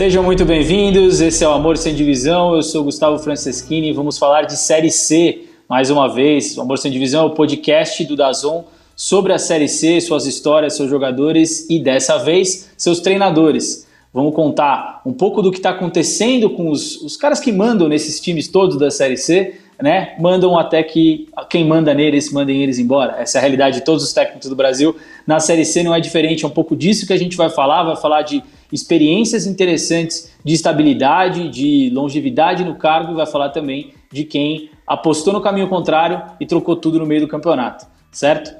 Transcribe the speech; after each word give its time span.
Sejam 0.00 0.22
muito 0.22 0.46
bem-vindos. 0.46 1.20
Esse 1.20 1.44
é 1.44 1.46
o 1.46 1.50
Amor 1.50 1.76
Sem 1.76 1.94
Divisão. 1.94 2.54
Eu 2.54 2.62
sou 2.62 2.82
Gustavo 2.84 3.18
Franceschini 3.18 3.90
e 3.90 3.92
vamos 3.92 4.16
falar 4.16 4.44
de 4.44 4.56
Série 4.56 4.90
C 4.90 5.42
mais 5.68 5.90
uma 5.90 6.08
vez. 6.08 6.56
O 6.56 6.62
Amor 6.62 6.78
Sem 6.78 6.90
Divisão 6.90 7.24
é 7.24 7.26
o 7.26 7.34
podcast 7.34 8.02
do 8.06 8.16
Dazon 8.16 8.64
sobre 8.96 9.34
a 9.34 9.38
Série 9.38 9.68
C, 9.68 10.00
suas 10.00 10.24
histórias, 10.24 10.74
seus 10.74 10.88
jogadores 10.88 11.68
e 11.68 11.78
dessa 11.78 12.16
vez 12.16 12.70
seus 12.78 13.00
treinadores. 13.00 13.86
Vamos 14.10 14.34
contar 14.34 15.02
um 15.04 15.12
pouco 15.12 15.42
do 15.42 15.50
que 15.50 15.58
está 15.58 15.68
acontecendo 15.68 16.48
com 16.48 16.70
os, 16.70 16.96
os 17.02 17.14
caras 17.18 17.38
que 17.38 17.52
mandam 17.52 17.86
nesses 17.86 18.18
times 18.20 18.48
todos 18.48 18.78
da 18.78 18.90
Série 18.90 19.18
C, 19.18 19.56
né? 19.82 20.14
Mandam 20.18 20.58
até 20.58 20.82
que 20.82 21.28
quem 21.50 21.62
manda 21.66 21.92
neles, 21.92 22.32
mandem 22.32 22.62
eles 22.62 22.78
embora. 22.78 23.16
Essa 23.18 23.36
é 23.36 23.38
a 23.40 23.42
realidade 23.42 23.80
de 23.80 23.84
todos 23.84 24.02
os 24.02 24.14
técnicos 24.14 24.48
do 24.48 24.56
Brasil. 24.56 24.96
Na 25.26 25.38
Série 25.40 25.66
C 25.66 25.82
não 25.82 25.94
é 25.94 26.00
diferente, 26.00 26.42
é 26.42 26.48
um 26.48 26.50
pouco 26.50 26.74
disso 26.74 27.06
que 27.06 27.12
a 27.12 27.18
gente 27.18 27.36
vai 27.36 27.50
falar, 27.50 27.82
vai 27.82 27.96
falar 27.96 28.22
de 28.22 28.42
experiências 28.72 29.46
interessantes 29.46 30.32
de 30.44 30.54
estabilidade, 30.54 31.48
de 31.48 31.90
longevidade 31.92 32.64
no 32.64 32.76
cargo 32.76 33.12
e 33.12 33.16
vai 33.16 33.26
falar 33.26 33.50
também 33.50 33.92
de 34.12 34.24
quem 34.24 34.70
apostou 34.86 35.32
no 35.32 35.40
caminho 35.40 35.68
contrário 35.68 36.22
e 36.40 36.46
trocou 36.46 36.76
tudo 36.76 36.98
no 36.98 37.06
meio 37.06 37.20
do 37.20 37.28
campeonato, 37.28 37.86
certo? 38.10 38.52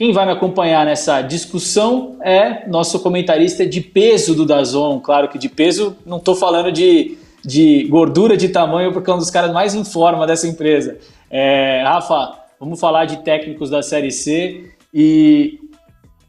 Quem 0.00 0.12
vai 0.12 0.24
me 0.24 0.32
acompanhar 0.32 0.86
nessa 0.86 1.20
discussão 1.20 2.16
é 2.22 2.66
nosso 2.66 3.00
comentarista 3.00 3.66
de 3.66 3.82
peso 3.82 4.34
do 4.34 4.46
Dazon. 4.46 4.98
Claro 4.98 5.28
que 5.28 5.38
de 5.38 5.48
peso 5.48 5.94
não 6.06 6.16
estou 6.16 6.34
falando 6.34 6.72
de, 6.72 7.18
de 7.44 7.84
gordura 7.84 8.34
de 8.34 8.48
tamanho, 8.48 8.94
porque 8.94 9.10
é 9.10 9.14
um 9.14 9.18
dos 9.18 9.30
caras 9.30 9.52
mais 9.52 9.74
em 9.74 9.84
forma 9.84 10.26
dessa 10.26 10.48
empresa. 10.48 10.96
É, 11.30 11.82
Rafa, 11.84 12.32
vamos 12.58 12.80
falar 12.80 13.04
de 13.04 13.18
técnicos 13.18 13.68
da 13.68 13.82
Série 13.82 14.10
C 14.10 14.70
e 14.92 15.59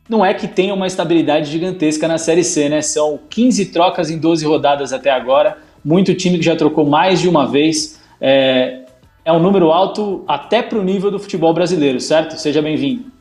não 0.10 0.26
é 0.26 0.34
que 0.34 0.48
tenha 0.48 0.74
uma 0.74 0.88
estabilidade 0.88 1.50
gigantesca 1.50 2.08
na 2.08 2.18
Série 2.18 2.44
C, 2.44 2.70
né? 2.70 2.82
São 2.82 3.20
15 3.30 3.68
trocas 3.68 4.10
em 4.10 4.18
12 4.18 4.46
rodadas 4.46 4.94
até 4.94 5.10
agora, 5.10 5.58
muito 5.84 6.14
time 6.14 6.38
que 6.38 6.46
já 6.46 6.56
trocou 6.56 6.86
mais 6.86 7.20
de 7.20 7.30
uma 7.30 7.48
vez. 7.48 8.02
É, 8.20 8.82
é 9.24 9.32
um 9.32 9.40
número 9.40 9.72
alto 9.72 10.24
até 10.28 10.62
para 10.62 10.78
o 10.78 10.84
nível 10.84 11.12
do 11.12 11.20
futebol 11.20 11.54
brasileiro, 11.54 12.00
certo? 12.00 12.38
Seja 12.38 12.62
bem-vindo. 12.62 13.12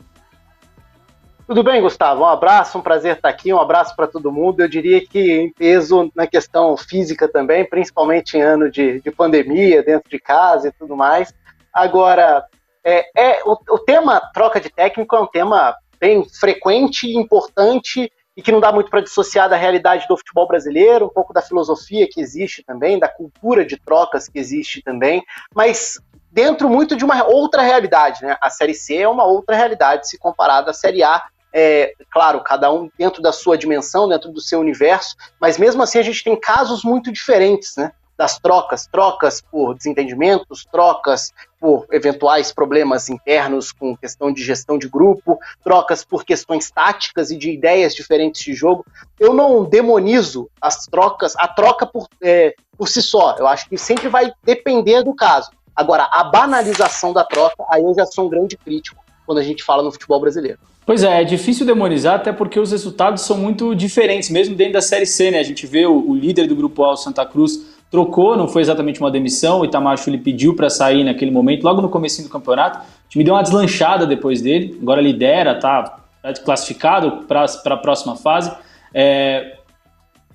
Tudo 1.51 1.63
bem, 1.63 1.81
Gustavo? 1.81 2.21
Um 2.21 2.27
abraço, 2.27 2.77
um 2.77 2.81
prazer 2.81 3.17
estar 3.17 3.27
aqui, 3.27 3.53
um 3.53 3.59
abraço 3.59 3.93
para 3.95 4.07
todo 4.07 4.31
mundo. 4.31 4.61
Eu 4.61 4.69
diria 4.69 5.05
que 5.05 5.33
em 5.33 5.51
peso 5.51 6.09
na 6.15 6.25
questão 6.25 6.77
física 6.77 7.27
também, 7.27 7.67
principalmente 7.67 8.37
em 8.37 8.41
ano 8.41 8.71
de, 8.71 9.01
de 9.01 9.11
pandemia, 9.11 9.83
dentro 9.83 10.09
de 10.09 10.17
casa 10.17 10.69
e 10.69 10.71
tudo 10.71 10.95
mais. 10.95 11.33
Agora, 11.73 12.45
é, 12.85 13.05
é 13.15 13.41
o, 13.45 13.57
o, 13.69 13.79
tema 13.79 14.21
troca 14.33 14.61
de 14.61 14.69
técnico 14.69 15.15
é 15.15 15.19
um 15.19 15.27
tema 15.27 15.75
bem 16.01 16.27
frequente 16.27 17.15
importante 17.15 18.11
e 18.35 18.41
que 18.41 18.51
não 18.51 18.59
dá 18.59 18.71
muito 18.71 18.89
para 18.89 19.01
dissociar 19.01 19.47
da 19.47 19.55
realidade 19.55 20.07
do 20.07 20.17
futebol 20.17 20.47
brasileiro, 20.47 21.05
um 21.05 21.09
pouco 21.09 21.31
da 21.31 21.41
filosofia 21.41 22.09
que 22.09 22.19
existe 22.19 22.63
também, 22.63 22.97
da 22.97 23.07
cultura 23.07 23.63
de 23.63 23.77
trocas 23.77 24.27
que 24.27 24.39
existe 24.39 24.81
também, 24.81 25.21
mas 25.53 25.99
dentro 26.31 26.67
muito 26.67 26.95
de 26.95 27.05
uma 27.05 27.23
outra 27.25 27.61
realidade, 27.61 28.23
né? 28.23 28.37
A 28.41 28.49
Série 28.49 28.73
C 28.73 28.97
é 28.97 29.07
uma 29.07 29.25
outra 29.25 29.55
realidade 29.55 30.09
se 30.09 30.17
comparada 30.17 30.71
à 30.71 30.73
Série 30.73 31.03
A, 31.03 31.21
é, 31.53 31.93
claro, 32.09 32.41
cada 32.41 32.71
um 32.71 32.89
dentro 32.97 33.21
da 33.21 33.33
sua 33.33 33.57
dimensão, 33.57 34.07
dentro 34.07 34.31
do 34.31 34.39
seu 34.39 34.59
universo, 34.59 35.15
mas 35.39 35.57
mesmo 35.57 35.83
assim 35.83 35.99
a 35.99 36.03
gente 36.03 36.23
tem 36.23 36.39
casos 36.39 36.83
muito 36.83 37.11
diferentes, 37.11 37.75
né? 37.75 37.91
Das 38.17 38.39
trocas, 38.39 38.87
trocas 38.87 39.41
por 39.41 39.75
desentendimentos, 39.75 40.65
trocas 40.71 41.33
por 41.61 41.85
eventuais 41.91 42.51
problemas 42.51 43.07
internos 43.07 43.71
com 43.71 43.95
questão 43.95 44.33
de 44.33 44.43
gestão 44.43 44.79
de 44.79 44.89
grupo, 44.89 45.37
trocas 45.63 46.03
por 46.03 46.25
questões 46.25 46.71
táticas 46.71 47.29
e 47.29 47.37
de 47.37 47.51
ideias 47.51 47.93
diferentes 47.93 48.43
de 48.43 48.55
jogo. 48.55 48.83
Eu 49.19 49.31
não 49.31 49.63
demonizo 49.63 50.49
as 50.59 50.87
trocas, 50.87 51.35
a 51.37 51.47
troca 51.47 51.85
por, 51.85 52.07
é, 52.23 52.55
por 52.75 52.89
si 52.89 53.03
só. 53.03 53.35
Eu 53.37 53.45
acho 53.45 53.69
que 53.69 53.77
sempre 53.77 54.09
vai 54.09 54.33
depender 54.43 55.03
do 55.03 55.13
caso. 55.13 55.51
Agora, 55.75 56.09
a 56.11 56.23
banalização 56.23 57.13
da 57.13 57.23
troca, 57.23 57.63
aí 57.69 57.83
eu 57.83 57.93
já 57.93 58.07
sou 58.07 58.25
um 58.25 58.29
grande 58.29 58.57
crítico 58.57 58.99
quando 59.23 59.37
a 59.37 59.43
gente 59.43 59.63
fala 59.63 59.83
no 59.83 59.91
futebol 59.91 60.19
brasileiro. 60.19 60.57
Pois 60.83 61.03
é, 61.03 61.21
é 61.21 61.23
difícil 61.23 61.65
demonizar, 61.65 62.15
até 62.15 62.33
porque 62.33 62.59
os 62.59 62.71
resultados 62.71 63.21
são 63.21 63.37
muito 63.37 63.75
diferentes, 63.75 64.31
mesmo 64.31 64.55
dentro 64.55 64.73
da 64.73 64.81
Série 64.81 65.05
C, 65.05 65.29
né? 65.29 65.39
A 65.39 65.43
gente 65.43 65.67
vê 65.67 65.85
o, 65.85 66.09
o 66.09 66.15
líder 66.15 66.47
do 66.47 66.55
Grupo 66.55 66.83
A, 66.83 66.93
o 66.93 66.97
Santa 66.97 67.23
Cruz, 67.23 67.70
trocou, 67.91 68.37
não 68.37 68.47
foi 68.47 68.61
exatamente 68.61 69.01
uma 69.01 69.11
demissão, 69.11 69.59
o 69.59 69.65
Itamar 69.65 69.97
Chuli 69.97 70.17
pediu 70.17 70.55
para 70.55 70.69
sair 70.69 71.03
naquele 71.03 71.29
momento, 71.29 71.63
logo 71.63 71.81
no 71.81 71.89
começo 71.89 72.23
do 72.23 72.29
campeonato, 72.29 72.79
o 72.79 73.09
time 73.09 73.21
deu 73.21 73.33
uma 73.33 73.43
deslanchada 73.43 74.07
depois 74.07 74.41
dele, 74.41 74.77
agora 74.81 75.01
lidera, 75.01 75.59
tá 75.59 75.97
classificado 76.45 77.25
para 77.27 77.43
a 77.43 77.77
próxima 77.77 78.15
fase. 78.15 78.51
É, 78.93 79.57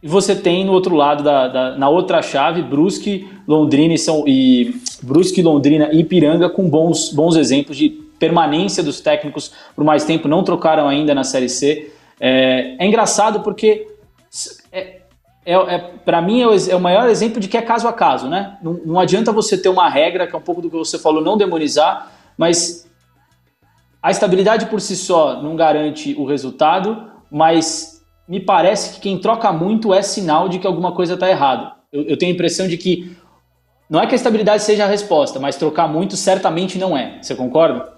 e 0.03 0.09
você 0.09 0.37
tem 0.37 0.65
no 0.65 0.73
outro 0.73 0.95
lado, 0.95 1.25
da, 1.25 1.49
da, 1.49 1.77
na 1.79 1.89
outra 1.89 2.21
chave, 2.21 2.61
Brusque, 2.61 3.27
Londrina 3.49 3.95
e, 3.95 3.99
São, 3.99 4.25
e 4.27 4.77
Brusque, 5.03 5.41
Londrina 5.41 5.89
e 5.93 6.01
Ipiranga 6.01 6.51
com 6.51 6.69
bons, 6.69 7.11
bons 7.13 7.37
exemplos 7.37 7.79
de 7.79 7.89
permanência 8.19 8.83
dos 8.83 9.01
técnicos 9.01 9.53
por 9.75 9.85
mais 9.85 10.05
tempo, 10.05 10.29
não 10.29 10.45
trocaram 10.45 10.89
ainda 10.89 11.15
na 11.15 11.25
Série 11.25 11.49
C. 11.49 11.91
É, 12.21 12.77
é 12.79 12.87
engraçado 12.87 13.41
porque 13.41 13.87
é, 15.47 15.55
é, 15.55 15.79
para 16.05 16.21
mim 16.21 16.43
é 16.43 16.49
o, 16.49 16.55
é 16.55 16.75
o, 16.75 16.81
maior 16.81 17.09
exemplo 17.09 17.41
de 17.41 17.47
que 17.47 17.57
é 17.57 17.63
caso 17.63 17.87
a 17.87 17.93
caso, 17.93 18.29
né? 18.29 18.59
Não, 18.61 18.73
não 18.85 19.01
adianta 19.01 19.31
você 19.31 19.57
ter 19.57 19.69
uma 19.69 19.89
regra, 19.89 20.27
que 20.27 20.35
é 20.35 20.39
um 20.39 20.43
pouco 20.43 20.61
do 20.61 20.69
que 20.69 20.77
você 20.77 20.99
falou, 20.99 21.23
não 21.23 21.37
demonizar, 21.37 22.11
mas 22.37 22.91
a 24.03 24.11
estabilidade 24.11 24.67
por 24.67 24.81
si 24.81 24.97
só 24.97 25.41
não 25.41 25.55
garante 25.55 26.17
o 26.19 26.25
resultado, 26.25 27.11
mas 27.31 28.05
me 28.29 28.41
parece 28.41 28.95
que 28.95 29.01
quem 29.01 29.19
troca 29.19 29.53
muito 29.53 29.95
é 29.95 30.03
sinal 30.03 30.49
de 30.49 30.59
que 30.59 30.67
alguma 30.67 30.91
coisa 30.91 31.15
está 31.15 31.31
errada. 31.31 31.73
Eu, 31.93 32.03
eu 32.03 32.17
tenho 32.17 32.33
a 32.33 32.35
impressão 32.35 32.67
de 32.67 32.77
que 32.77 33.17
não 33.89 34.01
é 34.01 34.07
que 34.07 34.15
a 34.15 34.17
estabilidade 34.17 34.65
seja 34.65 34.85
a 34.85 34.89
resposta, 34.89 35.39
mas 35.39 35.55
trocar 35.55 35.87
muito 35.87 36.17
certamente 36.17 36.77
não 36.77 36.97
é. 36.97 37.23
Você 37.23 37.37
concorda? 37.37 37.96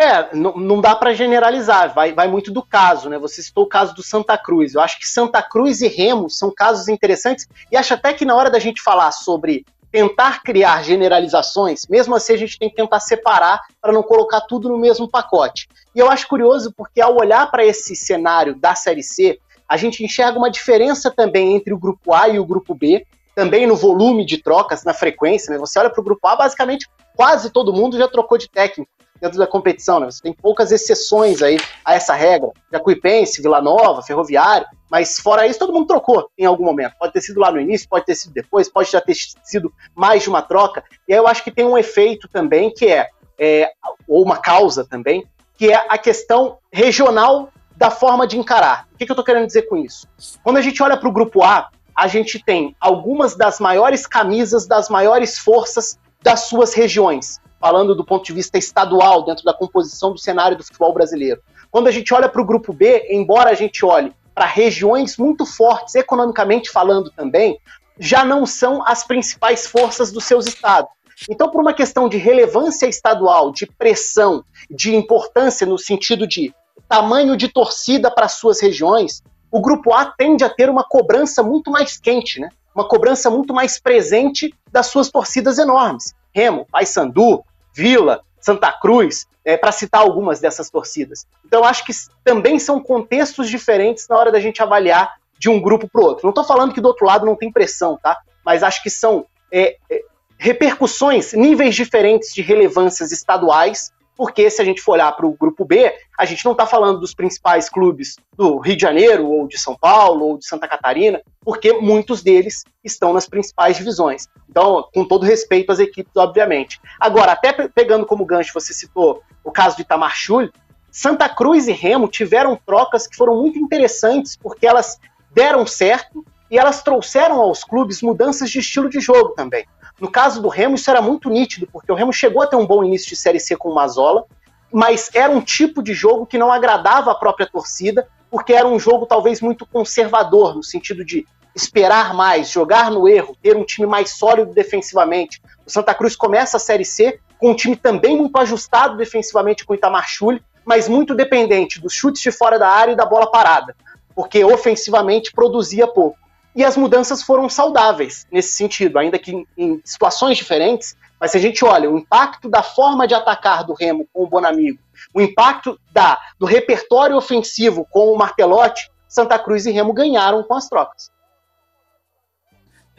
É, 0.00 0.34
não 0.34 0.80
dá 0.80 0.96
para 0.96 1.12
generalizar, 1.12 1.92
vai, 1.92 2.14
vai 2.14 2.26
muito 2.26 2.50
do 2.50 2.62
caso, 2.62 3.10
né? 3.10 3.18
Você 3.18 3.42
citou 3.42 3.64
o 3.64 3.68
caso 3.68 3.94
do 3.94 4.02
Santa 4.02 4.38
Cruz. 4.38 4.74
Eu 4.74 4.80
acho 4.80 4.98
que 4.98 5.06
Santa 5.06 5.42
Cruz 5.42 5.82
e 5.82 5.88
Remo 5.88 6.30
são 6.30 6.50
casos 6.50 6.88
interessantes 6.88 7.46
e 7.70 7.76
acho 7.76 7.92
até 7.92 8.14
que 8.14 8.24
na 8.24 8.34
hora 8.34 8.48
da 8.48 8.58
gente 8.58 8.80
falar 8.80 9.12
sobre 9.12 9.62
tentar 9.92 10.42
criar 10.42 10.82
generalizações, 10.82 11.82
mesmo 11.86 12.14
assim 12.14 12.32
a 12.32 12.38
gente 12.38 12.58
tem 12.58 12.70
que 12.70 12.76
tentar 12.76 12.98
separar 12.98 13.60
para 13.78 13.92
não 13.92 14.02
colocar 14.02 14.40
tudo 14.40 14.70
no 14.70 14.78
mesmo 14.78 15.06
pacote. 15.06 15.68
E 15.94 15.98
eu 15.98 16.10
acho 16.10 16.26
curioso 16.28 16.72
porque 16.74 17.02
ao 17.02 17.18
olhar 17.18 17.50
para 17.50 17.62
esse 17.62 17.94
cenário 17.94 18.54
da 18.54 18.74
Série 18.74 19.02
C, 19.02 19.38
a 19.68 19.76
gente 19.76 20.02
enxerga 20.02 20.38
uma 20.38 20.50
diferença 20.50 21.10
também 21.10 21.54
entre 21.54 21.74
o 21.74 21.78
grupo 21.78 22.14
A 22.14 22.26
e 22.26 22.38
o 22.38 22.46
grupo 22.46 22.74
B, 22.74 23.06
também 23.34 23.66
no 23.66 23.76
volume 23.76 24.24
de 24.24 24.38
trocas, 24.38 24.82
na 24.82 24.94
frequência. 24.94 25.52
Né? 25.52 25.58
Você 25.58 25.78
olha 25.78 25.90
para 25.90 26.00
o 26.00 26.04
grupo 26.04 26.26
A, 26.26 26.36
basicamente 26.36 26.88
quase 27.14 27.50
todo 27.50 27.70
mundo 27.70 27.98
já 27.98 28.08
trocou 28.08 28.38
de 28.38 28.48
técnico 28.48 28.90
dentro 29.20 29.38
da 29.38 29.46
competição, 29.46 30.00
né? 30.00 30.10
Você 30.10 30.22
tem 30.22 30.32
poucas 30.32 30.72
exceções 30.72 31.42
aí 31.42 31.58
a 31.84 31.94
essa 31.94 32.14
regra. 32.14 32.50
Jacuipense, 32.72 33.42
Vila 33.42 33.60
Nova, 33.60 34.02
Ferroviário, 34.02 34.66
mas 34.90 35.18
fora 35.18 35.46
isso, 35.46 35.58
todo 35.58 35.72
mundo 35.72 35.86
trocou 35.86 36.30
em 36.38 36.46
algum 36.46 36.64
momento. 36.64 36.94
Pode 36.98 37.12
ter 37.12 37.20
sido 37.20 37.38
lá 37.38 37.52
no 37.52 37.60
início, 37.60 37.88
pode 37.88 38.06
ter 38.06 38.14
sido 38.14 38.32
depois, 38.32 38.68
pode 38.68 38.90
já 38.90 39.00
ter 39.00 39.14
sido 39.42 39.72
mais 39.94 40.22
de 40.22 40.28
uma 40.28 40.42
troca. 40.42 40.82
E 41.06 41.12
aí 41.12 41.18
eu 41.18 41.26
acho 41.26 41.44
que 41.44 41.50
tem 41.50 41.64
um 41.64 41.76
efeito 41.76 42.28
também 42.28 42.72
que 42.72 42.86
é, 42.86 43.08
é 43.38 43.72
ou 44.08 44.24
uma 44.24 44.38
causa 44.38 44.84
também, 44.84 45.26
que 45.56 45.70
é 45.70 45.86
a 45.88 45.98
questão 45.98 46.58
regional 46.72 47.50
da 47.76 47.90
forma 47.90 48.26
de 48.26 48.38
encarar. 48.38 48.88
O 48.92 48.98
que, 48.98 49.06
que 49.06 49.12
eu 49.12 49.14
estou 49.14 49.24
querendo 49.24 49.46
dizer 49.46 49.62
com 49.62 49.76
isso? 49.76 50.08
Quando 50.42 50.56
a 50.56 50.62
gente 50.62 50.82
olha 50.82 50.96
para 50.96 51.08
o 51.08 51.12
grupo 51.12 51.42
A, 51.42 51.70
a 51.94 52.06
gente 52.06 52.42
tem 52.42 52.74
algumas 52.80 53.36
das 53.36 53.60
maiores 53.60 54.06
camisas, 54.06 54.66
das 54.66 54.88
maiores 54.88 55.38
forças 55.38 55.98
das 56.22 56.40
suas 56.40 56.74
regiões 56.74 57.40
falando 57.60 57.94
do 57.94 58.04
ponto 58.04 58.24
de 58.24 58.32
vista 58.32 58.56
estadual, 58.56 59.24
dentro 59.24 59.44
da 59.44 59.52
composição 59.52 60.12
do 60.12 60.18
cenário 60.18 60.56
do 60.56 60.64
futebol 60.64 60.94
brasileiro. 60.94 61.42
Quando 61.70 61.86
a 61.86 61.92
gente 61.92 62.12
olha 62.14 62.28
para 62.28 62.40
o 62.40 62.44
grupo 62.44 62.72
B, 62.72 63.06
embora 63.10 63.50
a 63.50 63.54
gente 63.54 63.84
olhe 63.84 64.12
para 64.34 64.46
regiões 64.46 65.18
muito 65.18 65.44
fortes, 65.44 65.94
economicamente 65.94 66.70
falando 66.70 67.10
também, 67.10 67.58
já 67.98 68.24
não 68.24 68.46
são 68.46 68.82
as 68.86 69.04
principais 69.04 69.66
forças 69.66 70.10
dos 70.10 70.24
seus 70.24 70.46
estados. 70.46 70.90
Então, 71.28 71.50
por 71.50 71.60
uma 71.60 71.74
questão 71.74 72.08
de 72.08 72.16
relevância 72.16 72.86
estadual, 72.86 73.52
de 73.52 73.66
pressão, 73.66 74.42
de 74.70 74.96
importância 74.96 75.66
no 75.66 75.78
sentido 75.78 76.26
de 76.26 76.54
tamanho 76.88 77.36
de 77.36 77.48
torcida 77.48 78.10
para 78.10 78.26
suas 78.26 78.60
regiões, 78.60 79.22
o 79.50 79.60
grupo 79.60 79.92
A 79.92 80.06
tende 80.06 80.42
a 80.42 80.48
ter 80.48 80.70
uma 80.70 80.82
cobrança 80.82 81.42
muito 81.42 81.70
mais 81.70 81.98
quente, 81.98 82.40
né? 82.40 82.48
Uma 82.74 82.88
cobrança 82.88 83.28
muito 83.28 83.52
mais 83.52 83.78
presente 83.78 84.54
das 84.72 84.86
suas 84.86 85.10
torcidas 85.10 85.58
enormes. 85.58 86.14
Remo, 86.32 86.66
Paysandu, 86.70 87.44
Vila, 87.80 88.20
Santa 88.38 88.70
Cruz, 88.70 89.26
é, 89.42 89.56
para 89.56 89.72
citar 89.72 90.02
algumas 90.02 90.38
dessas 90.38 90.68
torcidas. 90.68 91.26
Então, 91.46 91.64
acho 91.64 91.84
que 91.86 91.92
também 92.22 92.58
são 92.58 92.78
contextos 92.78 93.48
diferentes 93.48 94.06
na 94.06 94.18
hora 94.18 94.30
da 94.30 94.38
gente 94.38 94.62
avaliar 94.62 95.14
de 95.38 95.48
um 95.48 95.58
grupo 95.58 95.88
para 95.88 96.02
o 96.02 96.04
outro. 96.04 96.24
Não 96.24 96.30
estou 96.30 96.44
falando 96.44 96.74
que 96.74 96.80
do 96.80 96.88
outro 96.88 97.06
lado 97.06 97.24
não 97.24 97.34
tem 97.34 97.50
pressão, 97.50 97.98
tá? 98.02 98.18
Mas 98.44 98.62
acho 98.62 98.82
que 98.82 98.90
são 98.90 99.24
é, 99.50 99.78
é, 99.90 100.02
repercussões, 100.36 101.32
níveis 101.32 101.74
diferentes 101.74 102.34
de 102.34 102.42
relevâncias 102.42 103.12
estaduais, 103.12 103.90
porque 104.20 104.50
se 104.50 104.60
a 104.60 104.64
gente 104.66 104.82
for 104.82 104.92
olhar 104.92 105.10
para 105.12 105.26
o 105.26 105.32
grupo 105.32 105.64
B, 105.64 105.90
a 106.18 106.26
gente 106.26 106.44
não 106.44 106.52
está 106.52 106.66
falando 106.66 107.00
dos 107.00 107.14
principais 107.14 107.70
clubes 107.70 108.16
do 108.36 108.58
Rio 108.58 108.76
de 108.76 108.82
Janeiro, 108.82 109.26
ou 109.26 109.48
de 109.48 109.58
São 109.58 109.74
Paulo, 109.74 110.26
ou 110.26 110.36
de 110.36 110.44
Santa 110.44 110.68
Catarina, 110.68 111.22
porque 111.42 111.72
muitos 111.72 112.22
deles 112.22 112.62
estão 112.84 113.14
nas 113.14 113.26
principais 113.26 113.78
divisões. 113.78 114.28
Então, 114.46 114.86
com 114.92 115.06
todo 115.06 115.24
respeito 115.24 115.72
às 115.72 115.78
equipes, 115.78 116.14
obviamente. 116.14 116.78
Agora, 117.00 117.32
até 117.32 117.66
pegando 117.66 118.04
como 118.04 118.26
gancho, 118.26 118.52
você 118.52 118.74
citou 118.74 119.22
o 119.42 119.50
caso 119.50 119.76
de 119.76 119.82
Itamar 119.84 120.14
Schulli, 120.14 120.52
Santa 120.90 121.26
Cruz 121.26 121.66
e 121.66 121.72
Remo 121.72 122.06
tiveram 122.06 122.60
trocas 122.66 123.06
que 123.06 123.16
foram 123.16 123.40
muito 123.40 123.58
interessantes, 123.58 124.36
porque 124.36 124.66
elas 124.66 125.00
deram 125.32 125.66
certo 125.66 126.22
e 126.50 126.58
elas 126.58 126.82
trouxeram 126.82 127.40
aos 127.40 127.64
clubes 127.64 128.02
mudanças 128.02 128.50
de 128.50 128.58
estilo 128.58 128.90
de 128.90 129.00
jogo 129.00 129.30
também. 129.30 129.64
No 130.00 130.10
caso 130.10 130.40
do 130.40 130.48
Remo, 130.48 130.76
isso 130.76 130.90
era 130.90 131.02
muito 131.02 131.28
nítido, 131.28 131.68
porque 131.70 131.92
o 131.92 131.94
Remo 131.94 132.12
chegou 132.12 132.42
a 132.42 132.46
ter 132.46 132.56
um 132.56 132.66
bom 132.66 132.82
início 132.82 133.08
de 133.08 133.16
Série 133.16 133.38
C 133.38 133.54
com 133.54 133.68
o 133.68 133.74
Mazola, 133.74 134.24
mas 134.72 135.10
era 135.12 135.30
um 135.30 135.40
tipo 135.40 135.82
de 135.82 135.92
jogo 135.92 136.24
que 136.24 136.38
não 136.38 136.50
agradava 136.50 137.10
a 137.10 137.14
própria 137.14 137.46
torcida, 137.46 138.08
porque 138.30 138.52
era 138.52 138.66
um 138.66 138.78
jogo 138.78 139.04
talvez 139.04 139.40
muito 139.40 139.66
conservador, 139.66 140.54
no 140.54 140.62
sentido 140.62 141.04
de 141.04 141.26
esperar 141.54 142.14
mais, 142.14 142.48
jogar 142.48 142.90
no 142.90 143.08
erro, 143.08 143.36
ter 143.42 143.56
um 143.56 143.64
time 143.64 143.86
mais 143.86 144.10
sólido 144.10 144.54
defensivamente. 144.54 145.42
O 145.66 145.70
Santa 145.70 145.92
Cruz 145.92 146.16
começa 146.16 146.56
a 146.56 146.60
Série 146.60 146.84
C 146.84 147.18
com 147.38 147.50
um 147.50 147.54
time 147.54 147.76
também 147.76 148.16
muito 148.16 148.38
ajustado 148.38 148.96
defensivamente 148.96 149.64
com 149.64 149.72
o 149.72 149.76
Itamar 149.76 150.08
Chuli, 150.08 150.42
mas 150.64 150.88
muito 150.88 151.14
dependente 151.14 151.80
dos 151.80 151.92
chutes 151.92 152.22
de 152.22 152.30
fora 152.30 152.58
da 152.58 152.68
área 152.68 152.92
e 152.92 152.96
da 152.96 153.04
bola 153.04 153.30
parada, 153.30 153.74
porque 154.14 154.44
ofensivamente 154.44 155.32
produzia 155.32 155.86
pouco. 155.86 156.18
E 156.54 156.64
as 156.64 156.76
mudanças 156.76 157.22
foram 157.22 157.48
saudáveis 157.48 158.26
nesse 158.30 158.52
sentido, 158.52 158.98
ainda 158.98 159.18
que 159.18 159.46
em, 159.56 159.80
situações 159.84 160.36
diferentes. 160.36 160.96
Mas 161.18 161.32
se 161.32 161.36
a 161.36 161.40
gente 161.40 161.64
olha 161.64 161.90
o 161.90 161.98
impacto 161.98 162.48
da 162.48 162.62
forma 162.62 163.06
de 163.06 163.14
atacar 163.14 163.64
do 163.64 163.74
Remo 163.74 164.08
com 164.12 164.24
o 164.24 164.26
Bonamigo, 164.26 164.78
o 165.14 165.20
impacto 165.20 165.78
da, 165.92 166.18
do 166.38 166.46
repertório 166.46 167.16
ofensivo 167.16 167.86
com 167.90 168.12
o 168.12 168.16
Martelotti, 168.16 168.90
Santa 169.08 169.38
Cruz 169.38 169.66
e 169.66 169.70
Remo 169.70 169.92
ganharam 169.92 170.42
com 170.42 170.54
as 170.54 170.68
trocas. 170.68 171.10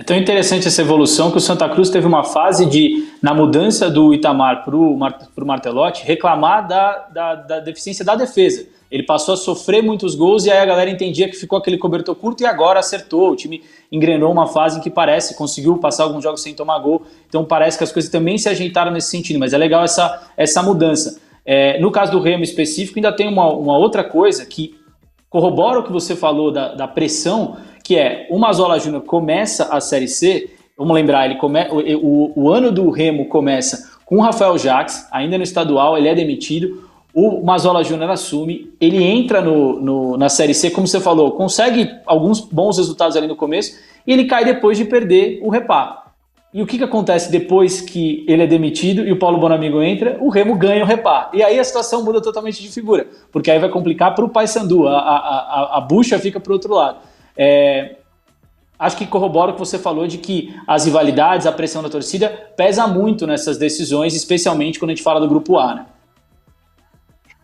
É 0.02 0.04
tão 0.04 0.18
interessante 0.18 0.68
essa 0.68 0.82
evolução 0.82 1.30
que 1.30 1.38
o 1.38 1.40
Santa 1.40 1.70
Cruz 1.70 1.92
teve 1.92 2.08
uma 2.08 2.24
fase 2.24 2.66
de, 2.66 3.08
na 3.22 3.36
mudança 3.36 3.88
do 3.88 4.16
Itamar 4.16 4.66
para 4.66 4.76
o 4.76 4.98
Martelotti, 5.46 6.04
reclamar 6.04 6.68
da, 6.68 7.08
da, 7.14 7.36
da 7.36 7.60
deficiência 7.60 8.04
da 8.04 8.16
defesa. 8.16 8.66
Ele 8.90 9.04
passou 9.04 9.36
a 9.36 9.38
sofrer 9.38 9.84
muitos 9.84 10.16
gols 10.16 10.44
e 10.44 10.50
aí 10.50 10.58
a 10.58 10.66
galera 10.66 10.90
entendia 10.90 11.30
que 11.30 11.36
ficou 11.36 11.60
aquele 11.60 11.78
cobertor 11.78 12.16
curto 12.16 12.42
e 12.42 12.48
agora 12.48 12.80
acertou. 12.80 13.30
O 13.30 13.36
time 13.36 13.62
engrenou 13.92 14.32
uma 14.32 14.48
fase 14.48 14.80
em 14.80 14.82
que 14.82 14.90
parece, 14.90 15.38
conseguiu 15.38 15.78
passar 15.78 16.06
alguns 16.06 16.24
jogos 16.24 16.42
sem 16.42 16.56
tomar 16.56 16.80
gol. 16.80 17.04
Então 17.30 17.46
parece 17.46 17.78
que 17.78 17.84
as 17.84 17.92
coisas 17.92 18.10
também 18.10 18.40
se 18.40 18.50
ajeitaram 18.50 18.92
nesse 18.92 19.12
sentido, 19.12 19.38
mas 19.38 19.54
é 19.54 19.58
legal 19.60 19.84
essa, 19.84 20.32
essa 20.36 20.64
mudança. 20.64 21.22
É, 21.46 21.80
no 21.80 21.92
caso 21.92 22.12
do 22.12 22.20
Remo 22.20 22.44
específico, 22.44 22.98
ainda 22.98 23.16
tem 23.16 23.28
uma, 23.28 23.54
uma 23.54 23.78
outra 23.78 24.04
coisa 24.04 24.48
que 24.48 24.74
corrobora 25.30 25.80
o 25.80 25.84
que 25.84 25.92
você 25.92 26.16
falou 26.16 26.52
da, 26.52 26.74
da 26.74 26.88
pressão, 26.88 27.56
que 27.84 27.98
é 27.98 28.28
o 28.30 28.38
Mazola 28.38 28.80
Júnior 28.80 29.04
começa 29.04 29.66
a 29.66 29.80
Série 29.80 30.08
C. 30.08 30.50
Vamos 30.78 30.94
lembrar, 30.94 31.26
ele 31.26 31.36
come, 31.36 31.60
o, 31.70 31.98
o, 32.08 32.44
o 32.44 32.50
ano 32.50 32.72
do 32.72 32.90
Remo 32.90 33.26
começa 33.26 33.92
com 34.06 34.18
o 34.18 34.22
Rafael 34.22 34.58
Jacques, 34.58 35.08
ainda 35.12 35.38
no 35.38 35.44
estadual, 35.44 35.98
ele 35.98 36.08
é 36.08 36.14
demitido. 36.14 36.90
O 37.14 37.44
Mazola 37.44 37.84
Júnior 37.84 38.10
assume, 38.10 38.72
ele 38.80 39.04
entra 39.04 39.42
no, 39.42 39.80
no, 39.80 40.18
na 40.18 40.30
Série 40.30 40.54
C, 40.54 40.70
como 40.70 40.88
você 40.88 41.00
falou, 41.00 41.32
consegue 41.32 41.90
alguns 42.06 42.40
bons 42.42 42.78
resultados 42.78 43.16
ali 43.16 43.28
no 43.28 43.36
começo, 43.36 43.78
e 44.06 44.12
ele 44.12 44.26
cai 44.26 44.44
depois 44.44 44.78
de 44.78 44.86
perder 44.86 45.40
o 45.42 45.50
Repá. 45.50 46.02
E 46.54 46.62
o 46.62 46.68
que, 46.68 46.78
que 46.78 46.84
acontece 46.84 47.32
depois 47.32 47.80
que 47.80 48.26
ele 48.28 48.44
é 48.44 48.48
demitido 48.48 49.08
e 49.08 49.12
o 49.14 49.18
Paulo 49.18 49.38
Bonamigo 49.38 49.82
entra? 49.82 50.18
O 50.20 50.28
Remo 50.28 50.56
ganha 50.56 50.84
o 50.84 50.88
Repá. 50.88 51.30
E 51.34 51.42
aí 51.42 51.58
a 51.58 51.64
situação 51.64 52.04
muda 52.04 52.22
totalmente 52.22 52.62
de 52.62 52.68
figura, 52.68 53.08
porque 53.32 53.50
aí 53.50 53.60
vai 53.60 53.70
complicar 53.70 54.14
para 54.14 54.26
o 54.26 54.30
Paysandu, 54.30 54.88
a, 54.88 54.98
a, 54.98 55.16
a, 55.16 55.78
a 55.78 55.82
bucha 55.82 56.20
fica 56.20 56.40
para 56.40 56.52
o 56.52 56.54
outro 56.54 56.74
lado. 56.74 56.98
É, 57.36 57.98
acho 58.78 58.98
que 58.98 59.06
corrobora 59.06 59.52
o 59.52 59.54
que 59.54 59.60
você 59.60 59.78
falou 59.78 60.08
de 60.08 60.18
que 60.18 60.56
as 60.68 60.86
rivalidades, 60.86 61.46
a 61.46 61.52
pressão 61.52 61.84
da 61.84 61.90
torcida 61.90 62.30
pesa 62.58 62.88
muito 62.88 63.28
nessas 63.28 63.58
decisões, 63.58 64.16
especialmente 64.16 64.80
quando 64.80 64.92
a 64.92 64.96
gente 64.96 65.04
fala 65.04 65.20
do 65.20 65.28
grupo 65.28 65.58
A, 65.58 65.76
né? 65.76 65.86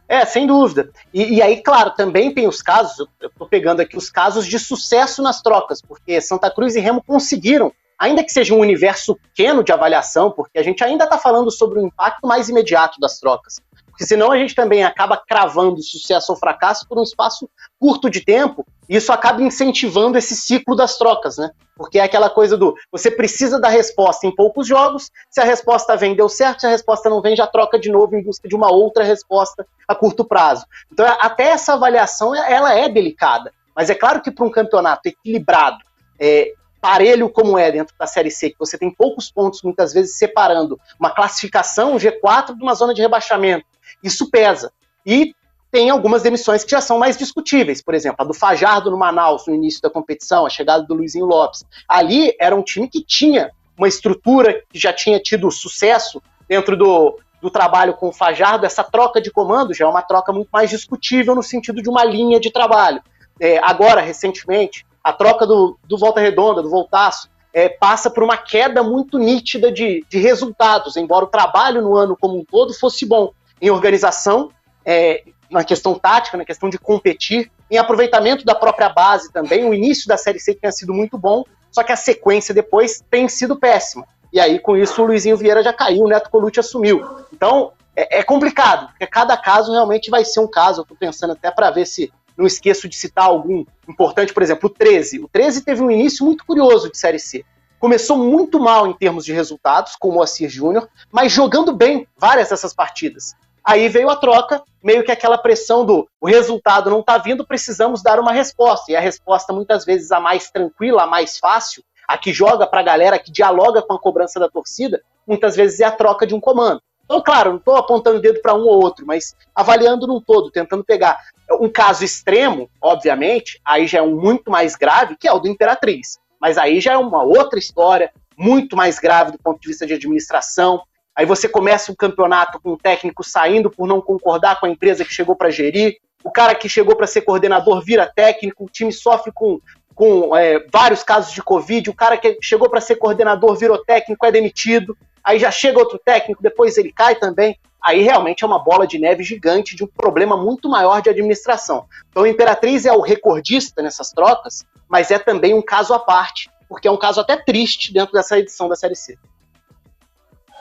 É, 0.07 0.25
sem 0.25 0.47
dúvida. 0.47 0.89
E, 1.13 1.35
e, 1.35 1.41
aí, 1.41 1.61
claro, 1.61 1.91
também 1.91 2.33
tem 2.33 2.47
os 2.47 2.61
casos, 2.61 3.07
eu 3.19 3.27
estou 3.27 3.47
pegando 3.47 3.81
aqui 3.81 3.97
os 3.97 4.09
casos 4.09 4.47
de 4.47 4.57
sucesso 4.57 5.21
nas 5.21 5.41
trocas, 5.41 5.81
porque 5.81 6.21
Santa 6.21 6.49
Cruz 6.49 6.75
e 6.75 6.79
Remo 6.79 7.03
conseguiram, 7.05 7.73
ainda 7.99 8.23
que 8.23 8.31
seja 8.31 8.55
um 8.55 8.59
universo 8.59 9.15
pequeno 9.15 9.63
de 9.63 9.73
avaliação, 9.73 10.31
porque 10.31 10.57
a 10.57 10.63
gente 10.63 10.81
ainda 10.81 11.03
está 11.03 11.17
falando 11.17 11.51
sobre 11.51 11.79
o 11.79 11.85
impacto 11.85 12.25
mais 12.25 12.47
imediato 12.47 12.99
das 13.01 13.19
trocas. 13.19 13.59
Porque 13.97 14.05
senão 14.05 14.31
a 14.31 14.37
gente 14.37 14.53
também 14.53 14.83
acaba 14.83 15.17
cravando 15.17 15.81
sucesso 15.81 16.31
ou 16.31 16.37
fracasso 16.37 16.87
por 16.87 16.99
um 16.99 17.01
espaço 17.01 17.49
curto 17.79 18.11
de 18.11 18.23
tempo, 18.23 18.63
e 18.87 18.95
isso 18.95 19.11
acaba 19.11 19.41
incentivando 19.41 20.19
esse 20.19 20.35
ciclo 20.35 20.75
das 20.75 20.99
trocas, 20.99 21.39
né? 21.39 21.49
Porque 21.75 21.97
é 21.97 22.03
aquela 22.03 22.29
coisa 22.29 22.55
do 22.55 22.75
você 22.91 23.09
precisa 23.09 23.59
da 23.59 23.69
resposta 23.69 24.27
em 24.27 24.35
poucos 24.35 24.67
jogos, 24.67 25.09
se 25.31 25.41
a 25.41 25.43
resposta 25.43 25.97
vem, 25.97 26.15
deu 26.15 26.29
certo, 26.29 26.61
se 26.61 26.67
a 26.67 26.69
resposta 26.69 27.09
não 27.09 27.23
vem, 27.23 27.35
já 27.35 27.47
troca 27.47 27.79
de 27.79 27.89
novo 27.89 28.15
em 28.15 28.21
busca 28.21 28.47
de 28.47 28.55
uma 28.55 28.71
outra 28.71 29.03
resposta 29.03 29.65
a 29.87 29.95
curto 29.95 30.23
prazo. 30.23 30.63
Então, 30.93 31.03
até 31.19 31.45
essa 31.45 31.73
avaliação 31.73 32.35
ela 32.35 32.75
é 32.75 32.87
delicada. 32.87 33.51
Mas 33.75 33.89
é 33.89 33.95
claro 33.95 34.21
que 34.21 34.29
para 34.29 34.45
um 34.45 34.51
campeonato 34.51 35.09
equilibrado, 35.09 35.79
é, 36.19 36.53
parelho 36.79 37.29
como 37.29 37.57
é 37.57 37.71
dentro 37.71 37.95
da 37.97 38.05
Série 38.05 38.29
C, 38.29 38.51
que 38.51 38.59
você 38.59 38.77
tem 38.77 38.93
poucos 38.93 39.31
pontos, 39.31 39.63
muitas 39.63 39.91
vezes 39.91 40.17
separando 40.17 40.79
uma 40.99 41.09
classificação 41.09 41.95
G4 41.95 42.55
de 42.55 42.61
uma 42.61 42.75
zona 42.75 42.93
de 42.93 43.01
rebaixamento, 43.01 43.65
isso 44.03 44.29
pesa. 44.29 44.71
E 45.05 45.33
tem 45.71 45.89
algumas 45.89 46.23
demissões 46.23 46.63
que 46.63 46.71
já 46.71 46.81
são 46.81 46.97
mais 46.97 47.17
discutíveis. 47.17 47.81
Por 47.81 47.93
exemplo, 47.93 48.17
a 48.19 48.23
do 48.23 48.33
Fajardo 48.33 48.89
no 48.89 48.97
Manaus, 48.97 49.45
no 49.47 49.53
início 49.53 49.81
da 49.81 49.89
competição, 49.89 50.45
a 50.45 50.49
chegada 50.49 50.83
do 50.83 50.93
Luizinho 50.93 51.25
Lopes. 51.25 51.65
Ali 51.87 52.35
era 52.39 52.55
um 52.55 52.63
time 52.63 52.87
que 52.87 53.03
tinha 53.03 53.51
uma 53.77 53.87
estrutura 53.87 54.63
que 54.69 54.79
já 54.79 54.91
tinha 54.91 55.19
tido 55.19 55.51
sucesso 55.51 56.21
dentro 56.47 56.75
do, 56.75 57.19
do 57.41 57.49
trabalho 57.49 57.93
com 57.93 58.09
o 58.09 58.13
Fajardo. 58.13 58.65
Essa 58.65 58.83
troca 58.83 59.21
de 59.21 59.29
comando 59.29 59.73
já 59.73 59.85
é 59.85 59.87
uma 59.87 60.01
troca 60.01 60.31
muito 60.31 60.49
mais 60.51 60.69
discutível 60.69 61.35
no 61.35 61.43
sentido 61.43 61.81
de 61.81 61.89
uma 61.89 62.03
linha 62.03 62.39
de 62.39 62.49
trabalho. 62.49 63.01
É, 63.39 63.59
agora, 63.59 64.01
recentemente, 64.01 64.85
a 65.03 65.13
troca 65.13 65.45
do, 65.45 65.77
do 65.87 65.97
Volta 65.97 66.19
Redonda, 66.19 66.61
do 66.61 66.69
Voltaço, 66.69 67.29
é, 67.53 67.69
passa 67.69 68.09
por 68.09 68.23
uma 68.23 68.37
queda 68.37 68.83
muito 68.83 69.17
nítida 69.17 69.71
de, 69.71 70.05
de 70.09 70.17
resultados, 70.19 70.97
embora 70.97 71.25
o 71.25 71.29
trabalho 71.29 71.81
no 71.81 71.95
ano 71.95 72.17
como 72.19 72.37
um 72.37 72.45
todo 72.45 72.73
fosse 72.73 73.05
bom 73.05 73.31
em 73.61 73.69
organização, 73.69 74.51
é, 74.85 75.23
na 75.49 75.63
questão 75.63 75.97
tática, 75.97 76.37
na 76.37 76.45
questão 76.45 76.69
de 76.69 76.77
competir, 76.77 77.51
em 77.69 77.77
aproveitamento 77.77 78.45
da 78.45 78.55
própria 78.55 78.89
base 78.89 79.31
também. 79.31 79.65
O 79.65 79.73
início 79.73 80.07
da 80.07 80.17
Série 80.17 80.39
C 80.39 80.53
tinha 80.53 80.71
sido 80.71 80.93
muito 80.93 81.17
bom, 81.17 81.43
só 81.71 81.83
que 81.83 81.91
a 81.91 81.95
sequência 81.95 82.53
depois 82.53 83.03
tem 83.09 83.27
sido 83.27 83.57
péssima. 83.57 84.05
E 84.31 84.39
aí, 84.39 84.59
com 84.59 84.75
isso, 84.75 85.01
o 85.01 85.05
Luizinho 85.05 85.37
Vieira 85.37 85.63
já 85.63 85.73
caiu, 85.73 86.03
o 86.03 86.07
Neto 86.07 86.29
Colucci 86.29 86.59
assumiu. 86.59 87.03
Então, 87.33 87.71
é, 87.95 88.19
é 88.19 88.23
complicado, 88.23 88.87
porque 88.89 89.07
cada 89.07 89.35
caso 89.37 89.71
realmente 89.71 90.09
vai 90.09 90.23
ser 90.23 90.39
um 90.39 90.47
caso. 90.47 90.81
Eu 90.81 90.83
estou 90.83 90.97
pensando 90.97 91.33
até 91.33 91.49
para 91.49 91.71
ver 91.71 91.85
se 91.85 92.11
não 92.37 92.45
esqueço 92.45 92.87
de 92.87 92.95
citar 92.95 93.25
algum 93.25 93.65
importante, 93.89 94.33
por 94.33 94.43
exemplo, 94.43 94.69
o 94.69 94.73
13. 94.73 95.19
O 95.19 95.27
13 95.27 95.61
teve 95.61 95.81
um 95.81 95.89
início 95.89 96.23
muito 96.23 96.45
curioso 96.45 96.91
de 96.91 96.97
Série 96.97 97.19
C. 97.19 97.43
Começou 97.79 98.17
muito 98.17 98.59
mal 98.59 98.87
em 98.87 98.93
termos 98.93 99.25
de 99.25 99.33
resultados, 99.33 99.95
com 99.95 100.09
o 100.09 100.13
Moacir 100.13 100.49
Júnior, 100.49 100.87
mas 101.11 101.31
jogando 101.31 101.73
bem 101.73 102.07
várias 102.17 102.49
dessas 102.49 102.73
partidas. 102.73 103.35
Aí 103.67 103.89
veio 103.89 104.09
a 104.09 104.15
troca, 104.15 104.63
meio 104.81 105.03
que 105.03 105.11
aquela 105.11 105.37
pressão 105.37 105.85
do 105.85 106.07
o 106.21 106.25
resultado 106.25 106.89
não 106.89 107.01
está 107.01 107.17
vindo, 107.17 107.45
precisamos 107.45 108.01
dar 108.01 108.17
uma 108.17 108.31
resposta. 108.31 108.89
E 108.89 108.95
a 108.95 109.01
resposta, 109.01 109.51
muitas 109.51 109.83
vezes, 109.83 110.09
a 110.09 110.21
mais 110.21 110.49
tranquila, 110.49 111.03
a 111.03 111.05
mais 111.05 111.37
fácil, 111.37 111.83
a 112.07 112.17
que 112.17 112.31
joga 112.31 112.65
para 112.65 112.79
a 112.79 112.83
galera, 112.83 113.19
que 113.19 113.29
dialoga 113.29 113.81
com 113.81 113.91
a 113.91 113.99
cobrança 113.99 114.39
da 114.39 114.47
torcida, 114.47 115.01
muitas 115.27 115.53
vezes 115.53 115.81
é 115.81 115.83
a 115.83 115.91
troca 115.91 116.25
de 116.25 116.33
um 116.33 116.39
comando. 116.39 116.81
Então, 117.03 117.21
claro, 117.21 117.49
não 117.51 117.57
estou 117.57 117.75
apontando 117.75 118.19
o 118.19 118.21
dedo 118.21 118.41
para 118.41 118.53
um 118.53 118.61
ou 118.61 118.81
outro, 118.81 119.05
mas 119.05 119.35
avaliando 119.53 120.07
num 120.07 120.21
todo, 120.21 120.49
tentando 120.49 120.85
pegar 120.85 121.19
um 121.59 121.67
caso 121.67 122.05
extremo, 122.05 122.69
obviamente, 122.81 123.59
aí 123.65 123.85
já 123.85 123.97
é 123.97 124.01
um 124.01 124.15
muito 124.15 124.49
mais 124.49 124.77
grave, 124.77 125.17
que 125.17 125.27
é 125.27 125.33
o 125.33 125.39
do 125.39 125.49
Imperatriz. 125.49 126.19
Mas 126.39 126.57
aí 126.57 126.79
já 126.79 126.93
é 126.93 126.97
uma 126.97 127.21
outra 127.21 127.59
história, 127.59 128.13
muito 128.37 128.77
mais 128.77 128.97
grave 128.97 129.33
do 129.33 129.37
ponto 129.37 129.59
de 129.59 129.67
vista 129.67 129.85
de 129.85 129.93
administração, 129.93 130.81
Aí 131.17 131.25
você 131.25 131.49
começa 131.49 131.91
um 131.91 131.95
campeonato 131.95 132.59
com 132.61 132.73
o 132.73 132.77
técnico 132.77 133.23
saindo 133.23 133.71
por 133.71 133.87
não 133.87 133.99
concordar 133.99 134.59
com 134.59 134.67
a 134.67 134.69
empresa 134.69 135.03
que 135.03 135.11
chegou 135.11 135.35
para 135.35 135.49
gerir. 135.49 135.97
O 136.23 136.29
cara 136.29 136.53
que 136.53 136.69
chegou 136.69 136.95
para 136.95 137.07
ser 137.07 137.21
coordenador 137.21 137.83
vira 137.83 138.05
técnico, 138.05 138.65
o 138.65 138.69
time 138.69 138.93
sofre 138.93 139.31
com, 139.33 139.59
com 139.95 140.37
é, 140.37 140.63
vários 140.71 141.01
casos 141.01 141.33
de 141.33 141.41
Covid. 141.41 141.89
O 141.89 141.95
cara 141.95 142.17
que 142.17 142.37
chegou 142.39 142.69
para 142.69 142.79
ser 142.79 142.97
coordenador 142.97 143.55
virou 143.55 143.83
técnico, 143.83 144.27
é 144.27 144.31
demitido. 144.31 144.95
Aí 145.23 145.39
já 145.39 145.49
chega 145.49 145.79
outro 145.79 145.97
técnico, 145.97 146.43
depois 146.43 146.77
ele 146.77 146.93
cai 146.93 147.15
também. 147.15 147.57
Aí 147.83 148.03
realmente 148.03 148.43
é 148.43 148.47
uma 148.47 148.59
bola 148.59 148.85
de 148.85 148.99
neve 148.99 149.23
gigante 149.23 149.75
de 149.75 149.83
um 149.83 149.87
problema 149.87 150.37
muito 150.37 150.69
maior 150.69 151.01
de 151.01 151.09
administração. 151.09 151.85
Então 152.11 152.25
a 152.25 152.29
Imperatriz 152.29 152.85
é 152.85 152.93
o 152.93 153.01
recordista 153.01 153.81
nessas 153.81 154.11
trocas, 154.11 154.63
mas 154.87 155.09
é 155.09 155.17
também 155.17 155.55
um 155.55 155.63
caso 155.63 155.95
à 155.95 155.99
parte, 155.99 156.47
porque 156.69 156.87
é 156.87 156.91
um 156.91 156.97
caso 156.97 157.19
até 157.19 157.35
triste 157.35 157.91
dentro 157.91 158.13
dessa 158.13 158.37
edição 158.37 158.69
da 158.69 158.75
Série 158.75 158.95
C. 158.95 159.17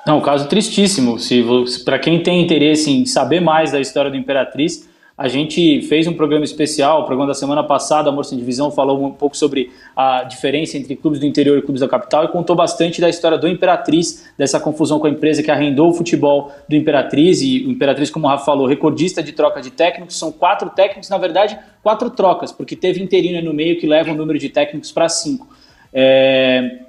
Não, 0.06 0.18
um 0.18 0.20
caso 0.20 0.48
tristíssimo. 0.48 1.18
Se, 1.18 1.44
para 1.84 1.98
quem 1.98 2.22
tem 2.22 2.40
interesse 2.40 2.92
em 2.92 3.04
saber 3.04 3.40
mais 3.40 3.72
da 3.72 3.80
história 3.80 4.08
do 4.08 4.16
Imperatriz, 4.16 4.88
a 5.18 5.26
gente 5.26 5.82
fez 5.82 6.06
um 6.06 6.12
programa 6.12 6.44
especial, 6.44 7.00
o 7.00 7.04
programa 7.06 7.26
da 7.26 7.34
semana 7.34 7.64
passada, 7.64 8.08
Amor 8.08 8.24
Sem 8.24 8.38
Divisão, 8.38 8.70
falou 8.70 9.04
um 9.04 9.10
pouco 9.10 9.36
sobre 9.36 9.72
a 9.96 10.22
diferença 10.22 10.76
entre 10.76 10.94
clubes 10.94 11.18
do 11.18 11.26
interior 11.26 11.58
e 11.58 11.62
clubes 11.62 11.80
da 11.80 11.88
capital 11.88 12.24
e 12.24 12.28
contou 12.28 12.54
bastante 12.54 13.00
da 13.00 13.08
história 13.08 13.36
do 13.36 13.48
Imperatriz, 13.48 14.28
dessa 14.38 14.60
confusão 14.60 15.00
com 15.00 15.08
a 15.08 15.10
empresa 15.10 15.42
que 15.42 15.50
arrendou 15.50 15.90
o 15.90 15.94
futebol 15.94 16.52
do 16.68 16.76
Imperatriz. 16.76 17.40
E 17.40 17.64
o 17.66 17.72
Imperatriz, 17.72 18.08
como 18.08 18.26
o 18.26 18.28
Rafa 18.28 18.44
falou, 18.44 18.68
recordista 18.68 19.20
de 19.20 19.32
troca 19.32 19.60
de 19.60 19.72
técnicos, 19.72 20.16
são 20.16 20.30
quatro 20.30 20.70
técnicos, 20.70 21.08
na 21.08 21.18
verdade, 21.18 21.58
quatro 21.82 22.10
trocas, 22.10 22.52
porque 22.52 22.76
teve 22.76 23.02
interino 23.02 23.42
no 23.42 23.52
meio 23.52 23.80
que 23.80 23.88
leva 23.88 24.12
o 24.12 24.14
número 24.14 24.38
de 24.38 24.50
técnicos 24.50 24.92
para 24.92 25.08
cinco. 25.08 25.48
É... 25.92 26.82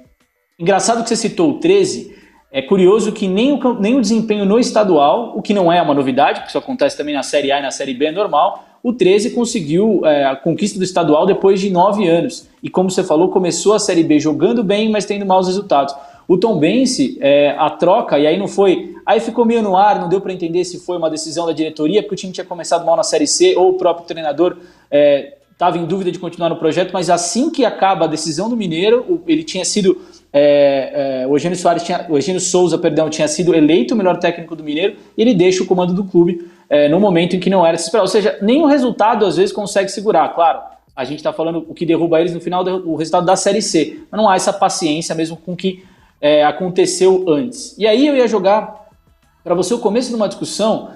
Engraçado 0.56 1.02
que 1.02 1.08
você 1.08 1.16
citou 1.16 1.50
o 1.50 1.54
13. 1.58 2.17
É 2.50 2.62
curioso 2.62 3.12
que 3.12 3.28
nem 3.28 3.52
o, 3.52 3.74
nem 3.74 3.96
o 3.96 4.00
desempenho 4.00 4.46
no 4.46 4.58
estadual, 4.58 5.34
o 5.36 5.42
que 5.42 5.52
não 5.52 5.70
é 5.70 5.82
uma 5.82 5.92
novidade, 5.92 6.40
porque 6.40 6.48
isso 6.48 6.58
acontece 6.58 6.96
também 6.96 7.14
na 7.14 7.22
Série 7.22 7.52
A 7.52 7.58
e 7.58 7.62
na 7.62 7.70
Série 7.70 7.92
B 7.92 8.06
é 8.06 8.12
normal, 8.12 8.64
o 8.82 8.92
13 8.92 9.30
conseguiu 9.30 10.02
é, 10.04 10.24
a 10.24 10.36
conquista 10.36 10.78
do 10.78 10.84
estadual 10.84 11.26
depois 11.26 11.60
de 11.60 11.68
nove 11.68 12.08
anos. 12.08 12.48
E 12.62 12.70
como 12.70 12.90
você 12.90 13.04
falou, 13.04 13.28
começou 13.28 13.74
a 13.74 13.78
Série 13.78 14.02
B 14.02 14.18
jogando 14.18 14.64
bem, 14.64 14.90
mas 14.90 15.04
tendo 15.04 15.26
maus 15.26 15.46
resultados. 15.46 15.94
O 16.26 16.38
Tom 16.38 16.58
Bense, 16.58 17.18
é, 17.20 17.54
a 17.58 17.70
troca, 17.70 18.18
e 18.18 18.26
aí 18.26 18.38
não 18.38 18.46
foi. 18.46 18.94
Aí 19.04 19.18
ficou 19.18 19.44
meio 19.44 19.62
no 19.62 19.76
ar, 19.76 20.00
não 20.00 20.08
deu 20.08 20.20
para 20.20 20.32
entender 20.32 20.64
se 20.64 20.78
foi 20.78 20.96
uma 20.96 21.10
decisão 21.10 21.46
da 21.46 21.52
diretoria, 21.52 22.02
porque 22.02 22.14
o 22.14 22.18
time 22.18 22.32
tinha 22.32 22.44
começado 22.44 22.84
mal 22.84 22.96
na 22.96 23.02
Série 23.02 23.26
C, 23.26 23.56
ou 23.56 23.70
o 23.70 23.74
próprio 23.74 24.06
treinador 24.06 24.56
estava 25.52 25.76
é, 25.76 25.80
em 25.80 25.86
dúvida 25.86 26.12
de 26.12 26.18
continuar 26.18 26.48
no 26.48 26.56
projeto, 26.56 26.92
mas 26.92 27.10
assim 27.10 27.50
que 27.50 27.64
acaba 27.64 28.04
a 28.04 28.08
decisão 28.08 28.48
do 28.48 28.56
Mineiro, 28.56 29.22
ele 29.26 29.42
tinha 29.42 29.64
sido 29.64 30.00
é, 30.32 31.22
é, 31.22 31.26
o 31.26 31.34
Eugênio 31.34 31.56
Soares 31.56 31.82
tinha, 31.82 32.06
o 32.08 32.16
Eugênio 32.16 32.40
Souza, 32.40 32.76
perdão, 32.78 33.08
tinha 33.08 33.26
sido 33.26 33.54
eleito 33.54 33.94
o 33.94 33.96
melhor 33.96 34.18
técnico 34.18 34.54
do 34.54 34.62
Mineiro 34.62 34.96
e 35.16 35.22
ele 35.22 35.34
deixa 35.34 35.62
o 35.62 35.66
comando 35.66 35.94
do 35.94 36.04
clube 36.04 36.50
é, 36.68 36.88
no 36.88 37.00
momento 37.00 37.34
em 37.34 37.40
que 37.40 37.48
não 37.48 37.64
era 37.64 37.76
se 37.78 37.84
esperar. 37.84 38.02
Ou 38.02 38.08
seja, 38.08 38.38
nem 38.42 38.60
o 38.62 38.66
resultado 38.66 39.24
às 39.24 39.36
vezes 39.36 39.52
consegue 39.52 39.90
segurar. 39.90 40.28
Claro, 40.34 40.60
a 40.94 41.04
gente 41.04 41.18
está 41.18 41.32
falando 41.32 41.64
o 41.68 41.74
que 41.74 41.86
derruba 41.86 42.20
eles 42.20 42.34
no 42.34 42.40
final, 42.40 42.64
o 42.64 42.96
resultado 42.96 43.24
da 43.24 43.36
Série 43.36 43.62
C. 43.62 44.00
Mas 44.10 44.20
não 44.20 44.28
há 44.28 44.36
essa 44.36 44.52
paciência 44.52 45.14
mesmo 45.14 45.36
com 45.36 45.52
o 45.52 45.56
que 45.56 45.82
é, 46.20 46.44
aconteceu 46.44 47.24
antes. 47.28 47.74
E 47.78 47.86
aí 47.86 48.06
eu 48.06 48.16
ia 48.16 48.28
jogar 48.28 48.88
para 49.42 49.54
você 49.54 49.72
o 49.72 49.78
começo 49.78 50.10
de 50.10 50.14
uma 50.14 50.28
discussão 50.28 50.90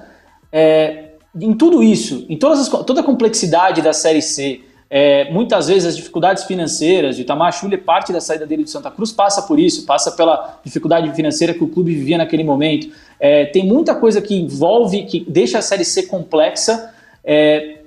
é, 0.50 1.12
em 1.40 1.54
tudo 1.54 1.82
isso, 1.82 2.26
em 2.28 2.36
todas 2.36 2.60
as, 2.60 2.68
toda 2.84 3.00
a 3.00 3.04
complexidade 3.04 3.80
da 3.80 3.92
Série 3.92 4.20
C, 4.20 4.60
é, 4.94 5.32
muitas 5.32 5.68
vezes 5.68 5.86
as 5.86 5.96
dificuldades 5.96 6.44
financeiras 6.44 7.16
de 7.16 7.22
Itamar 7.22 7.50
Schulli, 7.50 7.78
parte 7.78 8.12
da 8.12 8.20
saída 8.20 8.46
dele 8.46 8.62
de 8.62 8.68
Santa 8.68 8.90
Cruz 8.90 9.10
passa 9.10 9.40
por 9.40 9.58
isso, 9.58 9.86
passa 9.86 10.12
pela 10.12 10.60
dificuldade 10.62 11.10
financeira 11.14 11.54
que 11.54 11.64
o 11.64 11.68
clube 11.68 11.94
vivia 11.94 12.18
naquele 12.18 12.44
momento. 12.44 12.88
É, 13.18 13.46
tem 13.46 13.64
muita 13.64 13.94
coisa 13.94 14.20
que 14.20 14.34
envolve, 14.34 15.04
que 15.04 15.24
deixa 15.26 15.60
a 15.60 15.62
Série 15.62 15.82
C 15.82 16.02
complexa, 16.02 16.92
é, 17.24 17.78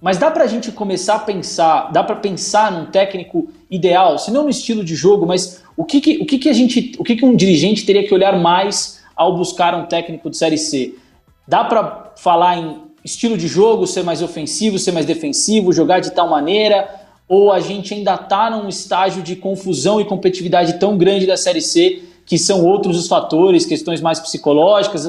mas 0.00 0.16
dá 0.16 0.30
para 0.30 0.44
a 0.44 0.46
gente 0.46 0.70
começar 0.70 1.16
a 1.16 1.18
pensar, 1.18 1.90
dá 1.90 2.04
para 2.04 2.14
pensar 2.14 2.70
num 2.70 2.86
técnico 2.86 3.48
ideal, 3.68 4.16
se 4.16 4.30
não 4.30 4.44
no 4.44 4.50
estilo 4.50 4.84
de 4.84 4.94
jogo, 4.94 5.26
mas 5.26 5.60
o 5.76 5.84
que, 5.84 6.00
que 6.00 6.18
o 6.18 6.24
que, 6.24 6.38
que 6.38 6.48
a 6.48 6.52
gente, 6.52 6.92
o 7.00 7.02
que, 7.02 7.16
que 7.16 7.24
um 7.24 7.34
dirigente 7.34 7.84
teria 7.84 8.06
que 8.06 8.14
olhar 8.14 8.38
mais 8.38 9.02
ao 9.16 9.36
buscar 9.36 9.74
um 9.74 9.86
técnico 9.86 10.30
de 10.30 10.36
Série 10.36 10.58
C? 10.58 10.94
Dá 11.48 11.64
para 11.64 12.12
falar 12.16 12.58
em 12.58 12.84
estilo 13.04 13.36
de 13.36 13.46
jogo, 13.46 13.86
ser 13.86 14.02
mais 14.02 14.22
ofensivo, 14.22 14.78
ser 14.78 14.92
mais 14.92 15.04
defensivo, 15.04 15.72
jogar 15.72 16.00
de 16.00 16.10
tal 16.12 16.28
maneira, 16.28 16.88
ou 17.28 17.52
a 17.52 17.60
gente 17.60 17.92
ainda 17.92 18.14
está 18.14 18.50
num 18.50 18.68
estágio 18.68 19.22
de 19.22 19.36
confusão 19.36 20.00
e 20.00 20.04
competitividade 20.04 20.78
tão 20.78 20.96
grande 20.96 21.26
da 21.26 21.36
Série 21.36 21.60
C 21.60 22.02
que 22.26 22.38
são 22.38 22.64
outros 22.64 22.96
os 22.96 23.06
fatores, 23.06 23.66
questões 23.66 24.00
mais 24.00 24.18
psicológicas, 24.18 25.06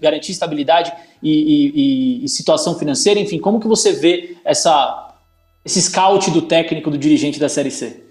garantir 0.00 0.32
estabilidade 0.32 0.92
e, 1.22 1.30
e, 1.30 2.24
e, 2.24 2.28
situação 2.28 2.76
financeira, 2.76 3.20
enfim, 3.20 3.38
como 3.38 3.60
que 3.60 3.68
você 3.68 3.92
vê 3.92 4.36
essa, 4.44 5.14
esse 5.64 5.80
scout 5.80 6.28
do 6.32 6.42
técnico, 6.42 6.90
do 6.90 6.98
dirigente 6.98 7.38
da 7.38 7.48
Série 7.48 7.70
C? 7.70 8.04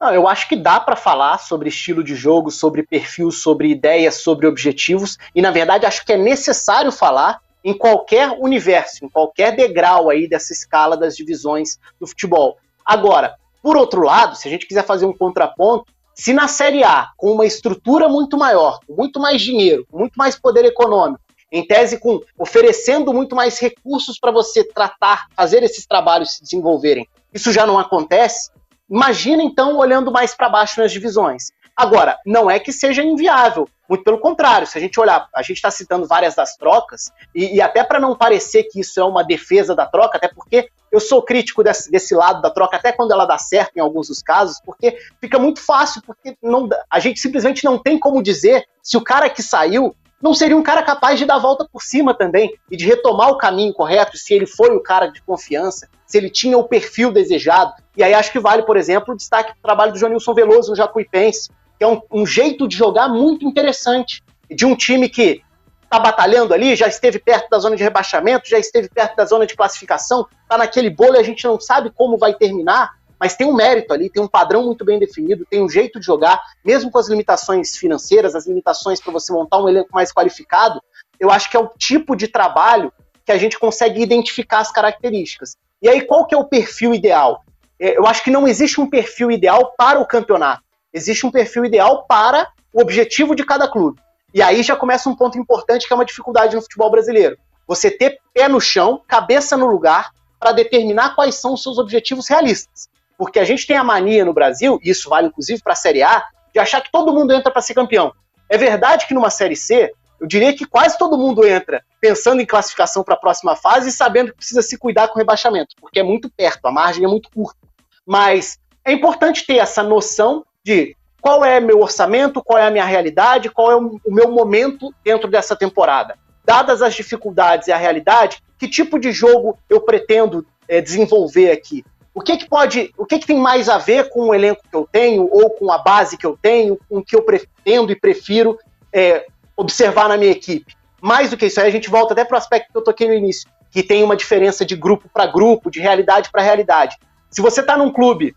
Não, 0.00 0.14
eu 0.14 0.28
acho 0.28 0.48
que 0.48 0.56
dá 0.56 0.78
para 0.78 0.96
falar 0.96 1.38
sobre 1.38 1.68
estilo 1.68 2.02
de 2.02 2.14
jogo, 2.14 2.50
sobre 2.50 2.84
perfil, 2.84 3.30
sobre 3.30 3.68
ideias, 3.68 4.22
sobre 4.22 4.46
objetivos, 4.46 5.18
e 5.34 5.42
na 5.42 5.50
verdade 5.50 5.86
acho 5.86 6.06
que 6.06 6.12
é 6.12 6.16
necessário 6.16 6.92
falar 6.92 7.40
em 7.64 7.76
qualquer 7.76 8.30
universo, 8.38 9.04
em 9.04 9.08
qualquer 9.08 9.54
degrau 9.54 10.10
aí 10.10 10.28
dessa 10.28 10.52
escala 10.52 10.96
das 10.96 11.16
divisões 11.16 11.78
do 12.00 12.06
futebol. 12.06 12.58
Agora, 12.84 13.36
por 13.62 13.76
outro 13.76 14.02
lado, 14.02 14.36
se 14.36 14.48
a 14.48 14.50
gente 14.50 14.66
quiser 14.66 14.84
fazer 14.84 15.06
um 15.06 15.12
contraponto, 15.12 15.92
se 16.14 16.32
na 16.32 16.48
Série 16.48 16.82
A, 16.84 17.08
com 17.16 17.32
uma 17.32 17.46
estrutura 17.46 18.08
muito 18.08 18.36
maior, 18.36 18.80
com 18.86 18.94
muito 18.94 19.20
mais 19.20 19.40
dinheiro, 19.40 19.86
com 19.90 19.98
muito 19.98 20.14
mais 20.16 20.38
poder 20.38 20.64
econômico, 20.64 21.22
em 21.52 21.66
tese 21.66 21.98
com 21.98 22.20
oferecendo 22.38 23.12
muito 23.12 23.34
mais 23.34 23.58
recursos 23.58 24.18
para 24.18 24.30
você 24.30 24.62
tratar, 24.62 25.26
fazer 25.34 25.62
esses 25.62 25.86
trabalhos 25.86 26.34
se 26.34 26.42
desenvolverem, 26.42 27.08
isso 27.32 27.52
já 27.52 27.66
não 27.66 27.78
acontece, 27.78 28.50
imagina 28.88 29.42
então 29.42 29.76
olhando 29.76 30.12
mais 30.12 30.34
para 30.34 30.48
baixo 30.48 30.80
nas 30.80 30.92
divisões. 30.92 31.50
Agora, 31.76 32.18
não 32.26 32.50
é 32.50 32.58
que 32.58 32.72
seja 32.72 33.02
inviável. 33.02 33.68
Muito 33.90 34.04
pelo 34.04 34.20
contrário, 34.20 34.68
se 34.68 34.78
a 34.78 34.80
gente 34.80 35.00
olhar, 35.00 35.28
a 35.34 35.42
gente 35.42 35.56
está 35.56 35.68
citando 35.68 36.06
várias 36.06 36.36
das 36.36 36.56
trocas, 36.56 37.10
e, 37.34 37.56
e 37.56 37.60
até 37.60 37.82
para 37.82 37.98
não 37.98 38.14
parecer 38.14 38.62
que 38.70 38.78
isso 38.78 39.00
é 39.00 39.04
uma 39.04 39.24
defesa 39.24 39.74
da 39.74 39.84
troca, 39.84 40.16
até 40.16 40.28
porque 40.28 40.68
eu 40.92 41.00
sou 41.00 41.20
crítico 41.20 41.64
desse, 41.64 41.90
desse, 41.90 42.14
lado 42.14 42.40
da 42.40 42.50
troca, 42.50 42.76
até 42.76 42.92
quando 42.92 43.10
ela 43.10 43.26
dá 43.26 43.36
certo 43.36 43.76
em 43.76 43.80
alguns 43.80 44.06
dos 44.06 44.22
casos, 44.22 44.60
porque 44.64 44.96
fica 45.20 45.40
muito 45.40 45.60
fácil, 45.60 46.02
porque 46.06 46.36
não, 46.40 46.68
a 46.88 47.00
gente 47.00 47.18
simplesmente 47.18 47.64
não 47.64 47.78
tem 47.78 47.98
como 47.98 48.22
dizer 48.22 48.64
se 48.80 48.96
o 48.96 49.02
cara 49.02 49.28
que 49.28 49.42
saiu 49.42 49.92
não 50.22 50.34
seria 50.34 50.56
um 50.56 50.62
cara 50.62 50.84
capaz 50.84 51.18
de 51.18 51.24
dar 51.24 51.34
a 51.34 51.40
volta 51.40 51.66
por 51.68 51.82
cima 51.82 52.14
também 52.14 52.54
e 52.70 52.76
de 52.76 52.86
retomar 52.86 53.30
o 53.30 53.38
caminho 53.38 53.74
correto, 53.74 54.16
se 54.16 54.32
ele 54.32 54.46
foi 54.46 54.70
o 54.76 54.80
cara 54.80 55.08
de 55.08 55.20
confiança, 55.20 55.88
se 56.06 56.16
ele 56.16 56.30
tinha 56.30 56.56
o 56.56 56.68
perfil 56.68 57.10
desejado. 57.10 57.72
E 57.96 58.04
aí 58.04 58.14
acho 58.14 58.30
que 58.30 58.38
vale, 58.38 58.62
por 58.62 58.76
exemplo, 58.76 59.14
o 59.14 59.16
destaque 59.16 59.52
do 59.52 59.60
trabalho 59.60 59.90
do 59.90 59.98
Joanilson 59.98 60.32
Veloso 60.32 60.70
no 60.70 60.76
Jacuipense, 60.76 61.50
que 61.80 61.84
é 61.84 61.88
um, 61.88 62.02
um 62.12 62.26
jeito 62.26 62.68
de 62.68 62.76
jogar 62.76 63.08
muito 63.08 63.46
interessante, 63.46 64.22
de 64.50 64.66
um 64.66 64.76
time 64.76 65.08
que 65.08 65.42
está 65.82 65.98
batalhando 65.98 66.52
ali, 66.52 66.76
já 66.76 66.86
esteve 66.86 67.18
perto 67.18 67.48
da 67.48 67.58
zona 67.58 67.74
de 67.74 67.82
rebaixamento, 67.82 68.50
já 68.50 68.58
esteve 68.58 68.90
perto 68.90 69.16
da 69.16 69.24
zona 69.24 69.46
de 69.46 69.56
classificação, 69.56 70.26
está 70.42 70.58
naquele 70.58 70.90
bolo 70.90 71.14
e 71.14 71.18
a 71.18 71.22
gente 71.22 71.42
não 71.42 71.58
sabe 71.58 71.90
como 71.90 72.18
vai 72.18 72.34
terminar, 72.34 72.90
mas 73.18 73.34
tem 73.34 73.46
um 73.46 73.54
mérito 73.54 73.94
ali, 73.94 74.10
tem 74.10 74.22
um 74.22 74.28
padrão 74.28 74.62
muito 74.62 74.84
bem 74.84 74.98
definido, 74.98 75.46
tem 75.48 75.64
um 75.64 75.70
jeito 75.70 75.98
de 75.98 76.04
jogar, 76.04 76.38
mesmo 76.62 76.90
com 76.90 76.98
as 76.98 77.08
limitações 77.08 77.74
financeiras, 77.74 78.34
as 78.34 78.46
limitações 78.46 79.00
para 79.00 79.14
você 79.14 79.32
montar 79.32 79.56
um 79.62 79.68
elenco 79.68 79.88
mais 79.90 80.12
qualificado, 80.12 80.82
eu 81.18 81.30
acho 81.30 81.50
que 81.50 81.56
é 81.56 81.60
o 81.60 81.70
tipo 81.78 82.14
de 82.14 82.28
trabalho 82.28 82.92
que 83.24 83.32
a 83.32 83.38
gente 83.38 83.58
consegue 83.58 84.02
identificar 84.02 84.58
as 84.58 84.70
características. 84.70 85.56
E 85.80 85.88
aí, 85.88 86.02
qual 86.02 86.26
que 86.26 86.34
é 86.34 86.38
o 86.38 86.44
perfil 86.44 86.92
ideal? 86.92 87.42
É, 87.80 87.96
eu 87.96 88.06
acho 88.06 88.22
que 88.22 88.30
não 88.30 88.46
existe 88.46 88.78
um 88.82 88.90
perfil 88.90 89.30
ideal 89.30 89.72
para 89.78 89.98
o 89.98 90.06
campeonato. 90.06 90.62
Existe 90.92 91.26
um 91.26 91.30
perfil 91.30 91.64
ideal 91.64 92.04
para 92.06 92.48
o 92.72 92.80
objetivo 92.80 93.34
de 93.34 93.44
cada 93.44 93.68
clube. 93.68 94.00
E 94.32 94.42
aí 94.42 94.62
já 94.62 94.76
começa 94.76 95.08
um 95.08 95.16
ponto 95.16 95.38
importante 95.38 95.86
que 95.86 95.92
é 95.92 95.96
uma 95.96 96.04
dificuldade 96.04 96.54
no 96.54 96.62
futebol 96.62 96.90
brasileiro. 96.90 97.36
Você 97.66 97.90
ter 97.90 98.18
pé 98.32 98.48
no 98.48 98.60
chão, 98.60 99.02
cabeça 99.06 99.56
no 99.56 99.66
lugar, 99.66 100.10
para 100.38 100.52
determinar 100.52 101.14
quais 101.14 101.34
são 101.36 101.54
os 101.54 101.62
seus 101.62 101.78
objetivos 101.78 102.28
realistas. 102.28 102.88
Porque 103.18 103.38
a 103.38 103.44
gente 103.44 103.66
tem 103.66 103.76
a 103.76 103.84
mania 103.84 104.24
no 104.24 104.32
Brasil, 104.32 104.78
e 104.82 104.90
isso 104.90 105.08
vale 105.10 105.28
inclusive 105.28 105.60
para 105.62 105.74
a 105.74 105.76
Série 105.76 106.02
A, 106.02 106.24
de 106.52 106.58
achar 106.58 106.80
que 106.80 106.90
todo 106.90 107.12
mundo 107.12 107.32
entra 107.32 107.52
para 107.52 107.60
ser 107.60 107.74
campeão. 107.74 108.12
É 108.48 108.56
verdade 108.56 109.06
que 109.06 109.14
numa 109.14 109.30
Série 109.30 109.56
C, 109.56 109.92
eu 110.20 110.26
diria 110.26 110.54
que 110.54 110.66
quase 110.66 110.98
todo 110.98 111.16
mundo 111.16 111.46
entra 111.46 111.84
pensando 112.00 112.40
em 112.40 112.46
classificação 112.46 113.04
para 113.04 113.14
a 113.14 113.18
próxima 113.18 113.54
fase 113.54 113.88
e 113.88 113.92
sabendo 113.92 114.30
que 114.30 114.38
precisa 114.38 114.62
se 114.62 114.78
cuidar 114.78 115.08
com 115.08 115.14
o 115.14 115.18
rebaixamento, 115.18 115.74
porque 115.80 116.00
é 116.00 116.02
muito 116.02 116.30
perto, 116.30 116.66
a 116.66 116.72
margem 116.72 117.04
é 117.04 117.08
muito 117.08 117.30
curta. 117.30 117.58
Mas 118.06 118.58
é 118.84 118.92
importante 118.92 119.46
ter 119.46 119.56
essa 119.56 119.82
noção 119.82 120.44
de 120.64 120.96
qual 121.20 121.44
é 121.44 121.60
meu 121.60 121.80
orçamento, 121.80 122.42
qual 122.42 122.58
é 122.58 122.66
a 122.66 122.70
minha 122.70 122.84
realidade, 122.84 123.50
qual 123.50 123.70
é 123.70 123.76
o 123.76 124.00
meu 124.06 124.30
momento 124.30 124.94
dentro 125.04 125.28
dessa 125.28 125.54
temporada. 125.54 126.18
Dadas 126.44 126.82
as 126.82 126.94
dificuldades 126.94 127.68
e 127.68 127.72
a 127.72 127.76
realidade, 127.76 128.42
que 128.58 128.66
tipo 128.66 128.98
de 128.98 129.12
jogo 129.12 129.58
eu 129.68 129.80
pretendo 129.80 130.46
é, 130.66 130.80
desenvolver 130.80 131.50
aqui? 131.50 131.84
O 132.14 132.20
que, 132.20 132.36
que 132.36 132.48
pode, 132.48 132.92
o 132.98 133.06
que, 133.06 133.18
que 133.18 133.26
tem 133.26 133.38
mais 133.38 133.68
a 133.68 133.78
ver 133.78 134.08
com 134.08 134.28
o 134.28 134.34
elenco 134.34 134.62
que 134.68 134.76
eu 134.76 134.88
tenho, 134.90 135.28
ou 135.30 135.50
com 135.50 135.70
a 135.70 135.78
base 135.78 136.16
que 136.16 136.26
eu 136.26 136.36
tenho, 136.40 136.78
com 136.88 136.98
o 136.98 137.04
que 137.04 137.14
eu 137.14 137.22
pretendo 137.22 137.92
e 137.92 137.96
prefiro 137.96 138.58
é, 138.92 139.26
observar 139.56 140.08
na 140.08 140.16
minha 140.16 140.32
equipe? 140.32 140.74
Mais 141.00 141.30
do 141.30 141.36
que 141.36 141.46
isso, 141.46 141.60
aí 141.60 141.68
a 141.68 141.70
gente 141.70 141.88
volta 141.88 142.12
até 142.12 142.24
para 142.24 142.34
o 142.34 142.38
aspecto 142.38 142.72
que 142.72 142.76
eu 142.76 142.82
toquei 142.82 143.06
no 143.06 143.14
início, 143.14 143.48
que 143.70 143.82
tem 143.82 144.02
uma 144.02 144.16
diferença 144.16 144.64
de 144.64 144.74
grupo 144.74 145.08
para 145.08 145.26
grupo, 145.26 145.70
de 145.70 145.80
realidade 145.80 146.30
para 146.30 146.42
realidade. 146.42 146.96
Se 147.30 147.40
você 147.40 147.60
está 147.60 147.76
num 147.76 147.92
clube, 147.92 148.34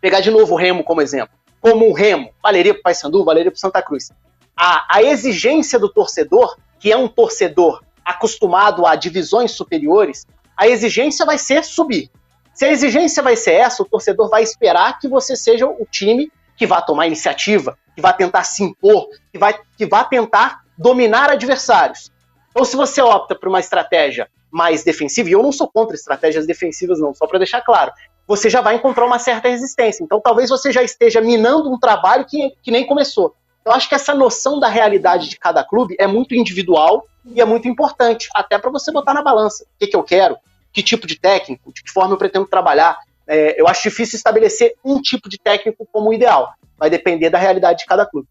pegar 0.00 0.20
de 0.20 0.30
novo 0.30 0.54
o 0.54 0.56
Remo 0.56 0.84
como 0.84 1.00
exemplo, 1.00 1.34
como 1.66 1.90
o 1.90 1.92
Remo, 1.92 2.30
valeria 2.40 2.72
para 2.74 2.78
o 2.78 2.82
Paysandu, 2.84 3.24
valeria 3.24 3.50
para 3.50 3.58
Santa 3.58 3.82
Cruz. 3.82 4.12
A, 4.56 4.98
a 4.98 5.02
exigência 5.02 5.80
do 5.80 5.88
torcedor, 5.88 6.56
que 6.78 6.92
é 6.92 6.96
um 6.96 7.08
torcedor 7.08 7.82
acostumado 8.04 8.86
a 8.86 8.94
divisões 8.94 9.50
superiores, 9.50 10.24
a 10.56 10.68
exigência 10.68 11.26
vai 11.26 11.38
ser 11.38 11.64
subir. 11.64 12.08
Se 12.54 12.64
a 12.64 12.70
exigência 12.70 13.20
vai 13.20 13.34
ser 13.34 13.54
essa, 13.54 13.82
o 13.82 13.84
torcedor 13.84 14.30
vai 14.30 14.44
esperar 14.44 15.00
que 15.00 15.08
você 15.08 15.34
seja 15.34 15.66
o 15.66 15.84
time 15.90 16.30
que 16.56 16.68
vá 16.68 16.80
tomar 16.80 17.08
iniciativa, 17.08 17.76
que 17.96 18.00
vá 18.00 18.12
tentar 18.12 18.44
se 18.44 18.62
impor, 18.62 19.08
que 19.32 19.38
vai 19.38 19.58
que 19.76 19.86
vá 19.86 20.04
tentar 20.04 20.60
dominar 20.78 21.30
adversários. 21.30 22.12
Então, 22.50 22.64
se 22.64 22.76
você 22.76 23.02
opta 23.02 23.34
por 23.34 23.48
uma 23.48 23.58
estratégia 23.58 24.30
mais 24.52 24.84
defensiva, 24.84 25.28
e 25.28 25.32
eu 25.32 25.42
não 25.42 25.50
sou 25.50 25.68
contra 25.68 25.96
estratégias 25.96 26.46
defensivas, 26.46 27.00
não, 27.00 27.12
só 27.12 27.26
para 27.26 27.38
deixar 27.38 27.60
claro, 27.60 27.92
você 28.26 28.50
já 28.50 28.60
vai 28.60 28.76
encontrar 28.76 29.06
uma 29.06 29.18
certa 29.18 29.48
resistência. 29.48 30.02
Então, 30.02 30.20
talvez 30.20 30.50
você 30.50 30.72
já 30.72 30.82
esteja 30.82 31.20
minando 31.20 31.72
um 31.72 31.78
trabalho 31.78 32.24
que, 32.24 32.52
que 32.62 32.70
nem 32.70 32.86
começou. 32.86 33.34
Eu 33.64 33.72
acho 33.72 33.88
que 33.88 33.94
essa 33.94 34.14
noção 34.14 34.60
da 34.60 34.68
realidade 34.68 35.28
de 35.28 35.38
cada 35.38 35.64
clube 35.64 35.96
é 35.98 36.06
muito 36.06 36.34
individual 36.34 37.06
e 37.24 37.40
é 37.40 37.44
muito 37.44 37.66
importante, 37.66 38.28
até 38.34 38.58
para 38.58 38.70
você 38.70 38.92
botar 38.92 39.12
na 39.12 39.22
balança 39.22 39.64
o 39.64 39.66
que, 39.78 39.88
que 39.88 39.96
eu 39.96 40.04
quero, 40.04 40.36
que 40.72 40.82
tipo 40.82 41.06
de 41.06 41.18
técnico, 41.18 41.72
de 41.72 41.82
que 41.82 41.90
forma 41.90 42.14
eu 42.14 42.18
pretendo 42.18 42.46
trabalhar. 42.46 42.98
É, 43.26 43.60
eu 43.60 43.66
acho 43.66 43.82
difícil 43.82 44.16
estabelecer 44.16 44.74
um 44.84 45.00
tipo 45.00 45.28
de 45.28 45.36
técnico 45.36 45.86
como 45.90 46.12
ideal. 46.12 46.52
Vai 46.78 46.88
depender 46.88 47.30
da 47.30 47.38
realidade 47.38 47.80
de 47.80 47.86
cada 47.86 48.06
clube. 48.06 48.28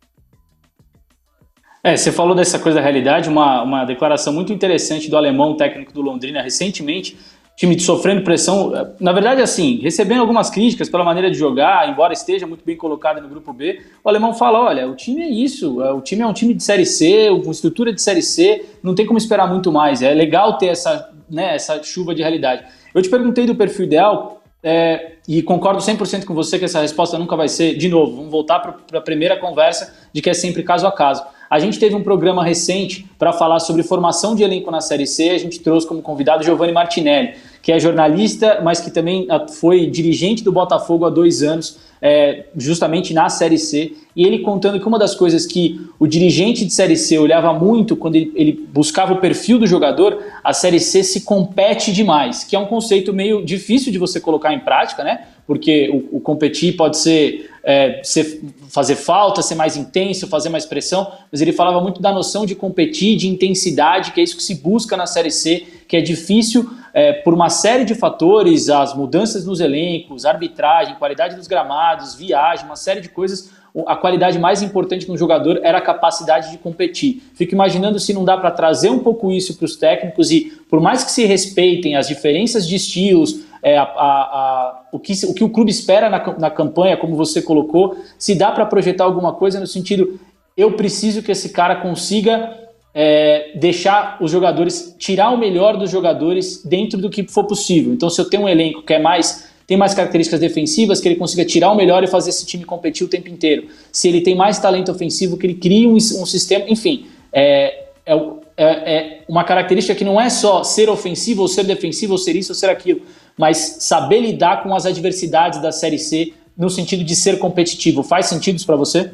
É, 1.84 1.96
você 1.96 2.12
falou 2.12 2.34
dessa 2.34 2.58
coisa 2.58 2.80
da 2.80 2.82
realidade, 2.82 3.30
uma, 3.30 3.62
uma 3.62 3.86
declaração 3.86 4.34
muito 4.34 4.52
interessante 4.52 5.08
do 5.10 5.16
alemão 5.16 5.56
técnico 5.56 5.94
do 5.94 6.02
Londrina 6.02 6.42
recentemente, 6.42 7.16
time 7.56 7.80
sofrendo 7.80 8.22
pressão, 8.22 8.72
na 9.00 9.14
verdade 9.14 9.42
assim, 9.42 9.80
recebendo 9.82 10.20
algumas 10.20 10.50
críticas 10.50 10.90
pela 10.90 11.04
maneira 11.04 11.32
de 11.32 11.38
jogar, 11.38 11.90
embora 11.90 12.12
esteja 12.12 12.46
muito 12.46 12.66
bem 12.66 12.76
colocado 12.76 13.22
no 13.22 13.30
grupo 13.30 13.54
B, 13.54 13.82
o 14.04 14.10
alemão 14.10 14.34
fala, 14.34 14.60
olha, 14.60 14.90
o 14.90 14.96
time 14.96 15.22
é 15.22 15.30
isso, 15.30 15.82
é, 15.82 15.94
o 15.94 16.02
time 16.02 16.22
é 16.22 16.28
um 16.28 16.34
time 16.34 16.54
de 16.54 16.62
Série 16.62 16.86
C, 16.86 17.30
com 17.44 17.52
estrutura 17.52 17.94
de 17.94 18.02
Série 18.02 18.22
C, 18.22 18.66
não 18.84 18.94
tem 18.94 19.06
como 19.06 19.18
esperar 19.18 19.48
muito 19.48 19.72
mais, 19.72 20.02
é 20.02 20.14
legal 20.14 20.58
ter 20.58 20.68
essa, 20.68 21.10
né, 21.30 21.56
essa 21.56 21.82
chuva 21.82 22.14
de 22.14 22.22
realidade. 22.22 22.66
Eu 22.94 23.02
te 23.02 23.10
perguntei 23.10 23.46
do 23.46 23.56
perfil 23.56 23.86
ideal, 23.86 24.42
é, 24.68 25.12
e 25.28 25.44
concordo 25.44 25.80
100% 25.80 26.26
com 26.26 26.34
você 26.34 26.58
que 26.58 26.66
essa 26.66 26.82
resposta 26.82 27.20
nunca 27.20 27.36
vai 27.36 27.48
ser, 27.48 27.78
de 27.78 27.88
novo, 27.88 28.16
vamos 28.16 28.32
voltar 28.32 28.60
para 28.60 28.98
a 28.98 29.02
primeira 29.02 29.38
conversa 29.38 29.96
de 30.12 30.24
que 30.24 30.30
é 30.30 30.34
sempre 30.34 30.64
caso 30.64 30.88
a 30.88 30.92
caso. 30.92 31.24
A 31.50 31.60
gente 31.60 31.80
teve 31.80 31.96
um 31.96 32.04
programa 32.04 32.44
recente 32.44 33.08
para 33.20 33.32
falar 33.32 33.60
sobre 33.60 33.84
formação 33.84 34.36
de 34.36 34.44
elenco 34.44 34.72
na 34.72 34.82
Série 34.82 35.06
C. 35.06 35.30
A 35.30 35.38
gente 35.38 35.60
trouxe 35.60 35.88
como 35.88 36.02
convidado 36.02 36.44
Giovanni 36.44 36.72
Martinelli, 36.74 37.36
que 37.62 37.72
é 37.72 37.80
jornalista, 37.80 38.62
mas 38.64 38.80
que 38.80 38.90
também 38.90 39.28
foi 39.60 39.86
dirigente 39.88 40.44
do 40.44 40.52
Botafogo 40.52 41.06
há 41.06 41.10
dois 41.10 41.44
anos, 41.44 41.78
é, 42.06 42.46
justamente 42.56 43.16
na 43.16 43.30
Série 43.30 43.58
C. 43.58 43.94
E 44.16 44.24
ele 44.24 44.40
contando 44.40 44.80
que 44.80 44.88
uma 44.88 45.00
das 45.00 45.16
coisas 45.16 45.44
que 45.48 45.82
o 45.98 46.06
dirigente 46.06 46.64
de 46.64 46.72
Série 46.72 46.96
C 46.96 47.18
olhava 47.18 47.52
muito 47.52 47.96
quando 47.96 48.16
ele, 48.16 48.32
ele 48.36 48.68
buscava 48.72 49.14
o 49.14 49.18
perfil 49.18 49.58
do 49.58 49.66
jogador, 49.66 50.22
a 50.44 50.54
Série 50.54 50.80
C 50.80 51.04
se 51.04 51.22
compete 51.22 51.92
demais, 51.92 52.44
que 52.44 52.56
é 52.56 52.60
um 52.60 52.68
conceito 52.68 53.12
meio 53.12 53.44
difícil 53.44 53.92
de 53.92 53.98
você 53.98 54.20
colocar 54.20 54.54
em 54.54 54.60
prática, 54.60 55.04
né? 55.04 55.26
Porque 55.48 55.90
o, 56.12 56.18
o 56.18 56.22
competir 56.22 56.76
pode 56.78 56.96
ser 56.98 57.50
é, 57.64 58.00
ser, 58.04 58.40
fazer 58.70 58.96
falta, 58.96 59.42
ser 59.42 59.56
mais 59.56 59.76
intenso, 59.76 60.28
fazer 60.28 60.50
mais 60.50 60.68
pressão, 60.68 61.12
mas 61.32 61.42
ele 61.42 61.52
falava 61.52 61.82
muito 61.82 62.00
da 62.00 62.14
noção 62.14 62.46
de 62.46 62.54
competir, 62.54 63.18
de 63.18 63.28
intensidade, 63.28 64.12
que 64.12 64.22
é 64.22 64.24
isso 64.24 64.38
que 64.38 64.44
se 64.44 64.54
busca 64.54 64.96
na 64.96 65.08
Série 65.08 65.32
C, 65.32 65.66
que 65.88 65.98
é 65.98 66.02
difícil 66.02 66.70
é, 66.96 67.12
por 67.12 67.34
uma 67.34 67.50
série 67.50 67.84
de 67.84 67.94
fatores, 67.94 68.70
as 68.70 68.96
mudanças 68.96 69.46
nos 69.46 69.60
elencos, 69.60 70.26
arbitragem, 70.26 70.96
qualidade 70.96 71.36
dos 71.36 71.46
gramados, 71.46 72.16
viagem, 72.16 72.66
uma 72.66 72.78
série 72.78 73.02
de 73.02 73.10
coisas. 73.10 73.52
A 73.86 73.98
qualidade 73.98 74.40
mais 74.40 74.62
importante 74.62 75.06
no 75.10 75.18
jogador 75.18 75.60
era 75.62 75.80
a 75.80 75.82
capacidade 75.82 76.52
de 76.52 76.58
competir. 76.58 77.22
Fico 77.34 77.54
imaginando 77.54 78.00
se 78.00 78.14
não 78.14 78.24
dá 78.24 78.38
para 78.38 78.50
trazer 78.50 78.90
um 78.90 79.00
pouco 79.00 79.30
isso 79.30 79.58
para 79.58 79.66
os 79.66 79.76
técnicos 79.76 80.32
e, 80.32 80.54
por 80.70 80.80
mais 80.80 81.04
que 81.04 81.12
se 81.12 81.26
respeitem 81.26 81.98
as 81.98 82.08
diferenças 82.08 82.66
de 82.66 82.78
estilos, 82.78 83.42
é, 83.62 83.78
a, 83.78 83.84
a, 83.84 84.84
o, 84.94 84.98
que, 84.98 85.12
o 85.26 85.34
que 85.34 85.44
o 85.44 85.50
clube 85.50 85.72
espera 85.72 86.10
na, 86.10 86.24
na 86.40 86.50
campanha, 86.50 86.96
como 86.96 87.18
você 87.18 87.42
colocou, 87.42 87.98
se 88.18 88.36
dá 88.36 88.54
para 88.54 88.66
projetar 88.66 89.04
alguma 89.04 89.34
coisa 89.34 89.60
no 89.60 89.68
sentido, 89.68 90.18
eu 90.56 90.72
preciso 90.78 91.22
que 91.22 91.34
esse 91.34 91.50
cara 91.50 91.76
consiga 91.76 92.65
é, 92.98 93.52
deixar 93.56 94.18
os 94.22 94.32
jogadores, 94.32 94.96
tirar 94.98 95.32
o 95.32 95.38
melhor 95.38 95.76
dos 95.76 95.92
jogadores 95.92 96.64
dentro 96.64 96.98
do 96.98 97.10
que 97.10 97.28
for 97.28 97.44
possível. 97.44 97.94
Então, 97.94 98.10
se 98.10 98.22
eu 98.22 98.30
tenho 98.30 98.44
um 98.44 98.50
elenco 98.50 98.82
que 98.82 98.94
é 98.94 99.00
mais 99.00 99.54
tem 99.68 99.78
mais 99.78 99.96
características 99.96 100.40
defensivas, 100.40 101.02
que 101.02 101.08
ele 101.08 101.16
consiga 101.16 101.44
tirar 101.44 101.72
o 101.72 101.76
melhor 101.76 102.04
e 102.04 102.08
fazer 102.08 102.30
esse 102.30 102.46
time 102.46 102.64
competir 102.64 103.04
o 103.04 103.10
tempo 103.10 103.30
inteiro. 103.30 103.68
Se 103.92 104.08
ele 104.08 104.22
tem 104.22 104.36
mais 104.36 104.60
talento 104.60 104.92
ofensivo, 104.92 105.38
que 105.38 105.48
ele 105.48 105.56
crie 105.56 105.88
um, 105.88 105.96
um 105.96 106.26
sistema, 106.26 106.66
enfim, 106.68 107.08
é, 107.34 107.86
é, 108.06 108.14
é, 108.56 108.66
é, 108.66 109.22
uma 109.28 109.44
característica 109.44 109.96
que 109.96 110.04
não 110.04 110.22
é 110.22 110.30
só 110.30 110.64
ser 110.64 110.88
ofensivo 110.88 111.42
ou 111.42 111.48
ser 111.48 111.64
defensivo 111.64 112.12
ou 112.12 112.18
ser 112.20 112.36
isso 112.36 112.52
ou 112.52 112.56
ser 112.56 112.70
aquilo, 112.70 113.02
mas 113.36 113.78
saber 113.80 114.20
lidar 114.20 114.62
com 114.62 114.76
as 114.76 114.86
adversidades 114.86 115.60
da 115.60 115.72
Série 115.72 115.98
C 115.98 116.32
no 116.56 116.70
sentido 116.70 117.04
de 117.04 117.16
ser 117.16 117.40
competitivo. 117.40 118.04
Faz 118.04 118.28
sentido 118.28 118.58
isso 118.58 118.68
para 118.68 118.76
você? 118.76 119.10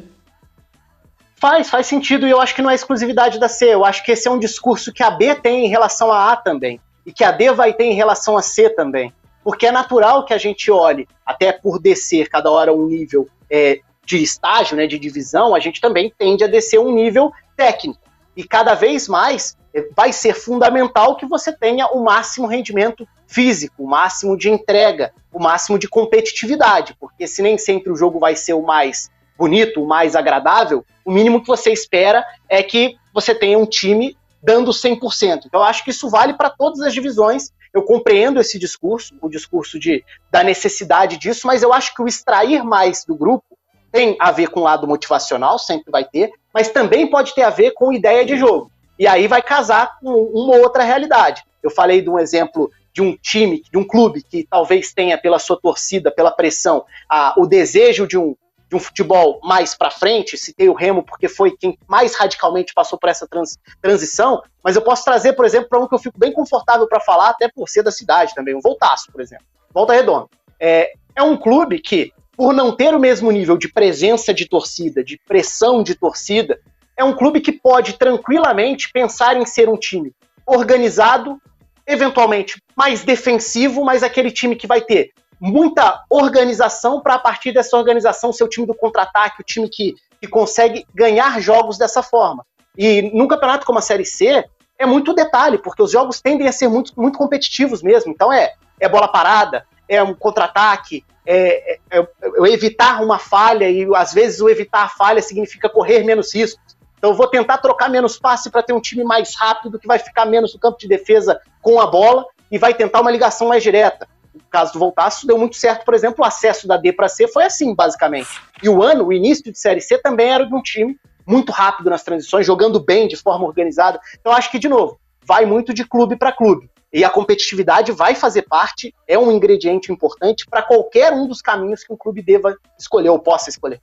Faz, 1.42 1.68
faz 1.68 1.88
sentido 1.88 2.24
e 2.24 2.30
eu 2.30 2.40
acho 2.40 2.54
que 2.54 2.62
não 2.62 2.70
é 2.70 2.74
exclusividade 2.76 3.40
da 3.40 3.48
C. 3.48 3.74
Eu 3.74 3.84
acho 3.84 4.04
que 4.04 4.12
esse 4.12 4.28
é 4.28 4.30
um 4.30 4.38
discurso 4.38 4.92
que 4.92 5.02
a 5.02 5.10
B 5.10 5.34
tem 5.34 5.66
em 5.66 5.68
relação 5.68 6.12
a 6.12 6.30
A 6.30 6.36
também 6.36 6.80
e 7.04 7.12
que 7.12 7.24
a 7.24 7.32
D 7.32 7.50
vai 7.50 7.72
ter 7.72 7.82
em 7.82 7.94
relação 7.94 8.36
a 8.36 8.42
C 8.42 8.70
também. 8.70 9.12
Porque 9.42 9.66
é 9.66 9.72
natural 9.72 10.24
que 10.24 10.32
a 10.32 10.38
gente 10.38 10.70
olhe, 10.70 11.08
até 11.26 11.50
por 11.50 11.80
descer 11.80 12.28
cada 12.28 12.48
hora 12.48 12.72
um 12.72 12.86
nível 12.86 13.28
é, 13.50 13.80
de 14.06 14.22
estágio, 14.22 14.76
né, 14.76 14.86
de 14.86 15.00
divisão, 15.00 15.52
a 15.52 15.58
gente 15.58 15.80
também 15.80 16.14
tende 16.16 16.44
a 16.44 16.46
descer 16.46 16.78
um 16.78 16.92
nível 16.92 17.32
técnico. 17.56 17.98
E 18.36 18.44
cada 18.44 18.74
vez 18.74 19.08
mais 19.08 19.56
é, 19.74 19.84
vai 19.96 20.12
ser 20.12 20.34
fundamental 20.34 21.16
que 21.16 21.26
você 21.26 21.52
tenha 21.52 21.88
o 21.88 22.04
máximo 22.04 22.46
rendimento 22.46 23.04
físico, 23.26 23.82
o 23.82 23.88
máximo 23.88 24.38
de 24.38 24.48
entrega, 24.48 25.12
o 25.32 25.42
máximo 25.42 25.76
de 25.76 25.88
competitividade, 25.88 26.96
porque 27.00 27.26
se 27.26 27.42
nem 27.42 27.58
sempre 27.58 27.90
o 27.90 27.96
jogo 27.96 28.20
vai 28.20 28.36
ser 28.36 28.52
o 28.52 28.62
mais 28.62 29.10
bonito, 29.42 29.82
o 29.82 29.88
mais 29.88 30.14
agradável, 30.14 30.84
o 31.04 31.10
mínimo 31.10 31.40
que 31.40 31.48
você 31.48 31.72
espera 31.72 32.24
é 32.48 32.62
que 32.62 32.94
você 33.12 33.34
tenha 33.34 33.58
um 33.58 33.66
time 33.66 34.16
dando 34.40 34.70
100%. 34.70 35.46
Então 35.46 35.60
eu 35.60 35.64
acho 35.64 35.82
que 35.82 35.90
isso 35.90 36.08
vale 36.08 36.34
para 36.34 36.48
todas 36.48 36.80
as 36.80 36.94
divisões. 36.94 37.50
Eu 37.74 37.82
compreendo 37.82 38.40
esse 38.40 38.56
discurso, 38.56 39.12
o 39.20 39.28
discurso 39.28 39.80
de, 39.80 40.04
da 40.30 40.44
necessidade 40.44 41.16
disso, 41.16 41.44
mas 41.44 41.60
eu 41.60 41.72
acho 41.72 41.92
que 41.92 42.00
o 42.00 42.06
extrair 42.06 42.62
mais 42.62 43.04
do 43.04 43.16
grupo 43.16 43.58
tem 43.90 44.16
a 44.20 44.30
ver 44.30 44.48
com 44.48 44.60
o 44.60 44.62
lado 44.62 44.86
motivacional, 44.86 45.58
sempre 45.58 45.90
vai 45.90 46.04
ter, 46.04 46.30
mas 46.54 46.68
também 46.68 47.10
pode 47.10 47.34
ter 47.34 47.42
a 47.42 47.50
ver 47.50 47.72
com 47.72 47.92
ideia 47.92 48.24
de 48.24 48.36
jogo. 48.36 48.70
E 48.96 49.08
aí 49.08 49.26
vai 49.26 49.42
casar 49.42 49.98
com 49.98 50.08
uma 50.08 50.56
outra 50.56 50.84
realidade. 50.84 51.42
Eu 51.60 51.70
falei 51.70 52.00
de 52.00 52.08
um 52.08 52.18
exemplo 52.18 52.70
de 52.92 53.02
um 53.02 53.16
time, 53.16 53.62
de 53.72 53.76
um 53.76 53.84
clube 53.84 54.22
que 54.22 54.46
talvez 54.48 54.92
tenha 54.92 55.18
pela 55.18 55.40
sua 55.40 55.58
torcida, 55.60 56.12
pela 56.12 56.30
pressão, 56.30 56.84
a, 57.10 57.34
o 57.36 57.46
desejo 57.46 58.06
de 58.06 58.16
um, 58.16 58.36
de 58.72 58.76
um 58.76 58.80
futebol 58.80 59.38
mais 59.44 59.74
para 59.74 59.90
frente, 59.90 60.38
citei 60.38 60.66
o 60.66 60.72
Remo 60.72 61.02
porque 61.02 61.28
foi 61.28 61.54
quem 61.54 61.78
mais 61.86 62.16
radicalmente 62.16 62.72
passou 62.72 62.98
por 62.98 63.10
essa 63.10 63.28
trans, 63.28 63.58
transição, 63.82 64.42
mas 64.64 64.76
eu 64.76 64.80
posso 64.80 65.04
trazer, 65.04 65.34
por 65.34 65.44
exemplo, 65.44 65.68
para 65.68 65.78
um 65.78 65.86
que 65.86 65.94
eu 65.94 65.98
fico 65.98 66.18
bem 66.18 66.32
confortável 66.32 66.88
para 66.88 66.98
falar, 66.98 67.28
até 67.28 67.50
por 67.50 67.68
ser 67.68 67.82
da 67.82 67.92
cidade 67.92 68.34
também, 68.34 68.54
o 68.54 68.62
Voltaço, 68.62 69.12
por 69.12 69.20
exemplo. 69.20 69.44
Volta 69.74 69.92
Redonda. 69.92 70.26
É, 70.58 70.92
é 71.14 71.22
um 71.22 71.36
clube 71.36 71.80
que, 71.80 72.12
por 72.34 72.54
não 72.54 72.74
ter 72.74 72.94
o 72.94 72.98
mesmo 72.98 73.30
nível 73.30 73.58
de 73.58 73.70
presença 73.70 74.32
de 74.32 74.48
torcida, 74.48 75.04
de 75.04 75.20
pressão 75.28 75.82
de 75.82 75.94
torcida, 75.94 76.58
é 76.96 77.04
um 77.04 77.14
clube 77.14 77.42
que 77.42 77.52
pode 77.52 77.98
tranquilamente 77.98 78.90
pensar 78.90 79.36
em 79.36 79.44
ser 79.44 79.68
um 79.68 79.76
time 79.76 80.14
organizado, 80.46 81.38
eventualmente 81.86 82.58
mais 82.74 83.04
defensivo, 83.04 83.84
mas 83.84 84.02
aquele 84.02 84.30
time 84.30 84.56
que 84.56 84.66
vai 84.66 84.80
ter 84.80 85.12
muita 85.42 86.04
organização 86.08 87.00
para 87.00 87.14
a 87.14 87.18
partir 87.18 87.50
dessa 87.50 87.76
organização 87.76 88.32
ser 88.32 88.44
o 88.44 88.48
time 88.48 88.64
do 88.64 88.74
contra-ataque, 88.74 89.42
o 89.42 89.44
time 89.44 89.68
que, 89.68 89.96
que 90.20 90.28
consegue 90.28 90.86
ganhar 90.94 91.40
jogos 91.40 91.76
dessa 91.76 92.00
forma. 92.00 92.46
E 92.78 93.10
num 93.12 93.26
campeonato 93.26 93.66
como 93.66 93.80
a 93.80 93.82
Série 93.82 94.04
C, 94.04 94.44
é 94.78 94.86
muito 94.86 95.12
detalhe, 95.12 95.58
porque 95.58 95.82
os 95.82 95.90
jogos 95.90 96.20
tendem 96.20 96.46
a 96.46 96.52
ser 96.52 96.68
muito, 96.68 96.92
muito 96.96 97.18
competitivos 97.18 97.82
mesmo. 97.82 98.12
Então 98.12 98.32
é, 98.32 98.52
é 98.78 98.88
bola 98.88 99.08
parada, 99.08 99.66
é 99.88 100.00
um 100.00 100.14
contra-ataque, 100.14 101.04
é, 101.26 101.74
é, 101.90 101.98
é, 101.98 102.06
evitar 102.52 103.02
uma 103.02 103.18
falha, 103.18 103.68
e 103.68 103.84
às 103.96 104.14
vezes 104.14 104.40
o 104.40 104.48
evitar 104.48 104.84
a 104.84 104.88
falha 104.88 105.20
significa 105.20 105.68
correr 105.68 106.04
menos 106.04 106.32
riscos. 106.32 106.76
Então 106.96 107.10
eu 107.10 107.16
vou 107.16 107.26
tentar 107.26 107.58
trocar 107.58 107.90
menos 107.90 108.16
passe 108.16 108.48
para 108.48 108.62
ter 108.62 108.72
um 108.72 108.80
time 108.80 109.02
mais 109.02 109.34
rápido, 109.34 109.76
que 109.76 109.88
vai 109.88 109.98
ficar 109.98 110.24
menos 110.24 110.54
no 110.54 110.60
campo 110.60 110.78
de 110.78 110.86
defesa 110.86 111.40
com 111.60 111.80
a 111.80 111.86
bola 111.86 112.26
e 112.48 112.58
vai 112.58 112.72
tentar 112.72 113.00
uma 113.00 113.10
ligação 113.10 113.48
mais 113.48 113.60
direta. 113.60 114.06
Caso 114.50 114.72
do 114.72 114.78
Voltaço, 114.78 115.26
deu 115.26 115.38
muito 115.38 115.56
certo, 115.56 115.84
por 115.84 115.94
exemplo, 115.94 116.24
o 116.24 116.26
acesso 116.26 116.66
da 116.66 116.76
D 116.76 116.92
para 116.92 117.08
C 117.08 117.28
foi 117.28 117.44
assim, 117.44 117.74
basicamente. 117.74 118.28
E 118.62 118.68
o 118.68 118.82
ano, 118.82 119.06
o 119.06 119.12
início 119.12 119.50
de 119.52 119.58
Série 119.58 119.80
C 119.80 119.98
também 119.98 120.28
era 120.30 120.44
de 120.44 120.54
um 120.54 120.62
time 120.62 120.96
muito 121.26 121.52
rápido 121.52 121.90
nas 121.90 122.02
transições, 122.02 122.46
jogando 122.46 122.80
bem, 122.80 123.08
de 123.08 123.16
forma 123.16 123.46
organizada. 123.46 124.00
Então 124.20 124.32
acho 124.32 124.50
que, 124.50 124.58
de 124.58 124.68
novo, 124.68 124.98
vai 125.24 125.46
muito 125.46 125.72
de 125.72 125.84
clube 125.84 126.16
para 126.16 126.32
clube. 126.32 126.70
E 126.92 127.04
a 127.04 127.10
competitividade 127.10 127.90
vai 127.92 128.14
fazer 128.14 128.42
parte, 128.42 128.94
é 129.08 129.18
um 129.18 129.32
ingrediente 129.32 129.90
importante 129.90 130.44
para 130.48 130.62
qualquer 130.62 131.12
um 131.12 131.26
dos 131.26 131.40
caminhos 131.40 131.82
que 131.82 131.92
um 131.92 131.96
clube 131.96 132.22
deva 132.22 132.54
escolher 132.78 133.08
ou 133.08 133.18
possa 133.18 133.48
escolher. 133.48 133.80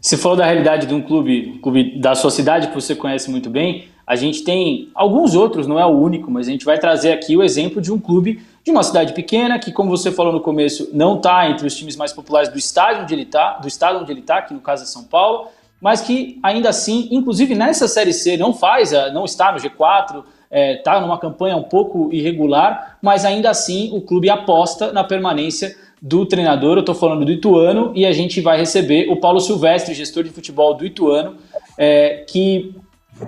Você 0.00 0.16
falou 0.16 0.36
da 0.36 0.44
realidade 0.44 0.86
de 0.86 0.94
um 0.94 1.02
clube, 1.02 1.58
clube 1.60 2.00
da 2.00 2.14
sua 2.14 2.30
cidade 2.30 2.68
que 2.68 2.74
você 2.74 2.94
conhece 2.94 3.30
muito 3.30 3.50
bem. 3.50 3.91
A 4.06 4.16
gente 4.16 4.42
tem 4.44 4.90
alguns 4.94 5.34
outros, 5.34 5.66
não 5.66 5.78
é 5.78 5.86
o 5.86 5.90
único, 5.90 6.30
mas 6.30 6.48
a 6.48 6.50
gente 6.50 6.64
vai 6.64 6.78
trazer 6.78 7.12
aqui 7.12 7.36
o 7.36 7.42
exemplo 7.42 7.80
de 7.80 7.92
um 7.92 7.98
clube 7.98 8.42
de 8.64 8.70
uma 8.70 8.82
cidade 8.82 9.12
pequena, 9.12 9.58
que, 9.58 9.72
como 9.72 9.90
você 9.90 10.12
falou 10.12 10.32
no 10.32 10.40
começo, 10.40 10.88
não 10.92 11.16
está 11.16 11.48
entre 11.48 11.66
os 11.66 11.74
times 11.74 11.96
mais 11.96 12.12
populares 12.12 12.48
do 12.48 12.58
estádio 12.58 13.02
onde 13.02 13.14
ele 13.14 13.22
está, 13.22 13.58
do 13.58 13.66
estado 13.66 14.00
onde 14.00 14.12
ele 14.12 14.20
está, 14.20 14.40
que 14.42 14.54
no 14.54 14.60
caso 14.60 14.84
é 14.84 14.86
São 14.86 15.04
Paulo, 15.04 15.48
mas 15.80 16.00
que 16.00 16.38
ainda 16.42 16.68
assim, 16.68 17.08
inclusive 17.10 17.54
nessa 17.54 17.88
Série 17.88 18.12
C, 18.12 18.36
não 18.36 18.54
faz, 18.54 18.92
eh, 18.92 19.10
não 19.10 19.24
está 19.24 19.50
no 19.50 19.58
G4, 19.58 20.22
está 20.52 20.96
é, 20.96 21.00
numa 21.00 21.18
campanha 21.18 21.56
um 21.56 21.62
pouco 21.62 22.08
irregular, 22.12 22.98
mas 23.02 23.24
ainda 23.24 23.50
assim 23.50 23.90
o 23.92 24.00
clube 24.00 24.28
aposta 24.28 24.92
na 24.92 25.02
permanência 25.02 25.74
do 26.00 26.26
treinador. 26.26 26.76
Eu 26.76 26.80
estou 26.80 26.94
falando 26.94 27.24
do 27.24 27.32
Ituano 27.32 27.90
e 27.94 28.04
a 28.04 28.12
gente 28.12 28.40
vai 28.40 28.58
receber 28.58 29.10
o 29.10 29.16
Paulo 29.16 29.40
Silvestre, 29.40 29.94
gestor 29.94 30.22
de 30.22 30.30
futebol 30.30 30.74
do 30.74 30.84
Ituano, 30.84 31.36
é, 31.78 32.24
que 32.28 32.74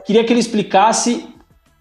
queria 0.04 0.24
que 0.24 0.32
ele 0.32 0.40
explicasse 0.40 1.28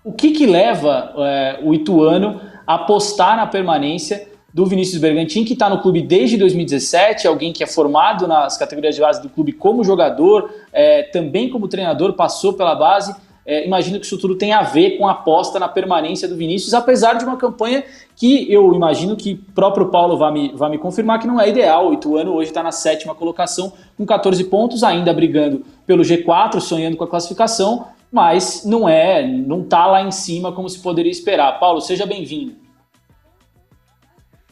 o 0.03 0.11
que, 0.11 0.31
que 0.31 0.45
leva 0.45 1.13
é, 1.17 1.59
o 1.63 1.73
Ituano 1.73 2.41
a 2.67 2.75
apostar 2.75 3.37
na 3.37 3.47
permanência 3.47 4.27
do 4.53 4.65
Vinícius 4.65 5.01
Bergantin, 5.01 5.43
que 5.43 5.53
está 5.53 5.67
no 5.67 5.81
clube 5.81 6.01
desde 6.01 6.37
2017, 6.37 7.27
alguém 7.27 7.51
que 7.51 7.63
é 7.63 7.67
formado 7.67 8.27
nas 8.27 8.55
categorias 8.55 8.93
de 8.93 9.01
base 9.01 9.21
do 9.21 9.29
clube 9.29 9.51
como 9.51 9.83
jogador, 9.83 10.53
é, 10.71 11.03
também 11.03 11.49
como 11.49 11.67
treinador, 11.67 12.13
passou 12.13 12.53
pela 12.53 12.75
base. 12.75 13.15
É, 13.45 13.65
imagino 13.65 13.99
que 13.99 14.05
isso 14.05 14.17
tudo 14.17 14.35
tem 14.35 14.53
a 14.53 14.61
ver 14.61 14.97
com 14.97 15.07
a 15.07 15.11
aposta 15.11 15.59
na 15.59 15.67
permanência 15.67 16.27
do 16.27 16.35
Vinícius, 16.35 16.73
apesar 16.73 17.15
de 17.15 17.25
uma 17.25 17.35
campanha 17.35 17.83
que 18.15 18.49
eu 18.49 18.73
imagino 18.73 19.17
que 19.17 19.35
próprio 19.35 19.87
Paulo 19.87 20.17
vai 20.17 20.31
me, 20.31 20.53
vai 20.55 20.69
me 20.69 20.77
confirmar 20.77 21.19
que 21.19 21.27
não 21.27 21.41
é 21.41 21.49
ideal. 21.49 21.89
O 21.89 21.93
Ituano 21.93 22.33
hoje 22.33 22.49
está 22.49 22.63
na 22.63 22.71
sétima 22.71 23.15
colocação, 23.15 23.73
com 23.97 24.05
14 24.05 24.43
pontos, 24.45 24.83
ainda 24.83 25.11
brigando 25.11 25.65
pelo 25.85 26.03
G4, 26.03 26.61
sonhando 26.61 26.95
com 26.95 27.03
a 27.03 27.07
classificação, 27.07 27.87
mas 28.13 28.63
não 28.63 28.87
é, 28.87 29.25
não 29.25 29.63
está 29.63 29.87
lá 29.87 30.03
em 30.03 30.11
cima 30.11 30.51
como 30.51 30.69
se 30.69 30.77
poderia 30.77 31.11
esperar. 31.11 31.59
Paulo, 31.59 31.81
seja 31.81 32.05
bem-vindo. 32.05 32.53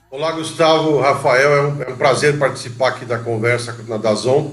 Olá, 0.10 0.32
Gustavo, 0.32 1.00
Rafael, 1.00 1.54
é 1.54 1.62
um, 1.62 1.84
é 1.84 1.90
um, 1.90 1.96
prazer 1.96 2.40
participar 2.40 2.90
aqui 2.90 3.06
da 3.06 3.20
conversa 3.20 3.78
na 3.88 3.98
Dazon. 3.98 4.52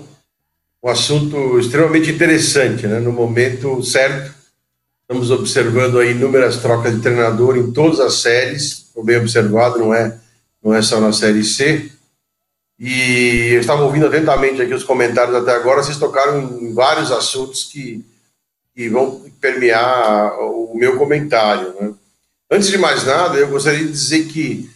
Um 0.85 0.91
assunto 0.91 1.59
extremamente 1.59 2.11
interessante, 2.11 2.87
né? 2.87 3.01
No 3.01 3.11
momento 3.11 3.83
certo, 3.83 4.33
estamos 5.01 5.31
observando 5.31 5.99
aí 5.99 6.11
inúmeras 6.11 6.59
trocas 6.59 6.95
de 6.95 7.01
treinador 7.01 7.57
em 7.57 7.73
todas 7.73 8.01
as 8.01 8.21
séries, 8.21 8.91
foi 8.93 9.05
bem 9.05 9.17
observado, 9.17 9.79
não 9.79 9.93
é, 9.95 10.19
não 10.63 10.75
é 10.75 10.83
só 10.83 11.01
na 11.01 11.15
série 11.15 11.43
C. 11.43 11.91
E 12.79 13.53
eu 13.55 13.61
estava 13.61 13.83
ouvindo 13.83 14.07
atentamente 14.07 14.61
aqui 14.61 14.75
os 14.75 14.85
comentários 14.85 15.35
até 15.35 15.53
agora, 15.53 15.83
vocês 15.83 15.99
tocaram 15.99 16.61
em 16.61 16.75
vários 16.75 17.11
assuntos 17.11 17.65
que, 17.65 18.05
que 18.79 18.89
vão 18.89 19.29
permear 19.41 20.39
o 20.39 20.73
meu 20.77 20.97
comentário. 20.97 21.75
Né? 21.81 21.93
Antes 22.49 22.69
de 22.69 22.79
mais 22.79 23.05
nada, 23.05 23.37
eu 23.37 23.49
gostaria 23.49 23.85
de 23.85 23.91
dizer 23.91 24.29
que 24.29 24.71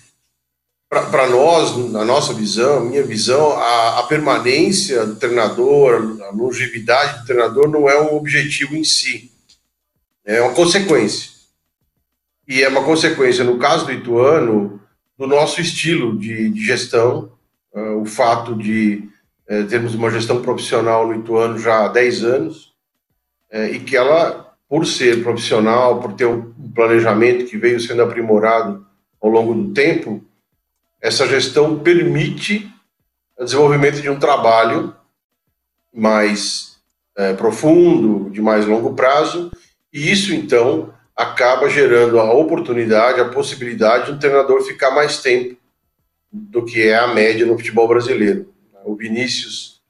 para 0.91 1.29
nós, 1.29 1.77
na 1.93 2.05
nossa 2.05 2.35
visão, 2.35 2.85
minha 2.85 3.05
visão, 3.05 3.53
a, 3.53 4.01
a, 4.01 4.03
permanência 4.03 5.07
do 5.07 5.15
treinador, 5.15 6.21
a 6.21 6.31
longevidade 6.31 7.21
do 7.21 7.27
treinador 7.27 7.69
não 7.69 7.89
é 7.89 8.03
um 8.03 8.17
objetivo 8.17 8.75
em 8.75 8.83
si, 8.83 9.31
é 10.25 10.43
uma 10.43 10.53
consequência. 10.53 11.31
E 12.49 12.61
é 12.61 12.69
uma 12.69 12.83
consequência, 12.83 13.45
no 13.45 13.57
caso 13.57 13.87
do 13.87 13.93
Ituano, 13.93 14.81
do 15.17 15.29
nosso 15.29 15.61
estilo 15.61 16.19
de, 16.19 16.51
de 16.51 16.65
gestão, 16.65 17.31
uh, 17.73 18.03
o 18.03 18.05
fato 18.05 18.57
de 18.57 19.09
uh, 19.49 19.65
termos 19.69 19.95
uma 19.95 20.11
gestão 20.11 20.43
profissional 20.43 21.07
no 21.07 21.15
Ituano 21.15 21.57
já 21.57 21.85
há 21.85 21.89
10 21.89 22.25
anos, 22.25 22.72
uh, 23.53 23.67
e 23.73 23.81
que 23.81 23.97
ela, 23.97 24.55
por 24.69 24.87
ser 24.87 25.23
profissional, 25.23 26.01
por 26.01 26.15
ter 26.15 26.27
um 26.27 26.53
planejamento 26.75 27.45
que 27.45 27.57
veio 27.57 27.81
sendo 27.81 28.03
aprimorado 28.03 28.87
ao 29.21 29.31
longo 29.31 29.55
do 29.55 29.73
tempo, 29.73 30.25
essa 31.01 31.27
gestão 31.27 31.79
permite 31.79 32.71
o 33.39 33.45
desenvolvimento 33.45 34.01
de 34.01 34.09
um 34.09 34.19
trabalho 34.19 34.95
mais 35.93 36.81
é, 37.17 37.35
profundo, 37.35 38.31
de 38.31 38.41
mais 38.41 38.67
longo 38.67 38.95
prazo, 38.95 39.51
e 39.93 40.11
isso 40.11 40.33
então 40.33 40.95
acaba 41.15 41.69
gerando 41.69 42.19
a 42.19 42.33
oportunidade, 42.33 43.21
a 43.21 43.29
possibilidade 43.29 44.07
de 44.07 44.13
um 44.13 44.19
treinador 44.19 44.63
ficar 44.63 44.91
mais 44.93 45.21
tempo 45.21 45.57
do 46.33 46.65
que 46.65 46.83
é 46.83 46.97
a 46.97 47.09
média 47.09 47.45
no 47.45 47.59
futebol 47.59 47.87
brasileiro. 47.87 48.51
O 48.85 48.97
Vinícius, 48.97 49.82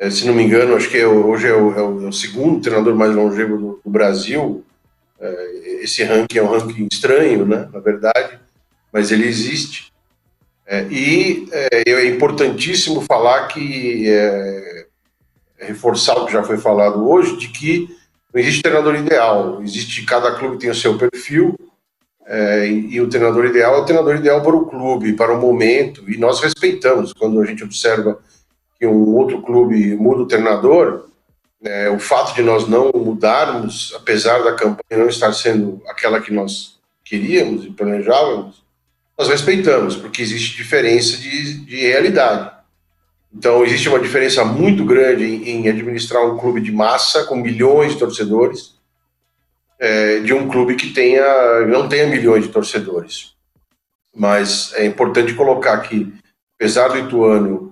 é, 0.00 0.08
se 0.08 0.26
não 0.26 0.32
me 0.32 0.42
engano, 0.42 0.74
acho 0.74 0.88
que 0.88 0.96
é, 0.96 1.06
hoje 1.06 1.46
é 1.46 1.52
o, 1.52 1.78
é, 1.78 1.82
o, 1.82 2.04
é 2.06 2.08
o, 2.08 2.12
segundo 2.12 2.62
treinador 2.62 2.96
mais 2.96 3.14
longevo 3.14 3.58
do, 3.58 3.80
do 3.84 3.90
Brasil. 3.90 4.64
É, 5.20 5.82
esse 5.82 6.02
ranking 6.02 6.38
é 6.38 6.42
um 6.42 6.50
ranking 6.50 6.88
estranho, 6.90 7.44
né, 7.44 7.68
na 7.70 7.80
verdade, 7.80 8.40
mas 8.90 9.12
ele 9.12 9.28
existe. 9.28 9.92
É, 10.66 10.86
e 10.90 11.46
é, 11.52 12.06
importantíssimo 12.06 13.02
falar 13.02 13.48
que, 13.48 14.06
reforçar 15.58 16.16
o 16.16 16.24
que 16.24 16.32
já 16.32 16.42
foi 16.42 16.56
falado 16.56 17.06
hoje, 17.06 17.36
de 17.36 17.48
que 17.48 17.94
não 18.32 18.40
existe 18.40 18.62
treinador 18.62 18.94
ideal, 18.94 19.62
existe, 19.62 20.06
cada 20.06 20.32
clube 20.32 20.58
tem 20.58 20.70
o 20.70 20.74
seu 20.74 20.96
perfil, 20.96 21.54
é, 22.26 22.66
e, 22.66 22.94
e, 22.94 23.00
o 23.02 23.08
treinador 23.08 23.44
ideal 23.44 23.74
é 23.74 23.78
o 23.78 23.84
treinador 23.84 24.16
ideal 24.16 24.40
para 24.40 24.56
o 24.56 24.64
clube, 24.64 25.12
para 25.12 25.34
o 25.34 25.40
momento, 25.40 26.10
e 26.10 26.16
nós 26.16 26.40
respeitamos 26.40 27.12
quando 27.12 27.38
a 27.40 27.44
gente 27.44 27.62
observa 27.62 28.18
que 28.80 28.86
um 28.86 29.14
outro 29.14 29.42
clube 29.42 29.94
muda 29.94 30.22
o 30.22 30.26
treinador, 30.26 31.04
é, 31.62 31.90
o 31.90 31.98
fato 31.98 32.34
de 32.34 32.42
nós 32.42 32.66
não 32.66 32.90
mudarmos, 32.94 33.92
apesar 33.94 34.42
da 34.42 34.54
campanha 34.54 35.02
não 35.02 35.06
estar 35.06 35.34
sendo 35.34 35.82
aquela 35.86 36.18
que 36.18 36.32
nós 36.32 36.80
queríamos 37.04 37.66
e 37.66 37.70
planejávamos, 37.70 38.64
nós 39.18 39.28
respeitamos, 39.28 39.96
porque 39.96 40.22
existe 40.22 40.56
diferença 40.56 41.18
de, 41.18 41.66
de 41.66 41.76
realidade. 41.76 42.52
Então, 43.32 43.62
existe 43.62 43.86
uma 43.90 44.00
diferença 44.00 44.42
muito 44.46 44.82
grande 44.82 45.24
em, 45.24 45.50
em 45.50 45.68
administrar 45.68 46.24
um 46.26 46.38
clube 46.38 46.62
de 46.62 46.72
massa, 46.72 47.24
com 47.24 47.36
milhões 47.36 47.92
de 47.92 47.98
torcedores, 47.98 48.74
é, 49.78 50.20
de 50.20 50.32
um 50.32 50.48
clube 50.48 50.74
que 50.74 50.94
tenha, 50.94 51.66
não 51.66 51.86
tenha 51.86 52.06
milhões 52.06 52.44
de 52.44 52.48
torcedores. 52.48 53.34
Mas 54.16 54.72
é 54.74 54.86
importante 54.86 55.34
colocar 55.34 55.78
que, 55.80 56.10
apesar 56.56 56.88
do 56.88 56.98
Ituano 56.98 57.69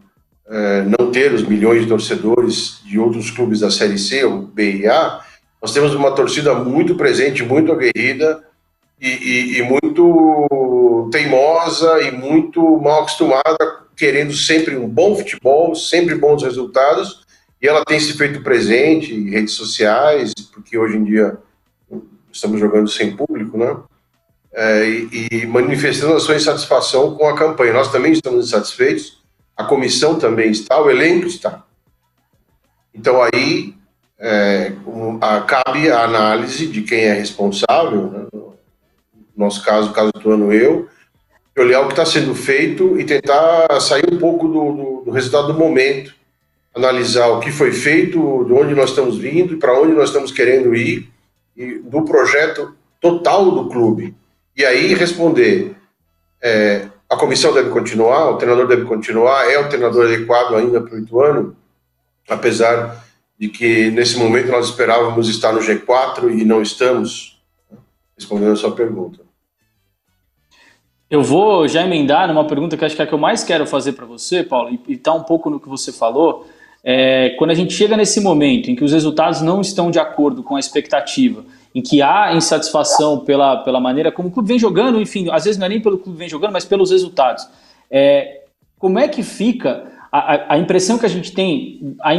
é, 0.51 0.83
não 0.83 1.11
ter 1.11 1.33
os 1.33 1.43
milhões 1.43 1.83
de 1.83 1.89
torcedores 1.89 2.81
de 2.85 2.99
outros 2.99 3.31
clubes 3.31 3.61
da 3.61 3.71
Série 3.71 3.99
C, 3.99 4.25
ou 4.25 4.43
B 4.43 4.79
e 4.79 4.87
A, 4.87 5.21
nós 5.61 5.73
temos 5.73 5.95
uma 5.95 6.13
torcida 6.13 6.55
muito 6.55 6.95
presente, 6.95 7.45
muito 7.45 7.73
aguerrida 7.73 8.43
e, 9.01 9.09
e, 9.09 9.59
e 9.59 9.63
muito 9.63 11.09
teimosa 11.13 12.03
e 12.03 12.11
muito 12.11 12.79
mal 12.79 13.01
acostumada, 13.01 13.59
querendo 13.97 14.33
sempre 14.33 14.77
um 14.77 14.89
bom 14.89 15.17
futebol, 15.17 15.75
sempre 15.75 16.15
bons 16.15 16.43
resultados, 16.43 17.27
e 17.61 17.67
ela 17.67 17.85
tem 17.85 17.99
se 17.99 18.13
feito 18.13 18.43
presente 18.43 19.13
em 19.13 19.31
redes 19.31 19.55
sociais, 19.55 20.33
porque 20.53 20.79
hoje 20.79 20.97
em 20.97 21.05
dia 21.05 21.37
estamos 22.33 22.61
jogando 22.61 22.89
sem 22.89 23.17
público, 23.17 23.59
né? 23.59 23.77
É, 24.53 24.89
e, 24.89 25.29
e, 25.31 25.47
manifestando 25.47 26.15
a 26.15 26.21
sua 26.21 26.37
insatisfação 26.37 27.15
com 27.17 27.29
a 27.29 27.37
campanha. 27.37 27.73
Nós 27.73 27.93
também 27.93 28.13
estamos 28.13 28.47
insatisfeitos, 28.47 29.18
a 29.59 29.65
comissão 29.65 30.17
também 30.17 30.53
está, 30.53 30.81
o 30.81 30.89
elenco 30.89 31.27
está. 31.27 31.65
Então 32.95 33.21
aí 33.21 33.75
é, 34.17 34.73
a, 35.21 35.41
cabe 35.41 35.91
a 35.91 36.05
análise 36.05 36.69
de 36.69 36.83
quem 36.83 37.01
é 37.01 37.13
responsável, 37.13 38.11
né? 38.11 38.27
no 38.33 38.55
nosso 39.37 39.65
caso, 39.65 39.93
caso 39.93 40.13
do 40.13 40.31
ano 40.31 40.53
eu, 40.53 40.89
olhar 41.59 41.81
o 41.81 41.87
que 41.87 41.93
está 41.93 42.07
sendo 42.07 42.37
feito 42.37 42.99
e 43.01 43.05
tentar 43.05 43.81
sair 43.81 44.07
um 44.13 44.19
pouco 44.19 44.47
do, 44.47 44.73
do, 44.73 45.03
do 45.07 45.11
resultado 45.11 45.53
do 45.53 45.59
momento, 45.59 46.15
analisar 46.73 47.27
o 47.27 47.41
que 47.41 47.51
foi 47.51 47.73
feito, 47.73 48.45
de 48.45 48.53
onde 48.53 48.77
nós 48.77 48.91
estamos 48.91 49.19
vindo 49.19 49.55
e 49.55 49.57
para 49.57 49.79
onde 49.79 49.93
nós 49.93 50.11
estamos 50.11 50.31
querendo 50.31 50.73
ir 50.75 51.11
e 51.57 51.81
do 51.81 52.05
projeto 52.05 52.77
total 53.01 53.51
do 53.51 53.69
clube. 53.69 54.15
E 54.57 54.65
aí 54.65 54.95
responder: 54.95 55.75
é, 56.41 56.87
a 57.11 57.17
comissão 57.17 57.55
deve 57.55 57.71
continuar, 57.71 58.31
o 58.31 58.37
treinador 58.37 58.67
deve 58.67 58.85
continuar, 58.85 59.51
é 59.51 59.59
o 59.59 59.69
treinador 59.69 60.07
adequado 60.07 60.55
ainda 60.55 60.81
para 60.81 60.95
o 60.95 60.99
Ituano, 60.99 61.57
apesar 62.29 63.05
de 63.39 63.49
que 63.49 63.91
nesse 63.91 64.19
momento 64.19 64.51
nós 64.51 64.67
esperávamos 64.67 65.29
estar 65.29 65.53
no 65.53 65.61
G4 65.61 66.39
e 66.39 66.45
não 66.45 66.61
estamos, 66.61 67.41
respondendo 68.17 68.53
a 68.53 68.57
sua 68.57 68.73
pergunta. 68.73 69.21
Eu 71.11 71.23
vou 71.23 71.67
já 71.67 71.83
emendar 71.83 72.29
numa 72.29 72.47
pergunta 72.47 72.77
que 72.77 72.85
acho 72.85 72.95
que 72.95 73.01
é 73.01 73.05
a 73.05 73.09
que 73.09 73.15
eu 73.15 73.19
mais 73.19 73.43
quero 73.43 73.67
fazer 73.67 73.93
para 73.93 74.05
você, 74.05 74.43
Paulo, 74.43 74.79
e 74.87 74.93
está 74.93 75.15
um 75.15 75.23
pouco 75.23 75.49
no 75.49 75.59
que 75.59 75.69
você 75.69 75.91
falou. 75.91 76.47
É, 76.85 77.31
quando 77.39 77.51
a 77.51 77.55
gente 77.55 77.73
chega 77.73 77.97
nesse 77.97 78.21
momento 78.21 78.71
em 78.71 78.77
que 78.77 78.85
os 78.85 78.93
resultados 78.93 79.41
não 79.41 79.63
estão 79.63 79.91
de 79.91 79.99
acordo 79.99 80.43
com 80.43 80.57
a 80.57 80.61
expectativa, 80.61 81.45
em 81.75 81.83
que 81.83 82.03
há 82.03 82.35
insatisfação 82.35 83.21
pela, 83.21 83.59
pela 83.59 83.81
maneira 83.81 84.11
como 84.11 84.29
o 84.29 84.31
clube 84.31 84.49
vem 84.49 84.59
jogando, 84.59 85.01
enfim, 85.01 85.29
às 85.31 85.45
vezes 85.45 85.59
não 85.59 85.67
é 85.67 85.69
nem 85.69 85.81
pelo 85.81 85.99
clube 85.99 86.19
vem 86.19 86.29
jogando, 86.29 86.53
mas 86.53 86.65
pelos 86.65 86.91
resultados. 86.91 87.49
É, 87.91 88.43
como 88.79 88.99
é 88.99 89.09
que 89.09 89.23
fica 89.23 89.91
a, 90.11 90.55
a, 90.55 90.59
impressão 90.59 90.99
que 90.99 91.07
a 91.07 91.09
gente 91.09 91.33
tem, 91.33 91.97
a, 92.01 92.11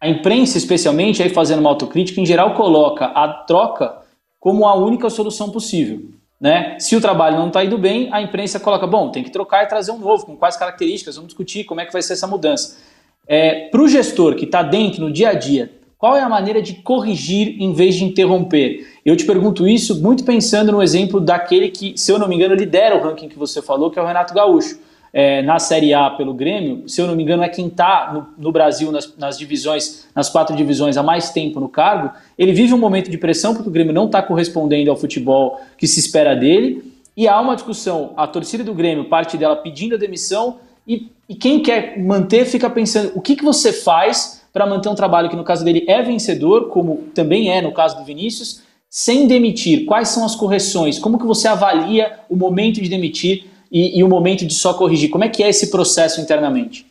a 0.00 0.08
imprensa 0.08 0.58
especialmente, 0.58 1.22
aí 1.22 1.28
fazendo 1.28 1.60
uma 1.60 1.70
autocrítica, 1.70 2.20
em 2.20 2.26
geral 2.26 2.54
coloca 2.54 3.06
a 3.06 3.28
troca 3.28 3.96
como 4.40 4.66
a 4.66 4.74
única 4.74 5.10
solução 5.10 5.50
possível. 5.50 6.02
Né? 6.40 6.78
Se 6.78 6.94
o 6.94 7.00
trabalho 7.00 7.36
não 7.36 7.48
está 7.48 7.64
indo 7.64 7.76
bem, 7.76 8.08
a 8.12 8.22
imprensa 8.22 8.60
coloca, 8.60 8.86
bom, 8.86 9.10
tem 9.10 9.24
que 9.24 9.30
trocar 9.30 9.64
e 9.64 9.66
trazer 9.66 9.90
um 9.90 9.98
novo, 9.98 10.24
com 10.24 10.36
quais 10.36 10.56
características, 10.56 11.16
vamos 11.16 11.28
discutir 11.28 11.64
como 11.64 11.80
é 11.80 11.86
que 11.86 11.92
vai 11.92 12.02
ser 12.02 12.12
essa 12.12 12.26
mudança. 12.26 12.78
É, 13.26 13.68
Para 13.68 13.82
o 13.82 13.88
gestor 13.88 14.36
que 14.36 14.44
está 14.44 14.62
dentro 14.62 15.00
no 15.00 15.12
dia 15.12 15.30
a 15.30 15.34
dia, 15.34 15.77
qual 15.98 16.16
é 16.16 16.20
a 16.20 16.28
maneira 16.28 16.62
de 16.62 16.74
corrigir 16.74 17.56
em 17.60 17.72
vez 17.72 17.96
de 17.96 18.04
interromper? 18.04 18.86
Eu 19.04 19.16
te 19.16 19.26
pergunto 19.26 19.66
isso 19.66 20.00
muito 20.00 20.22
pensando 20.24 20.70
no 20.70 20.80
exemplo 20.80 21.20
daquele 21.20 21.70
que, 21.70 21.98
se 21.98 22.12
eu 22.12 22.20
não 22.20 22.28
me 22.28 22.36
engano, 22.36 22.54
lidera 22.54 22.96
o 22.96 23.02
ranking 23.02 23.28
que 23.28 23.36
você 23.36 23.60
falou, 23.60 23.90
que 23.90 23.98
é 23.98 24.02
o 24.02 24.06
Renato 24.06 24.32
Gaúcho 24.32 24.78
é, 25.12 25.42
na 25.42 25.58
Série 25.58 25.92
A 25.92 26.08
pelo 26.10 26.32
Grêmio, 26.32 26.88
se 26.88 27.00
eu 27.00 27.06
não 27.08 27.16
me 27.16 27.24
engano, 27.24 27.42
é 27.42 27.48
quem 27.48 27.66
está 27.66 28.12
no, 28.12 28.28
no, 28.38 28.52
Brasil 28.52 28.92
nas, 28.92 29.16
nas, 29.16 29.36
divisões, 29.36 30.06
nas 30.14 30.28
quatro 30.28 30.54
divisões 30.54 30.96
há 30.96 31.02
mais 31.02 31.30
tempo 31.30 31.58
no 31.58 31.68
cargo. 31.68 32.12
Ele 32.38 32.52
vive 32.52 32.72
um 32.72 32.78
momento 32.78 33.10
de 33.10 33.18
pressão 33.18 33.52
porque 33.52 33.68
o 33.68 33.72
Grêmio 33.72 33.92
não 33.92 34.06
está 34.06 34.22
correspondendo 34.22 34.92
ao 34.92 34.96
futebol 34.96 35.60
que 35.76 35.88
se 35.88 35.98
espera 35.98 36.36
dele. 36.36 36.94
E 37.16 37.26
há 37.26 37.40
uma 37.40 37.56
discussão, 37.56 38.12
a 38.16 38.24
torcida 38.28 38.62
do 38.62 38.72
Grêmio, 38.72 39.06
parte 39.06 39.36
dela 39.36 39.56
pedindo 39.56 39.96
a 39.96 39.98
demissão, 39.98 40.58
e, 40.86 41.10
e 41.28 41.34
quem 41.34 41.60
quer 41.60 41.98
manter 41.98 42.44
fica 42.44 42.70
pensando 42.70 43.12
o 43.16 43.20
que, 43.20 43.34
que 43.34 43.44
você 43.44 43.72
faz 43.72 44.37
para 44.52 44.66
manter 44.66 44.88
um 44.88 44.94
trabalho 44.94 45.28
que, 45.28 45.36
no 45.36 45.44
caso 45.44 45.64
dele, 45.64 45.84
é 45.86 46.02
vencedor, 46.02 46.68
como 46.68 47.08
também 47.14 47.50
é 47.50 47.60
no 47.60 47.72
caso 47.72 47.96
do 47.96 48.04
Vinícius, 48.04 48.62
sem 48.88 49.26
demitir. 49.26 49.84
Quais 49.84 50.08
são 50.08 50.24
as 50.24 50.34
correções? 50.34 50.98
Como 50.98 51.18
que 51.18 51.26
você 51.26 51.46
avalia 51.46 52.20
o 52.28 52.36
momento 52.36 52.80
de 52.80 52.88
demitir? 52.88 53.44
e, 53.70 53.98
e, 53.98 54.04
o 54.04 54.08
momento 54.08 54.46
de 54.46 54.54
só 54.54 54.74
corrigir? 54.74 55.10
Como 55.10 55.24
é 55.24 55.28
que 55.28 55.42
é 55.42 55.48
esse 55.48 55.70
processo 55.70 56.20
internamente? 56.20 56.86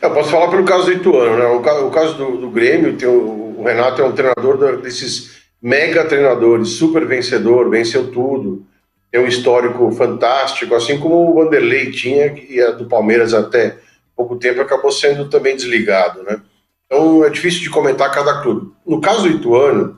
Eu 0.00 0.12
posso 0.12 0.30
falar 0.30 0.48
pelo 0.48 0.64
caso 0.64 0.86
do 0.86 0.92
Ituano, 0.92 1.36
né? 1.36 1.46
O, 1.46 1.90
caso 1.90 2.14
do, 2.14 2.38
do 2.38 2.50
Grêmio, 2.50 2.96
tem 2.96 3.08
o, 3.08 3.56
o, 3.58 3.64
Renato 3.64 4.00
é 4.00 4.04
um 4.04 4.12
treinador 4.12 4.80
desses 4.80 5.38
mega 5.60 6.04
treinadores, 6.04 6.70
super 6.70 7.04
vencedor, 7.06 7.68
venceu 7.68 8.10
tudo, 8.12 8.64
tem 9.10 9.20
um 9.20 9.26
histórico 9.26 9.90
fantástico, 9.90 10.74
assim 10.74 10.98
como 10.98 11.30
o 11.30 11.34
Vanderlei 11.34 11.90
tinha, 11.90 12.30
que 12.30 12.60
é 12.60 12.72
do 12.72 12.86
Palmeiras 12.86 13.34
até 13.34 13.76
pouco 14.18 14.36
tempo 14.36 14.60
acabou 14.60 14.90
sendo 14.90 15.28
também 15.28 15.54
desligado, 15.54 16.24
né? 16.24 16.42
Então 16.86 17.24
é 17.24 17.30
difícil 17.30 17.60
de 17.60 17.70
comentar 17.70 18.10
cada 18.10 18.42
clube. 18.42 18.72
No 18.84 19.00
caso 19.00 19.22
do 19.22 19.28
Ituano, 19.28 19.96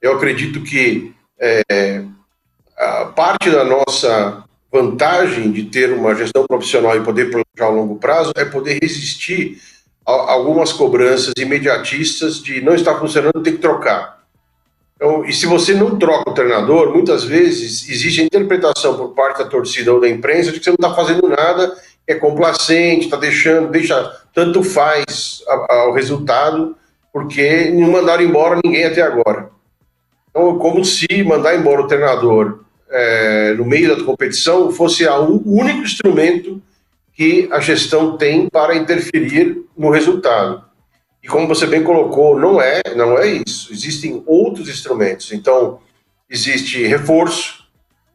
eu 0.00 0.16
acredito 0.16 0.60
que 0.64 1.14
é, 1.38 2.02
a 2.76 3.04
parte 3.04 3.48
da 3.50 3.64
nossa 3.64 4.42
vantagem 4.72 5.52
de 5.52 5.64
ter 5.64 5.92
uma 5.92 6.12
gestão 6.14 6.44
profissional 6.44 6.96
e 6.96 7.04
poder 7.04 7.26
planejar 7.26 7.72
a 7.72 7.76
longo 7.76 7.96
prazo 7.96 8.32
é 8.34 8.44
poder 8.44 8.80
resistir 8.82 9.60
a 10.04 10.32
algumas 10.32 10.72
cobranças 10.72 11.34
imediatistas 11.38 12.42
de 12.42 12.60
não 12.60 12.74
está 12.74 12.98
funcionando, 12.98 13.42
tem 13.42 13.52
que 13.52 13.60
trocar. 13.60 14.20
Então, 14.96 15.24
e 15.24 15.32
se 15.32 15.46
você 15.46 15.74
não 15.74 15.98
troca 15.98 16.30
o 16.30 16.34
treinador, 16.34 16.92
muitas 16.92 17.22
vezes 17.22 17.88
existe 17.88 18.20
a 18.20 18.24
interpretação 18.24 18.96
por 18.96 19.14
parte 19.14 19.38
da 19.38 19.48
torcida 19.48 19.92
ou 19.92 20.00
da 20.00 20.08
imprensa 20.08 20.50
de 20.50 20.58
que 20.58 20.64
você 20.64 20.70
não 20.70 20.88
está 20.88 20.94
fazendo 20.94 21.28
nada, 21.28 21.76
é 22.06 22.14
complacente, 22.14 23.06
está 23.06 23.16
deixando, 23.16 23.70
deixa, 23.70 24.20
tanto 24.34 24.62
faz 24.62 25.42
ao 25.68 25.92
resultado, 25.92 26.76
porque 27.12 27.70
não 27.70 27.90
mandaram 27.90 28.22
embora 28.22 28.60
ninguém 28.64 28.84
até 28.84 29.02
agora. 29.02 29.50
Então, 30.30 30.58
como 30.58 30.84
se 30.84 31.22
mandar 31.22 31.54
embora 31.54 31.82
o 31.82 31.86
treinador 31.86 32.60
é, 32.90 33.54
no 33.54 33.64
meio 33.64 33.96
da 33.96 34.04
competição 34.04 34.70
fosse 34.70 35.06
o 35.06 35.42
único 35.46 35.80
instrumento 35.80 36.60
que 37.14 37.48
a 37.52 37.60
gestão 37.60 38.16
tem 38.16 38.48
para 38.48 38.76
interferir 38.76 39.62
no 39.76 39.90
resultado. 39.90 40.64
E 41.22 41.28
como 41.28 41.46
você 41.46 41.66
bem 41.66 41.84
colocou, 41.84 42.38
não 42.38 42.60
é, 42.60 42.82
não 42.96 43.16
é 43.16 43.26
isso. 43.28 43.72
Existem 43.72 44.22
outros 44.26 44.68
instrumentos. 44.68 45.32
Então, 45.32 45.78
existe 46.28 46.84
reforço. 46.86 47.64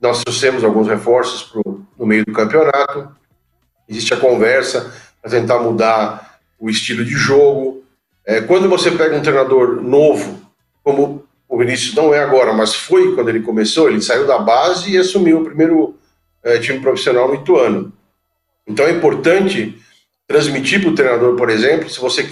Nós 0.01 0.23
trouxemos 0.23 0.63
alguns 0.63 0.87
reforços 0.87 1.43
pro, 1.43 1.85
no 1.97 2.05
meio 2.05 2.25
do 2.25 2.33
campeonato. 2.33 3.15
Existe 3.87 4.13
a 4.13 4.17
conversa 4.17 4.93
para 5.21 5.31
tentar 5.31 5.59
mudar 5.59 6.39
o 6.59 6.69
estilo 6.69 7.03
de 7.05 7.11
jogo. 7.11 7.83
É, 8.25 8.41
quando 8.41 8.67
você 8.67 8.91
pega 8.91 9.15
um 9.15 9.21
treinador 9.21 9.81
novo, 9.81 10.41
como 10.83 11.25
o 11.47 11.57
Vinícius 11.57 11.95
não 11.95 12.13
é 12.13 12.19
agora, 12.19 12.51
mas 12.53 12.75
foi 12.75 13.15
quando 13.15 13.29
ele 13.29 13.41
começou, 13.41 13.89
ele 13.89 14.01
saiu 14.01 14.27
da 14.27 14.37
base 14.37 14.91
e 14.91 14.97
assumiu 14.97 15.41
o 15.41 15.45
primeiro 15.45 15.95
é, 16.43 16.59
time 16.59 16.79
profissional 16.79 17.27
no 17.27 17.35
Ituano. 17.35 17.93
Então 18.67 18.85
é 18.85 18.91
importante 18.91 19.77
transmitir 20.27 20.81
para 20.81 20.89
o 20.89 20.95
treinador, 20.95 21.35
por 21.35 21.49
exemplo, 21.49 21.89
se 21.89 21.99
você 21.99 22.29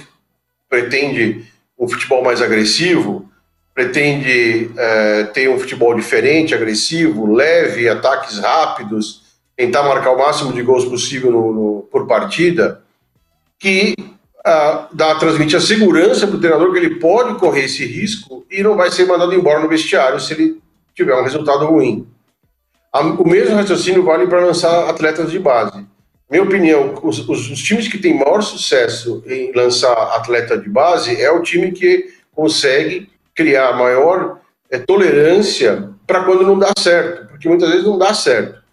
pretende 0.69 1.45
um 1.79 1.87
futebol 1.87 2.23
mais 2.23 2.41
agressivo, 2.41 3.29
pretende 3.73 4.71
é, 4.77 5.23
ter 5.25 5.49
um 5.49 5.59
futebol 5.59 5.93
diferente, 5.95 6.53
agressivo, 6.53 7.33
leve, 7.33 7.87
ataques 7.87 8.39
rápidos, 8.39 9.24
tentar 9.55 9.83
marcar 9.83 10.11
o 10.11 10.17
máximo 10.17 10.51
de 10.51 10.61
gols 10.61 10.85
possível 10.85 11.31
no, 11.31 11.53
no, 11.53 11.87
por 11.91 12.07
partida, 12.07 12.81
que 13.57 13.95
uh, 13.99 14.87
dá, 14.93 15.15
transmitir 15.15 15.57
a 15.57 15.61
segurança 15.61 16.27
para 16.27 16.35
o 16.35 16.39
treinador 16.39 16.71
que 16.71 16.79
ele 16.79 16.95
pode 16.95 17.39
correr 17.39 17.65
esse 17.65 17.85
risco 17.85 18.45
e 18.51 18.61
não 18.61 18.75
vai 18.75 18.91
ser 18.91 19.05
mandado 19.05 19.33
embora 19.33 19.59
no 19.59 19.69
vestiário 19.69 20.19
se 20.19 20.33
ele 20.33 20.61
tiver 20.93 21.15
um 21.15 21.23
resultado 21.23 21.65
ruim. 21.65 22.07
O 23.19 23.27
mesmo 23.27 23.55
raciocínio 23.55 24.03
vale 24.03 24.25
para 24.25 24.45
lançar 24.45 24.89
atletas 24.89 25.29
de 25.29 25.37
base. 25.37 25.85
Minha 26.29 26.43
opinião, 26.43 26.97
os, 27.03 27.19
os, 27.27 27.51
os, 27.51 27.61
times 27.61 27.87
que 27.87 27.97
têm 27.97 28.17
maior 28.17 28.41
sucesso 28.41 29.21
em 29.27 29.51
lançar 29.53 29.93
atleta 30.15 30.57
de 30.57 30.69
base 30.69 31.21
é 31.21 31.29
o 31.29 31.41
time 31.41 31.71
que 31.71 32.09
consegue 32.33 33.09
criar 33.35 33.73
maior 33.73 34.39
é, 34.71 34.79
tolerância 34.79 35.89
para 36.07 36.23
quando 36.23 36.43
não 36.43 36.57
dá 36.57 36.71
certo, 36.77 37.27
porque 37.27 37.47
muitas 37.47 37.69
vezes 37.69 37.85
não 37.85 37.97
dá 37.97 38.13
certo. 38.13 38.63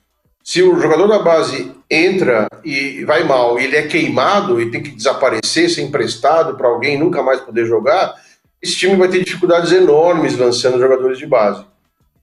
Se 0.44 0.62
o 0.62 0.78
jogador 0.80 1.06
da 1.06 1.20
base 1.20 1.72
entra 1.88 2.48
e 2.64 3.04
vai 3.04 3.22
mal, 3.22 3.58
ele 3.60 3.76
é 3.76 3.86
queimado 3.86 4.60
e 4.60 4.70
tem 4.70 4.82
que 4.82 4.90
desaparecer, 4.90 5.70
ser 5.70 5.82
emprestado 5.82 6.56
para 6.56 6.68
alguém 6.68 6.98
nunca 6.98 7.22
mais 7.22 7.40
poder 7.40 7.64
jogar, 7.64 8.14
esse 8.60 8.76
time 8.76 8.96
vai 8.96 9.08
ter 9.08 9.24
dificuldades 9.24 9.72
enormes 9.72 10.36
lançando 10.36 10.80
jogadores 10.80 11.18
de 11.18 11.26
base. 11.26 11.64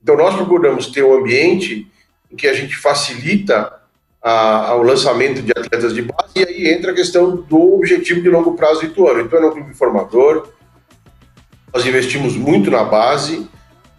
Então 0.01 0.17
nós 0.17 0.35
procuramos 0.35 0.87
ter 0.87 1.03
um 1.03 1.13
ambiente 1.13 1.87
em 2.31 2.35
que 2.35 2.47
a 2.47 2.53
gente 2.53 2.75
facilita 2.75 3.73
a, 4.21 4.73
lançamento 4.73 5.41
de 5.41 5.51
atletas 5.51 5.93
de 5.93 6.01
base 6.01 6.33
e 6.35 6.43
aí 6.43 6.73
entra 6.73 6.91
a 6.91 6.95
questão 6.95 7.37
do 7.37 7.75
objetivo 7.75 8.21
de 8.21 8.29
longo 8.29 8.53
prazo 8.55 8.81
do 8.81 8.87
Ituano. 8.87 9.21
Então 9.21 9.39
é 9.39 9.45
um 9.45 9.51
clube 9.51 9.73
formador, 9.73 10.47
nós 11.73 11.85
investimos 11.85 12.35
muito 12.35 12.69
na 12.69 12.83
base, 12.83 13.47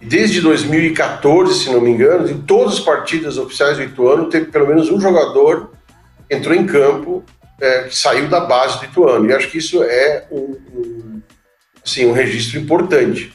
Desde 0.03 0.41
2014, 0.41 1.65
se 1.65 1.71
não 1.71 1.81
me 1.81 1.91
engano, 1.91 2.29
em 2.29 2.41
todas 2.41 2.75
as 2.75 2.81
partidas 2.81 3.37
oficiais 3.37 3.77
do 3.77 3.83
Ituano, 3.83 4.31
teve 4.31 4.47
pelo 4.47 4.67
menos 4.67 4.91
um 4.91 4.99
jogador 4.99 5.71
que 6.29 6.35
entrou 6.35 6.55
em 6.55 6.67
campo 6.67 7.23
é, 7.61 7.83
que 7.83 7.97
saiu 7.97 8.27
da 8.29 8.41
base 8.41 8.79
do 8.79 8.87
Ituano. 8.87 9.29
E 9.29 9.33
acho 9.35 9.51
que 9.51 9.59
isso 9.59 9.83
é 9.83 10.27
um, 10.31 10.57
um 10.75 11.23
assim, 11.85 12.07
um 12.07 12.13
registro 12.13 12.59
importante. 12.59 13.33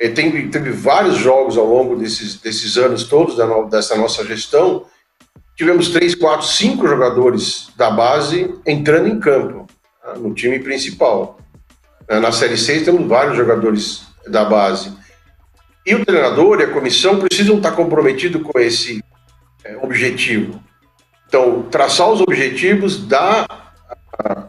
É, 0.00 0.08
tem, 0.08 0.50
teve 0.50 0.70
vários 0.70 1.16
jogos 1.16 1.56
ao 1.56 1.66
longo 1.66 1.94
desses, 1.94 2.40
desses 2.40 2.76
anos 2.76 3.04
todos 3.04 3.36
da 3.36 3.46
no, 3.46 3.68
dessa 3.68 3.96
nossa 3.96 4.24
gestão. 4.24 4.86
Tivemos 5.56 5.90
três, 5.90 6.14
quatro, 6.14 6.46
cinco 6.46 6.88
jogadores 6.88 7.68
da 7.76 7.90
base 7.90 8.52
entrando 8.66 9.06
em 9.06 9.20
campo 9.20 9.68
tá, 10.02 10.14
no 10.14 10.34
time 10.34 10.58
principal. 10.58 11.38
Na 12.08 12.32
Série 12.32 12.58
6 12.58 12.84
temos 12.84 13.06
vários 13.06 13.36
jogadores 13.36 14.02
da 14.26 14.44
base. 14.44 14.92
E 15.84 15.94
o 15.94 16.04
treinador 16.04 16.60
e 16.60 16.64
a 16.64 16.70
comissão 16.70 17.18
precisam 17.18 17.56
estar 17.56 17.72
comprometidos 17.72 18.42
com 18.42 18.58
esse 18.60 19.02
é, 19.64 19.76
objetivo. 19.78 20.62
Então, 21.26 21.62
traçar 21.70 22.10
os 22.10 22.20
objetivos, 22.20 23.06
dar 23.06 23.46
a, 24.18 24.48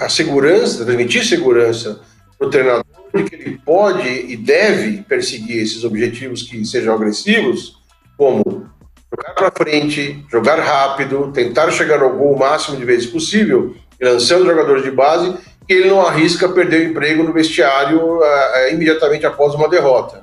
a 0.00 0.08
segurança, 0.08 0.84
transmitir 0.84 1.24
segurança 1.24 2.00
para 2.38 2.48
o 2.48 2.50
treinador 2.50 2.84
de 3.14 3.24
que 3.24 3.34
ele 3.34 3.60
pode 3.64 4.08
e 4.08 4.36
deve 4.36 5.02
perseguir 5.02 5.62
esses 5.62 5.84
objetivos 5.84 6.42
que 6.42 6.64
sejam 6.64 6.94
agressivos, 6.94 7.76
como 8.16 8.66
jogar 9.14 9.34
para 9.34 9.50
frente, 9.50 10.24
jogar 10.30 10.58
rápido, 10.58 11.30
tentar 11.32 11.70
chegar 11.70 12.02
ao 12.02 12.16
gol 12.16 12.34
o 12.34 12.38
máximo 12.38 12.76
de 12.76 12.84
vezes 12.84 13.06
possível, 13.06 13.76
lançando 14.00 14.46
jogadores 14.46 14.82
de 14.82 14.90
base, 14.90 15.36
que 15.66 15.74
ele 15.74 15.90
não 15.90 16.04
arrisca 16.04 16.48
perder 16.48 16.86
o 16.86 16.90
emprego 16.90 17.22
no 17.22 17.32
vestiário 17.32 18.18
uh, 18.18 18.72
imediatamente 18.72 19.26
após 19.26 19.54
uma 19.54 19.68
derrota. 19.68 20.21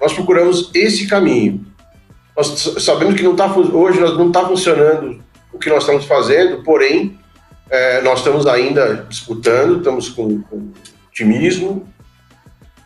Nós 0.00 0.12
procuramos 0.12 0.70
esse 0.74 1.06
caminho. 1.06 1.66
Nós 2.36 2.46
sabemos 2.78 3.16
que 3.16 3.22
não 3.22 3.34
tá, 3.34 3.52
hoje 3.56 4.00
não 4.00 4.28
está 4.28 4.46
funcionando 4.46 5.20
o 5.52 5.58
que 5.58 5.68
nós 5.68 5.82
estamos 5.82 6.04
fazendo, 6.04 6.62
porém, 6.62 7.18
é, 7.68 8.00
nós 8.02 8.20
estamos 8.20 8.46
ainda 8.46 9.06
disputando, 9.08 9.78
estamos 9.78 10.08
com, 10.08 10.40
com 10.42 10.70
otimismo 11.08 11.86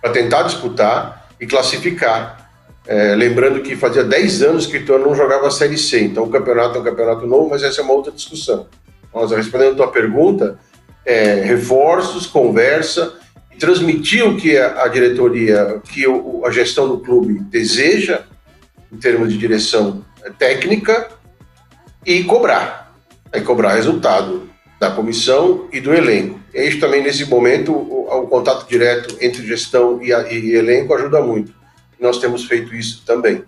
para 0.01 0.11
tentar 0.11 0.43
disputar 0.45 1.29
e 1.41 1.47
classificar. 1.47 2.51
É, 2.87 3.15
lembrando 3.15 3.63
que 3.63 3.77
fazia 3.77 4.03
10 4.03 4.43
anos 4.43 4.67
que 4.67 4.77
o 4.77 4.81
Ituano 4.81 5.07
não 5.07 5.15
jogava 5.15 5.47
a 5.47 5.51
Série 5.51 5.79
C, 5.79 6.03
então 6.03 6.25
o 6.25 6.31
campeonato 6.31 6.79
é 6.79 6.81
um 6.81 6.85
campeonato 6.85 7.27
novo, 7.27 7.51
mas 7.51 7.63
essa 7.63 7.81
é 7.81 7.85
uma 7.85 7.93
outra 7.93 8.11
discussão. 8.11 8.67
Nós 9.15 9.31
respondendo 9.31 9.75
a 9.75 9.77
tua 9.77 9.89
pergunta, 9.89 10.59
é, 11.05 11.35
reforços, 11.35 12.27
conversa, 12.27 13.15
transmitir 13.59 14.27
o 14.27 14.37
que 14.37 14.57
a, 14.57 14.89
diretoria, 14.89 15.81
que 15.85 16.05
a 16.45 16.51
gestão 16.51 16.89
do 16.89 16.99
clube 16.99 17.41
deseja 17.41 18.23
em 18.93 18.97
termos 18.97 19.33
de 19.33 19.39
direção 19.39 20.05
técnica 20.39 21.09
e 22.05 22.25
cobrar. 22.25 22.95
Aí 23.33 23.41
cobrar 23.41 23.75
resultado 23.75 24.49
da 24.79 24.91
comissão 24.91 25.69
e 25.73 25.81
do 25.81 25.95
elenco. 25.95 26.41
E 26.53 26.67
isso 26.67 26.81
também, 26.81 27.03
nesse 27.03 27.25
momento, 27.25 27.73
o, 27.73 28.09
o 28.09 28.27
contato 28.27 28.69
direto 28.69 29.17
entre 29.21 29.47
gestão 29.47 30.03
e, 30.03 30.13
a, 30.13 30.31
e 30.31 30.55
elenco 30.55 30.93
ajuda 30.95 31.23
muito. 31.23 31.55
Nós 32.01 32.19
temos 32.19 32.45
feito 32.45 32.75
isso 32.75 33.03
também. 33.07 33.45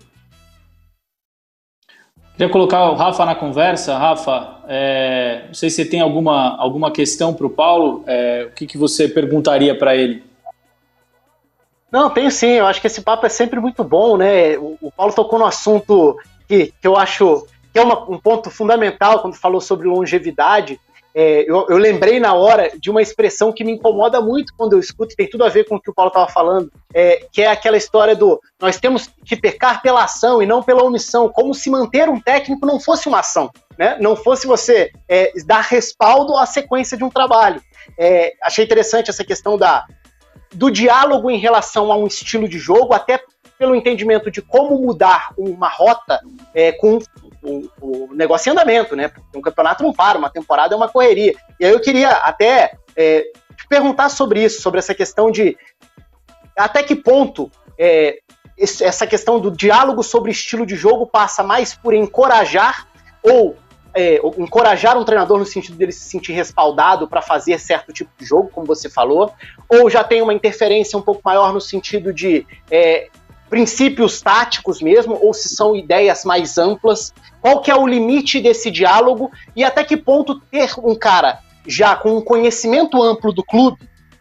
Queria 2.37 2.51
colocar 2.51 2.89
o 2.91 2.95
Rafa 2.95 3.23
na 3.23 3.33
conversa. 3.33 3.97
Rafa, 3.97 4.57
é, 4.67 5.43
não 5.47 5.53
sei 5.53 5.69
se 5.69 5.77
você 5.77 5.85
tem 5.85 6.01
alguma, 6.01 6.57
alguma 6.57 6.91
questão 6.91 7.33
para 7.33 7.47
o 7.47 7.49
Paulo. 7.49 8.03
É, 8.05 8.47
o 8.49 8.53
que, 8.53 8.67
que 8.67 8.77
você 8.77 9.07
perguntaria 9.07 9.77
para 9.77 9.95
ele? 9.95 10.21
Não, 11.89 12.09
tenho 12.09 12.29
sim. 12.29 12.49
Eu 12.49 12.65
acho 12.65 12.81
que 12.81 12.87
esse 12.87 13.01
papo 13.01 13.25
é 13.25 13.29
sempre 13.29 13.57
muito 13.61 13.85
bom, 13.85 14.17
né? 14.17 14.57
O, 14.57 14.77
o 14.81 14.91
Paulo 14.91 15.13
tocou 15.13 15.39
no 15.39 15.45
assunto 15.45 16.17
que, 16.45 16.73
que 16.81 16.85
eu 16.85 16.97
acho 16.97 17.47
que 17.71 17.79
é 17.79 17.81
uma, 17.81 18.03
um 18.11 18.17
ponto 18.17 18.49
fundamental 18.49 19.19
quando 19.19 19.35
falou 19.35 19.61
sobre 19.61 19.87
longevidade. 19.87 20.77
É, 21.17 21.49
eu, 21.49 21.65
eu, 21.69 21.77
lembrei 21.77 22.19
na 22.19 22.33
hora 22.33 22.69
de 22.77 22.91
uma 22.91 23.01
expressão 23.01 23.53
que 23.53 23.63
me 23.63 23.71
incomoda 23.71 24.19
muito 24.19 24.53
quando 24.57 24.73
eu 24.73 24.79
escuto, 24.79 25.15
tem 25.15 25.29
tudo 25.29 25.45
a 25.45 25.49
ver 25.49 25.63
com 25.63 25.75
o 25.75 25.79
que 25.79 25.89
o 25.89 25.93
Paulo 25.93 26.09
estava 26.09 26.27
falando, 26.27 26.69
é, 26.93 27.25
que 27.31 27.41
é 27.41 27.47
aquela 27.47 27.77
história 27.77 28.13
do 28.13 28.37
nós 28.59 28.77
temos 28.77 29.09
que 29.25 29.37
pecar 29.37 29.81
pela 29.81 30.03
ação 30.03 30.43
e 30.43 30.45
não 30.45 30.61
pela 30.61 30.83
omissão, 30.83 31.29
como 31.29 31.53
se 31.53 31.69
manter 31.69 32.09
um 32.09 32.19
técnico 32.19 32.65
não 32.65 32.81
fosse 32.81 33.07
uma 33.07 33.21
ação, 33.21 33.49
né? 33.79 33.97
não 34.01 34.13
fosse 34.13 34.45
você 34.45 34.91
é, 35.07 35.31
dar 35.45 35.61
respaldo 35.61 36.35
à 36.35 36.45
sequência 36.45 36.97
de 36.97 37.05
um 37.05 37.09
trabalho. 37.09 37.61
É, 37.97 38.33
achei 38.43 38.65
interessante 38.65 39.09
essa 39.09 39.23
questão 39.23 39.57
da, 39.57 39.85
do 40.53 40.69
diálogo 40.69 41.31
em 41.31 41.37
relação 41.37 41.93
a 41.93 41.97
um 41.97 42.07
estilo 42.07 42.45
de 42.45 42.59
jogo, 42.59 42.93
até 42.93 43.21
pelo 43.57 43.73
entendimento 43.73 44.29
de 44.29 44.41
como 44.41 44.77
mudar 44.77 45.29
uma 45.37 45.69
rota 45.69 46.19
é, 46.53 46.73
com 46.73 46.99
o, 47.45 47.69
o, 47.81 48.13
negócio 48.13 48.49
em 48.49 48.51
andamento, 48.51 48.95
né? 48.95 49.07
Porque 49.07 49.37
um 49.37 49.41
campeonato 49.41 49.83
não 49.83 49.93
para, 49.93 50.17
uma 50.17 50.29
temporada 50.29 50.73
é 50.73 50.77
uma 50.77 50.89
correria. 50.89 51.33
E 51.59 51.65
aí 51.65 51.71
eu 51.71 51.79
queria 51.79 52.09
até 52.09 52.73
é, 52.95 53.21
te 53.55 53.67
perguntar 53.67 54.09
sobre 54.09 54.43
isso, 54.43 54.61
sobre 54.61 54.79
essa 54.79 54.93
questão 54.93 55.29
de 55.31 55.57
até 56.57 56.81
que 56.83 56.95
ponto 56.95 57.51
é, 57.77 58.19
essa 58.57 59.05
questão 59.05 59.39
do 59.39 59.51
diálogo 59.51 60.01
sobre 60.01 60.31
estilo 60.31 60.65
de 60.65 60.75
jogo 60.75 61.05
passa 61.05 61.43
mais 61.43 61.75
por 61.75 61.93
encorajar 61.93 62.87
ou 63.21 63.57
é, 63.93 64.15
encorajar 64.37 64.97
um 64.97 65.05
treinador 65.05 65.39
no 65.39 65.45
sentido 65.45 65.77
dele 65.77 65.91
se 65.91 66.09
sentir 66.09 66.33
respaldado 66.33 67.07
para 67.07 67.21
fazer 67.21 67.57
certo 67.59 67.93
tipo 67.93 68.11
de 68.17 68.25
jogo, 68.25 68.49
como 68.49 68.67
você 68.67 68.89
falou, 68.89 69.31
ou 69.69 69.89
já 69.89 70.03
tem 70.03 70.21
uma 70.21 70.33
interferência 70.33 70.97
um 70.99 71.01
pouco 71.01 71.21
maior 71.23 71.53
no 71.53 71.61
sentido 71.61 72.13
de 72.13 72.45
é, 72.69 73.09
princípios 73.49 74.21
táticos 74.21 74.81
mesmo, 74.81 75.17
ou 75.21 75.33
se 75.33 75.49
são 75.49 75.75
ideias 75.75 76.25
mais 76.25 76.57
amplas? 76.57 77.13
Qual 77.41 77.61
que 77.61 77.71
é 77.71 77.75
o 77.75 77.87
limite 77.87 78.39
desse 78.39 78.71
diálogo 78.71 79.31
e 79.55 79.63
até 79.63 79.83
que 79.83 79.95
ponto 79.95 80.39
ter 80.39 80.71
um 80.83 80.95
cara 80.95 81.39
já 81.67 81.95
com 81.95 82.17
um 82.17 82.21
conhecimento 82.21 83.01
amplo 83.01 83.31
do 83.31 83.43
clube 83.43 83.77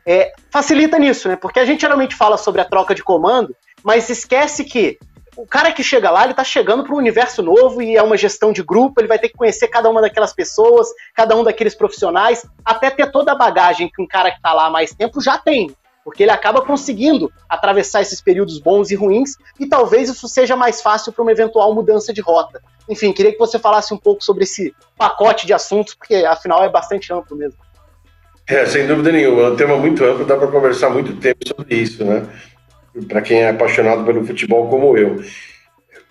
é, 0.07 0.33
facilita 0.51 0.99
nisso, 0.99 1.29
né? 1.29 1.37
Porque 1.37 1.59
a 1.59 1.65
gente 1.65 1.81
geralmente 1.81 2.15
fala 2.15 2.37
sobre 2.37 2.61
a 2.61 2.65
troca 2.65 2.95
de 2.95 3.03
comando, 3.03 3.57
mas 3.83 4.09
esquece 4.11 4.65
que 4.65 4.99
o 5.37 5.47
cara 5.47 5.73
que 5.73 5.83
chega 5.83 6.11
lá, 6.11 6.25
ele 6.25 6.35
tá 6.35 6.45
chegando 6.45 6.85
para 6.85 6.95
um 6.95 6.99
universo 6.99 7.43
novo 7.43 7.83
e 7.83 7.97
é 7.97 8.03
uma 8.03 8.17
gestão 8.17 8.53
de 8.53 8.63
grupo, 8.63 9.01
ele 9.01 9.09
vai 9.09 9.19
ter 9.19 9.29
que 9.29 9.37
conhecer 9.37 9.69
cada 9.69 9.91
uma 9.91 10.01
daquelas 10.01 10.33
pessoas, 10.33 10.89
cada 11.15 11.37
um 11.37 11.43
daqueles 11.43 11.75
profissionais, 11.75 12.47
até 12.65 12.91
ter 12.91 13.11
toda 13.11 13.33
a 13.33 13.35
bagagem 13.35 13.91
que 13.93 14.01
um 14.01 14.07
cara 14.07 14.31
que 14.31 14.41
tá 14.41 14.53
lá 14.53 14.67
há 14.67 14.71
mais 14.71 14.95
tempo 14.95 15.21
já 15.21 15.39
tem 15.39 15.75
porque 16.05 16.23
ele 16.23 16.31
acaba 16.31 16.61
conseguindo 16.61 17.33
atravessar 17.49 18.03
esses 18.03 18.21
períodos 18.21 18.61
bons 18.61 18.91
e 18.91 18.95
ruins, 18.95 19.37
e 19.59 19.67
talvez 19.67 20.11
isso 20.11 20.29
seja 20.29 20.55
mais 20.55 20.83
fácil 20.83 21.13
para 21.13 21.23
uma 21.23 21.33
eventual 21.33 21.75
mudança 21.75 22.13
de 22.13 22.21
rota. 22.21 22.63
Enfim, 22.89 23.13
queria 23.13 23.33
que 23.33 23.39
você 23.39 23.59
falasse 23.59 23.95
um 23.95 23.97
pouco 23.97 24.23
sobre 24.23 24.45
esse 24.45 24.75
pacote 24.99 25.47
de 25.47 25.55
assuntos, 25.55 25.95
porque 25.95 26.17
afinal 26.17 26.63
é 26.63 26.69
bastante 26.69 27.13
amplo 27.13 27.37
mesmo. 27.37 27.59
É, 28.47 28.67
sem 28.67 28.87
dúvida 28.87 29.11
nenhuma, 29.11 29.43
é 29.43 29.51
um 29.51 29.57
tema 29.57 29.77
muito 29.79 30.05
amplo, 30.05 30.27
dá 30.27 30.37
para 30.37 30.49
conversar 30.49 30.91
muito 30.91 31.17
tempo 31.17 31.49
sobre 31.49 31.75
isso, 31.75 32.05
né? 32.05 32.27
Para 33.09 33.23
quem 33.23 33.39
é 33.39 33.49
apaixonado 33.49 34.05
pelo 34.05 34.25
futebol 34.27 34.69
como 34.69 34.97
eu. 34.99 35.25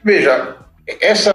Veja, 0.04 0.58
essa 1.00 1.34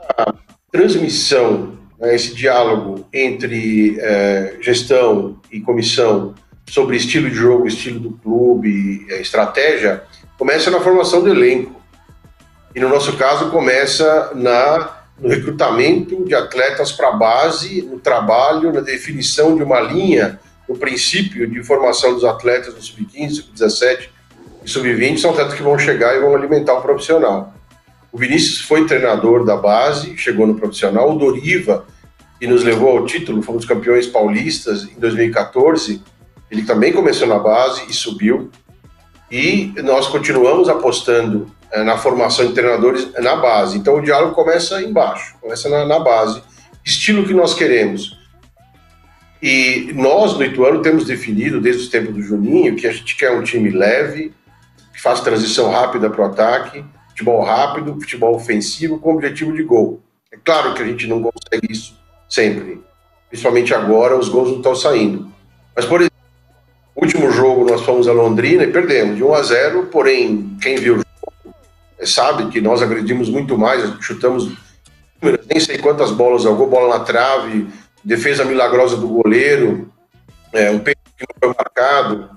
transmissão, 0.72 1.78
né, 1.98 2.14
esse 2.14 2.34
diálogo 2.34 3.06
entre 3.12 3.98
é, 4.00 4.56
gestão 4.60 5.40
e 5.50 5.60
comissão 5.60 6.34
sobre 6.68 6.96
estilo 6.96 7.30
de 7.30 7.36
jogo, 7.36 7.66
estilo 7.66 7.98
do 7.98 8.10
clube, 8.12 9.06
estratégia, 9.20 10.02
começa 10.36 10.70
na 10.70 10.80
formação 10.80 11.22
do 11.22 11.30
elenco. 11.30 11.80
E 12.74 12.80
no 12.80 12.88
nosso 12.88 13.16
caso, 13.16 13.50
começa 13.50 14.32
na, 14.34 14.98
no 15.18 15.28
recrutamento 15.28 16.24
de 16.24 16.34
atletas 16.34 16.92
para 16.92 17.08
a 17.08 17.12
base, 17.12 17.82
no 17.82 17.98
trabalho, 17.98 18.72
na 18.72 18.80
definição 18.80 19.56
de 19.56 19.62
uma 19.62 19.80
linha, 19.80 20.38
no 20.68 20.76
princípio 20.76 21.48
de 21.48 21.62
formação 21.64 22.12
dos 22.12 22.24
atletas 22.24 22.74
no 22.74 22.82
sub-15, 22.82 23.30
sub-17 23.30 24.08
e 24.62 24.68
sub-20, 24.68 25.18
são 25.18 25.30
atletas 25.30 25.54
que 25.54 25.62
vão 25.62 25.78
chegar 25.78 26.14
e 26.14 26.20
vão 26.20 26.36
alimentar 26.36 26.74
o 26.74 26.82
profissional. 26.82 27.54
O 28.12 28.18
Vinícius 28.18 28.60
foi 28.60 28.86
treinador 28.86 29.44
da 29.44 29.56
base, 29.56 30.16
chegou 30.18 30.46
no 30.46 30.54
profissional. 30.54 31.10
O 31.10 31.18
Doriva, 31.18 31.86
que 32.38 32.46
nos 32.46 32.62
levou 32.62 32.98
ao 32.98 33.06
título, 33.06 33.42
fomos 33.42 33.64
campeões 33.64 34.06
paulistas 34.06 34.84
em 34.84 35.00
2014 35.00 36.02
ele 36.50 36.62
também 36.62 36.92
começou 36.92 37.26
na 37.26 37.38
base 37.38 37.84
e 37.88 37.92
subiu. 37.92 38.50
E 39.30 39.72
nós 39.82 40.06
continuamos 40.08 40.68
apostando 40.68 41.50
é, 41.70 41.82
na 41.82 41.98
formação 41.98 42.46
de 42.46 42.54
treinadores 42.54 43.12
na 43.20 43.36
base. 43.36 43.76
Então 43.76 43.96
o 43.96 44.02
diálogo 44.02 44.34
começa 44.34 44.82
embaixo, 44.82 45.36
começa 45.40 45.68
na, 45.68 45.84
na 45.84 45.98
base. 45.98 46.42
Estilo 46.84 47.26
que 47.26 47.34
nós 47.34 47.54
queremos. 47.54 48.16
E 49.42 49.92
nós, 49.94 50.34
no 50.34 50.44
Ituano, 50.44 50.82
temos 50.82 51.04
definido, 51.04 51.60
desde 51.60 51.82
os 51.82 51.88
tempos 51.88 52.14
do 52.14 52.22
Juninho, 52.22 52.74
que 52.74 52.86
a 52.86 52.92
gente 52.92 53.14
quer 53.14 53.30
um 53.30 53.42
time 53.42 53.70
leve, 53.70 54.32
que 54.92 55.00
faça 55.00 55.22
transição 55.22 55.70
rápida 55.70 56.10
para 56.10 56.22
o 56.22 56.24
ataque, 56.24 56.84
futebol 57.10 57.44
rápido, 57.44 58.00
futebol 58.00 58.34
ofensivo, 58.34 58.98
com 58.98 59.14
objetivo 59.14 59.52
de 59.52 59.62
gol. 59.62 60.02
É 60.32 60.36
claro 60.36 60.74
que 60.74 60.82
a 60.82 60.86
gente 60.86 61.06
não 61.06 61.22
consegue 61.22 61.72
isso 61.72 61.96
sempre. 62.28 62.82
Principalmente 63.28 63.72
agora, 63.72 64.18
os 64.18 64.28
gols 64.28 64.48
não 64.48 64.56
estão 64.56 64.74
saindo. 64.74 65.30
Mas, 65.76 65.84
por 65.84 66.00
exemplo, 66.00 66.17
último 67.02 67.30
jogo 67.30 67.64
nós 67.64 67.82
fomos 67.82 68.08
a 68.08 68.12
Londrina 68.12 68.64
e 68.64 68.72
perdemos 68.72 69.16
de 69.16 69.24
1 69.24 69.34
a 69.34 69.42
0, 69.42 69.86
porém 69.86 70.56
quem 70.60 70.76
viu 70.76 70.94
o 70.94 70.96
jogo 70.96 71.54
sabe 72.04 72.48
que 72.48 72.60
nós 72.60 72.82
agredimos 72.82 73.28
muito 73.28 73.56
mais, 73.56 73.82
chutamos 74.00 74.52
nem 75.22 75.60
sei 75.60 75.78
quantas 75.78 76.10
bolas, 76.10 76.46
alguma 76.46 76.68
bola 76.68 76.98
na 76.98 77.04
trave, 77.04 77.68
defesa 78.04 78.44
milagrosa 78.44 78.96
do 78.96 79.08
goleiro, 79.08 79.90
é, 80.52 80.70
um 80.70 80.78
pênalti 80.78 80.98
que 81.16 81.26
não 81.26 81.52
foi 81.52 81.54
marcado, 81.56 82.30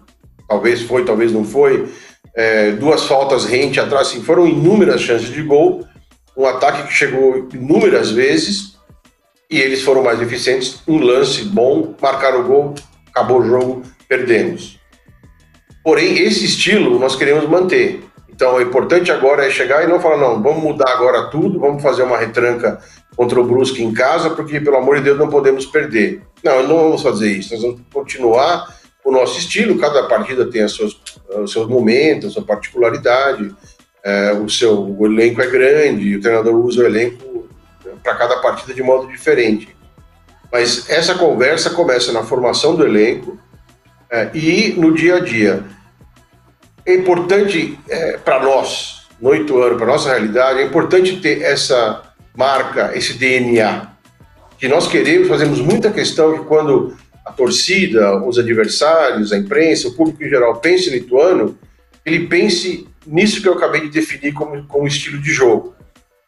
talvez 0.48 0.82
foi, 0.82 1.06
talvez 1.06 1.32
não 1.32 1.44
foi, 1.44 1.92
é, 2.34 2.72
duas 2.72 3.04
faltas 3.04 3.46
rente 3.46 3.80
atrás, 3.80 4.08
assim, 4.08 4.24
foram 4.24 4.48
inúmeras 4.48 5.02
chances 5.02 5.30
de 5.30 5.42
gol, 5.44 5.86
um 6.36 6.46
ataque 6.46 6.88
que 6.88 6.94
chegou 6.94 7.48
inúmeras 7.54 8.12
vezes 8.12 8.78
e 9.50 9.60
eles 9.60 9.82
foram 9.82 10.02
mais 10.02 10.22
eficientes, 10.22 10.82
um 10.88 10.98
lance 10.98 11.44
bom, 11.44 11.94
marcaram 12.02 12.42
o 12.42 12.44
gol, 12.44 12.76
acabou 13.10 13.42
o 13.42 13.46
jogo, 13.46 13.84
perdemos. 14.12 14.78
Porém, 15.82 16.18
esse 16.18 16.44
estilo 16.44 17.00
nós 17.00 17.16
queremos 17.16 17.48
manter. 17.48 18.04
Então, 18.28 18.56
o 18.56 18.62
importante 18.62 19.10
agora 19.10 19.48
é 19.48 19.50
chegar 19.50 19.86
e 19.86 19.88
não 19.88 20.02
falar, 20.02 20.18
não, 20.18 20.44
vamos 20.44 20.62
mudar 20.62 20.92
agora 20.92 21.28
tudo, 21.28 21.58
vamos 21.58 21.82
fazer 21.82 22.04
uma 22.04 22.18
retranca 22.18 22.78
contra 23.16 23.40
o 23.40 23.46
Brusque 23.46 23.82
em 23.82 23.94
casa, 23.94 24.32
porque, 24.32 24.60
pelo 24.60 24.76
amor 24.76 24.98
de 24.98 25.04
Deus, 25.04 25.18
não 25.18 25.30
podemos 25.30 25.66
perder. 25.66 26.22
Não, 26.44 26.62
não 26.68 26.76
vamos 26.76 27.02
fazer 27.02 27.32
isso. 27.32 27.54
Nós 27.54 27.62
vamos 27.62 27.82
continuar 27.94 28.68
o 29.06 29.12
nosso 29.12 29.40
estilo, 29.40 29.80
cada 29.80 30.04
partida 30.04 30.46
tem 30.46 30.66
os 30.66 30.76
seus, 30.76 31.02
os 31.44 31.52
seus 31.54 31.70
momentos, 31.70 32.32
a 32.32 32.34
sua 32.34 32.44
particularidade, 32.44 33.56
é, 34.04 34.34
o 34.34 34.50
seu 34.50 34.78
o 34.78 35.06
elenco 35.06 35.42
é 35.42 35.48
grande, 35.48 36.18
o 36.18 36.22
treinador 36.22 36.54
usa 36.56 36.84
o 36.84 36.86
elenco 36.86 37.48
para 38.04 38.16
cada 38.16 38.38
partida 38.42 38.74
de 38.74 38.84
modo 38.84 39.08
diferente. 39.08 39.74
Mas 40.52 40.90
essa 40.90 41.16
conversa 41.16 41.70
começa 41.70 42.12
na 42.12 42.24
formação 42.24 42.76
do 42.76 42.86
elenco, 42.86 43.40
é, 44.12 44.30
e 44.34 44.74
no 44.78 44.94
dia 44.94 45.16
a 45.16 45.20
dia. 45.22 45.64
É 46.86 46.94
importante 46.94 47.80
é, 47.88 48.18
para 48.18 48.44
nós, 48.44 49.08
no 49.22 49.34
Ituano, 49.34 49.78
para 49.78 49.86
nossa 49.86 50.10
realidade, 50.10 50.60
é 50.60 50.66
importante 50.66 51.22
ter 51.22 51.42
essa 51.42 52.02
marca, 52.36 52.92
esse 52.96 53.14
DNA. 53.14 53.88
Que 54.58 54.68
nós 54.68 54.88
queremos, 54.88 55.28
fazemos 55.28 55.62
muita 55.62 55.92
questão 55.92 56.38
que 56.38 56.46
quando 56.46 56.96
a 57.26 57.32
torcida, 57.32 58.22
os 58.26 58.38
adversários, 58.38 59.32
a 59.32 59.38
imprensa, 59.38 59.88
o 59.88 59.94
público 59.94 60.24
em 60.24 60.30
geral 60.30 60.56
pense 60.60 60.90
no 60.90 60.98
Ituano, 60.98 61.58
ele 62.06 62.28
pense 62.28 62.88
nisso 63.06 63.42
que 63.42 63.48
eu 63.48 63.54
acabei 63.54 63.82
de 63.82 63.90
definir 63.90 64.34
como, 64.34 64.66
como 64.66 64.88
estilo 64.88 65.22
de 65.22 65.32
jogo. 65.32 65.76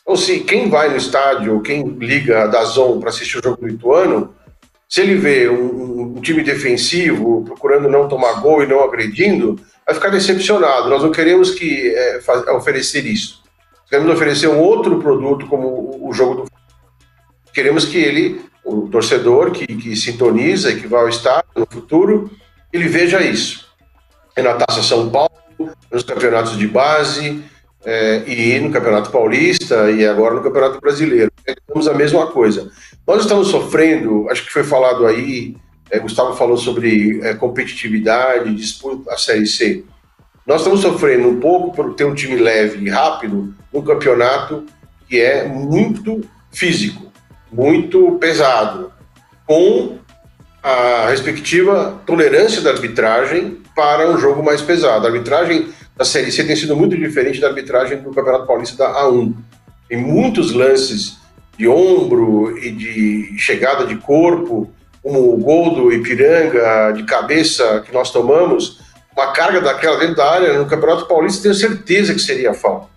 Então, 0.02 0.16
se 0.16 0.40
quem 0.42 0.70
vai 0.70 0.90
no 0.90 0.98
estádio, 0.98 1.62
quem 1.62 1.84
liga 1.98 2.48
da 2.48 2.64
Zon 2.64 3.00
para 3.00 3.10
assistir 3.10 3.40
o 3.40 3.44
jogo 3.44 3.62
do 3.62 3.70
Ituano, 3.70 4.36
se 4.88 5.02
ele 5.02 5.16
vê 5.16 5.50
um, 5.50 6.16
um, 6.18 6.22
time 6.22 6.44
defensivo 6.44 7.44
procurando 7.44 7.90
não 7.90 8.08
tomar 8.08 8.42
gol 8.42 8.64
e 8.64 8.68
não 8.68 8.84
agredindo, 8.84 9.60
vai 9.86 9.96
ficar 9.96 10.10
decepcionado. 10.10 10.90
Nós 10.90 11.04
não 11.04 11.12
queremos 11.12 11.52
que 11.52 11.90
é, 11.90 12.22
faz, 12.22 12.46
oferecer 12.48 13.06
isso. 13.06 13.42
queremos 13.90 14.14
oferecer 14.14 14.48
um 14.48 14.60
outro 14.60 15.00
produto 15.00 15.48
como 15.48 16.08
o 16.08 16.14
jogo 16.14 16.36
do 16.36 16.54
queremos 17.54 17.86
que 17.86 17.98
ele, 17.98 18.42
o 18.66 18.88
torcedor 18.88 19.52
que, 19.52 19.68
que 19.68 19.96
sintoniza 19.96 20.72
e 20.72 20.82
que 20.82 20.88
vai 20.88 21.02
ao 21.02 21.10
estádio 21.10 21.50
no 21.56 21.68
futuro, 21.70 22.32
ele 22.72 22.88
veja 22.88 23.22
isso. 23.22 23.68
É 24.36 24.42
na 24.42 24.56
Taça 24.56 24.82
São 24.82 25.10
Paulo, 25.10 25.32
nos 25.92 26.04
campeonatos 26.04 26.58
de 26.58 26.68
base, 26.68 27.44
é, 27.86 28.24
e 28.28 28.60
no 28.60 28.72
Campeonato 28.72 29.12
Paulista 29.12 29.92
e 29.92 30.06
agora 30.06 30.36
no 30.36 30.44
Campeonato 30.44 30.80
Brasileiro. 30.80 31.32
Temos 31.68 31.88
a 31.88 31.94
mesma 31.94 32.28
coisa. 32.28 32.72
Nós 33.06 33.22
estamos 33.22 33.50
sofrendo, 33.50 34.30
acho 34.30 34.46
que 34.46 34.52
foi 34.52 34.64
falado 34.64 35.06
aí, 35.06 35.56
é, 35.90 36.00
Gustavo 36.00 36.36
falou 36.36 36.58
sobre 36.58 37.20
é, 37.22 37.34
competitividade, 37.34 38.56
disputa 38.56 39.14
a 39.14 39.18
Série 39.18 39.48
C. 39.48 39.84
Nós 40.46 40.62
estamos 40.62 40.82
sofrendo 40.82 41.28
um 41.28 41.40
pouco 41.40 41.76
por 41.76 41.94
ter 41.94 42.06
um 42.06 42.14
time 42.14 42.36
leve 42.36 42.86
e 42.86 42.90
rápido 42.90 43.54
no 43.72 43.84
campeonato 43.84 44.66
que 45.08 45.20
é 45.20 45.48
muito 45.48 46.22
físico, 46.52 47.12
muito 47.52 48.14
pesado, 48.14 48.92
com 49.46 49.98
a 50.62 51.08
respectiva 51.10 52.02
tolerância 52.06 52.62
da 52.62 52.72
arbitragem 52.72 53.62
para 53.76 54.10
um 54.10 54.18
jogo 54.18 54.42
mais 54.42 54.62
pesado. 54.62 55.06
A 55.06 55.10
arbitragem 55.10 55.70
da 55.96 56.04
Série 56.04 56.32
C 56.32 56.44
tem 56.44 56.56
sido 56.56 56.76
muito 56.76 56.98
diferente 56.98 57.40
da 57.40 57.48
arbitragem 57.48 58.00
do 58.00 58.12
Campeonato 58.12 58.48
Paulista 58.48 58.78
da 58.78 59.04
A1. 59.04 59.34
Tem 59.88 59.98
muitos 59.98 60.52
lances 60.52 61.18
de 61.58 61.68
ombro 61.68 62.58
e 62.58 62.72
de 62.72 63.38
chegada 63.38 63.86
de 63.86 63.96
corpo, 63.98 64.72
como 65.02 65.34
o 65.34 65.38
gol 65.38 65.76
do 65.76 65.94
Ipiranga 65.94 66.94
de 66.96 67.04
cabeça 67.04 67.84
que 67.86 67.94
nós 67.94 68.12
tomamos, 68.12 68.80
uma 69.16 69.32
carga 69.32 69.62
daquela 69.62 69.98
dentro 70.00 70.16
da 70.16 70.32
área 70.32 70.58
no 70.58 70.66
Campeonato 70.66 71.06
Paulista, 71.06 71.44
tenho 71.44 71.54
certeza 71.54 72.14
que 72.14 72.20
seria 72.20 72.54
falta. 72.54 72.88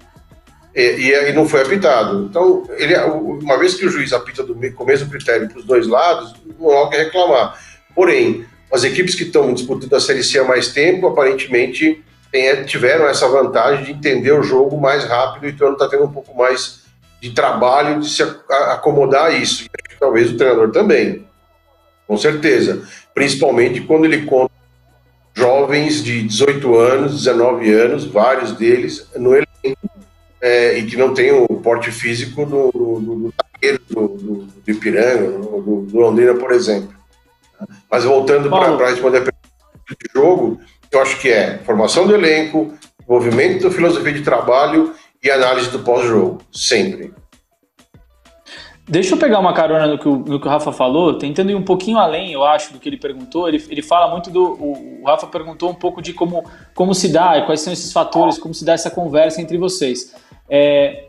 E, 0.74 0.80
e, 0.80 1.30
e, 1.30 1.32
não 1.32 1.48
foi 1.48 1.62
apitado. 1.62 2.26
Então, 2.28 2.64
ele, 2.76 2.94
uma 2.96 3.58
vez 3.58 3.74
que 3.74 3.86
o 3.86 3.88
juiz 3.88 4.12
apita 4.12 4.42
do, 4.42 4.54
com 4.72 4.84
o 4.84 4.86
mesmo 4.86 5.10
critério 5.10 5.48
para 5.48 5.58
os 5.58 5.64
dois 5.64 5.86
lados, 5.86 6.34
não 6.58 6.70
há 6.70 6.82
o 6.84 6.90
que 6.90 6.98
reclamar. 6.98 7.58
Porém, 7.94 8.44
as 8.70 8.84
equipes 8.84 9.14
que 9.14 9.22
estão 9.22 9.54
disputando 9.54 9.94
a 9.94 10.00
Série 10.00 10.22
C 10.22 10.38
há 10.38 10.44
mais 10.44 10.68
tempo, 10.68 11.06
aparentemente, 11.06 12.04
tem, 12.36 12.64
tiveram 12.64 13.06
essa 13.06 13.26
vantagem 13.28 13.84
de 13.84 13.92
entender 13.92 14.32
o 14.32 14.42
jogo 14.42 14.78
mais 14.78 15.04
rápido, 15.04 15.48
então 15.48 15.72
está 15.72 15.88
tendo 15.88 16.04
um 16.04 16.12
pouco 16.12 16.36
mais 16.36 16.82
de 17.20 17.30
trabalho 17.30 18.00
de 18.00 18.10
se 18.10 18.22
acomodar 18.68 19.26
a 19.26 19.30
isso. 19.30 19.64
E 19.64 19.98
talvez 19.98 20.30
o 20.30 20.36
treinador 20.36 20.70
também, 20.70 21.26
com 22.06 22.18
certeza. 22.18 22.86
Principalmente 23.14 23.80
quando 23.80 24.04
ele 24.04 24.26
conta 24.26 24.52
jovens 25.34 26.04
de 26.04 26.22
18 26.22 26.76
anos, 26.76 27.24
19 27.24 27.72
anos, 27.72 28.04
vários 28.04 28.52
deles, 28.52 29.08
no 29.16 29.32
elenco, 29.32 29.90
é, 30.40 30.78
e 30.78 30.86
que 30.86 30.96
não 30.96 31.14
tem 31.14 31.32
o 31.32 31.46
porte 31.46 31.90
físico 31.90 32.44
do, 32.44 32.70
do, 32.70 33.00
do, 33.00 33.34
do, 33.88 34.08
do, 34.08 34.34
do 34.44 34.70
Ipiranga, 34.70 35.38
do, 35.38 35.86
do 35.86 35.98
Londrina, 35.98 36.34
por 36.34 36.52
exemplo. 36.52 36.94
Mas 37.90 38.04
voltando 38.04 38.50
para 38.50 38.90
responder 38.90 39.18
a 39.18 39.22
pergunta 39.22 39.46
de 39.88 40.12
jogo, 40.14 40.60
eu 40.96 41.02
acho 41.02 41.20
que 41.20 41.28
é 41.28 41.58
formação 41.58 42.06
do 42.06 42.14
elenco, 42.14 42.72
movimento 43.08 43.64
da 43.64 43.70
filosofia 43.70 44.12
de 44.12 44.22
trabalho 44.22 44.94
e 45.22 45.30
análise 45.30 45.70
do 45.70 45.80
pós-jogo, 45.80 46.38
sempre. 46.52 47.12
Deixa 48.88 49.14
eu 49.14 49.18
pegar 49.18 49.40
uma 49.40 49.52
carona 49.52 49.86
no 49.88 49.98
que, 49.98 50.08
o, 50.08 50.16
no 50.16 50.40
que 50.40 50.46
o 50.46 50.50
Rafa 50.50 50.70
falou, 50.70 51.18
tentando 51.18 51.50
ir 51.50 51.56
um 51.56 51.62
pouquinho 51.62 51.98
além, 51.98 52.32
eu 52.32 52.44
acho, 52.44 52.72
do 52.72 52.78
que 52.78 52.88
ele 52.88 52.96
perguntou. 52.96 53.48
Ele, 53.48 53.62
ele 53.68 53.82
fala 53.82 54.08
muito 54.08 54.30
do. 54.30 54.44
O, 54.44 55.02
o 55.02 55.06
Rafa 55.06 55.26
perguntou 55.26 55.68
um 55.68 55.74
pouco 55.74 56.00
de 56.00 56.12
como, 56.12 56.44
como 56.72 56.94
se 56.94 57.08
dá, 57.08 57.42
quais 57.42 57.60
são 57.60 57.72
esses 57.72 57.92
fatores, 57.92 58.38
como 58.38 58.54
se 58.54 58.64
dá 58.64 58.74
essa 58.74 58.88
conversa 58.88 59.42
entre 59.42 59.58
vocês. 59.58 60.14
É, 60.48 61.08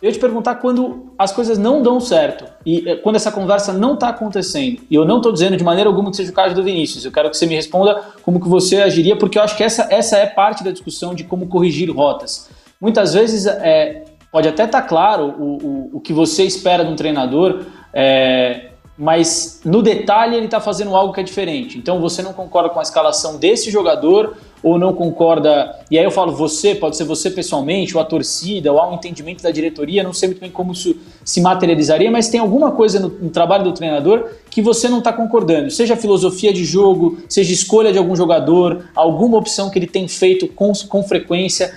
eu 0.00 0.06
ia 0.06 0.12
te 0.12 0.18
perguntar 0.18 0.56
quando 0.56 1.12
as 1.18 1.32
coisas 1.32 1.58
não 1.58 1.82
dão 1.82 1.98
certo 2.00 2.44
e 2.64 2.88
eh, 2.88 2.96
quando 2.96 3.16
essa 3.16 3.32
conversa 3.32 3.72
não 3.72 3.94
está 3.94 4.08
acontecendo. 4.10 4.80
E 4.88 4.94
eu 4.94 5.04
não 5.04 5.16
estou 5.16 5.32
dizendo 5.32 5.56
de 5.56 5.64
maneira 5.64 5.90
alguma 5.90 6.10
que 6.10 6.16
seja 6.16 6.30
o 6.30 6.34
caso 6.34 6.54
do 6.54 6.62
Vinícius. 6.62 7.04
Eu 7.04 7.10
quero 7.10 7.28
que 7.30 7.36
você 7.36 7.46
me 7.46 7.56
responda 7.56 8.00
como 8.22 8.40
que 8.40 8.48
você 8.48 8.76
agiria, 8.76 9.16
porque 9.16 9.38
eu 9.38 9.42
acho 9.42 9.56
que 9.56 9.64
essa, 9.64 9.88
essa 9.90 10.16
é 10.16 10.26
parte 10.26 10.62
da 10.62 10.70
discussão 10.70 11.14
de 11.14 11.24
como 11.24 11.48
corrigir 11.48 11.90
rotas. 11.90 12.48
Muitas 12.80 13.14
vezes 13.14 13.46
é, 13.46 14.04
pode 14.30 14.46
até 14.46 14.64
estar 14.64 14.82
tá 14.82 14.86
claro 14.86 15.34
o, 15.36 15.42
o, 15.42 15.90
o, 15.94 16.00
que 16.00 16.12
você 16.12 16.44
espera 16.44 16.84
de 16.84 16.92
um 16.92 16.96
treinador, 16.96 17.64
é, 17.92 18.67
mas 18.98 19.60
no 19.64 19.80
detalhe 19.80 20.36
ele 20.36 20.46
está 20.46 20.60
fazendo 20.60 20.96
algo 20.96 21.12
que 21.12 21.20
é 21.20 21.22
diferente. 21.22 21.78
Então 21.78 22.00
você 22.00 22.20
não 22.20 22.32
concorda 22.32 22.68
com 22.68 22.80
a 22.80 22.82
escalação 22.82 23.36
desse 23.36 23.70
jogador 23.70 24.36
ou 24.60 24.76
não 24.76 24.92
concorda. 24.92 25.78
E 25.88 25.96
aí 25.96 26.04
eu 26.04 26.10
falo 26.10 26.32
você, 26.32 26.74
pode 26.74 26.96
ser 26.96 27.04
você 27.04 27.30
pessoalmente, 27.30 27.96
ou 27.96 28.02
a 28.02 28.04
torcida, 28.04 28.72
ou 28.72 28.80
há 28.80 28.90
um 28.90 28.94
entendimento 28.94 29.40
da 29.40 29.52
diretoria, 29.52 30.02
não 30.02 30.12
sei 30.12 30.30
muito 30.30 30.40
bem 30.40 30.50
como 30.50 30.72
isso 30.72 30.96
se 31.24 31.40
materializaria, 31.40 32.10
mas 32.10 32.28
tem 32.28 32.40
alguma 32.40 32.72
coisa 32.72 32.98
no, 32.98 33.08
no 33.08 33.30
trabalho 33.30 33.62
do 33.62 33.72
treinador 33.72 34.30
que 34.50 34.60
você 34.60 34.88
não 34.88 34.98
está 34.98 35.12
concordando. 35.12 35.70
Seja 35.70 35.96
filosofia 35.96 36.52
de 36.52 36.64
jogo, 36.64 37.18
seja 37.28 37.52
escolha 37.52 37.92
de 37.92 37.98
algum 37.98 38.16
jogador, 38.16 38.86
alguma 38.96 39.38
opção 39.38 39.70
que 39.70 39.78
ele 39.78 39.86
tem 39.86 40.08
feito 40.08 40.48
com, 40.48 40.72
com 40.88 41.04
frequência. 41.04 41.72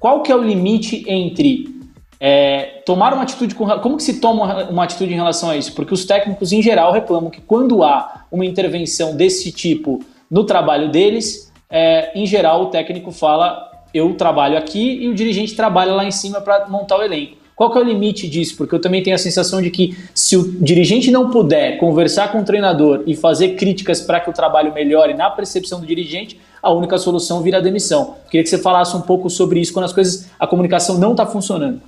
Qual 0.00 0.22
que 0.22 0.32
é 0.32 0.36
o 0.36 0.42
limite 0.42 1.04
entre 1.06 1.73
é, 2.20 2.82
tomar 2.86 3.12
uma 3.12 3.22
atitude 3.22 3.54
com, 3.54 3.66
como 3.80 3.96
que 3.96 4.02
se 4.02 4.20
toma 4.20 4.68
uma 4.68 4.84
atitude 4.84 5.12
em 5.12 5.16
relação 5.16 5.50
a 5.50 5.56
isso? 5.56 5.74
Porque 5.74 5.92
os 5.92 6.04
técnicos 6.04 6.52
em 6.52 6.62
geral 6.62 6.92
reclamam 6.92 7.30
que 7.30 7.40
quando 7.40 7.82
há 7.82 8.24
uma 8.30 8.44
intervenção 8.44 9.16
desse 9.16 9.52
tipo 9.52 10.04
no 10.30 10.44
trabalho 10.44 10.90
deles, 10.90 11.52
é, 11.70 12.12
em 12.18 12.26
geral, 12.26 12.62
o 12.62 12.66
técnico 12.66 13.10
fala: 13.10 13.70
eu 13.92 14.14
trabalho 14.14 14.56
aqui 14.56 15.02
e 15.02 15.08
o 15.08 15.14
dirigente 15.14 15.54
trabalha 15.54 15.92
lá 15.92 16.04
em 16.04 16.10
cima 16.10 16.40
para 16.40 16.68
montar 16.68 16.98
o 16.98 17.02
elenco. 17.02 17.44
Qual 17.54 17.70
que 17.70 17.78
é 17.78 17.80
o 17.80 17.84
limite 17.84 18.28
disso? 18.28 18.56
Porque 18.56 18.74
eu 18.74 18.80
também 18.80 19.00
tenho 19.00 19.14
a 19.14 19.18
sensação 19.18 19.62
de 19.62 19.70
que 19.70 19.96
se 20.12 20.36
o 20.36 20.42
dirigente 20.60 21.10
não 21.12 21.30
puder 21.30 21.78
conversar 21.78 22.32
com 22.32 22.40
o 22.40 22.44
treinador 22.44 23.04
e 23.06 23.14
fazer 23.14 23.50
críticas 23.50 24.00
para 24.00 24.18
que 24.18 24.28
o 24.28 24.32
trabalho 24.32 24.74
melhore 24.74 25.14
na 25.14 25.30
percepção 25.30 25.78
do 25.78 25.86
dirigente, 25.86 26.40
a 26.60 26.72
única 26.72 26.98
solução 26.98 27.42
vira 27.42 27.58
a 27.58 27.60
demissão. 27.60 28.16
Queria 28.28 28.42
que 28.42 28.50
você 28.50 28.58
falasse 28.58 28.96
um 28.96 29.02
pouco 29.02 29.30
sobre 29.30 29.60
isso 29.60 29.72
quando 29.72 29.84
as 29.84 29.92
coisas, 29.92 30.28
a 30.38 30.48
comunicação 30.48 30.98
não 30.98 31.12
está 31.12 31.24
funcionando. 31.24 31.80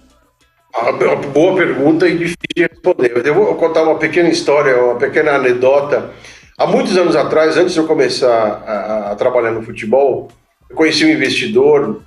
Uma 0.75 1.17
boa 1.17 1.57
pergunta 1.57 2.07
e 2.07 2.13
difícil 2.13 2.37
de 2.55 2.63
responder. 2.63 3.27
Eu 3.27 3.35
vou 3.35 3.55
contar 3.55 3.83
uma 3.83 3.99
pequena 3.99 4.29
história, 4.29 4.77
uma 4.83 4.97
pequena 4.97 5.33
anedota 5.33 6.13
Há 6.59 6.67
muitos 6.67 6.97
anos 6.97 7.15
atrás, 7.15 7.59
antes 7.59 7.75
de 7.75 7.81
eu 7.81 7.87
começar 7.87 8.33
a, 8.33 9.13
a 9.13 9.15
trabalhar 9.15 9.51
no 9.51 9.61
futebol, 9.61 10.29
eu 10.71 10.75
conheci 10.75 11.05
um 11.05 11.11
investidor 11.11 12.01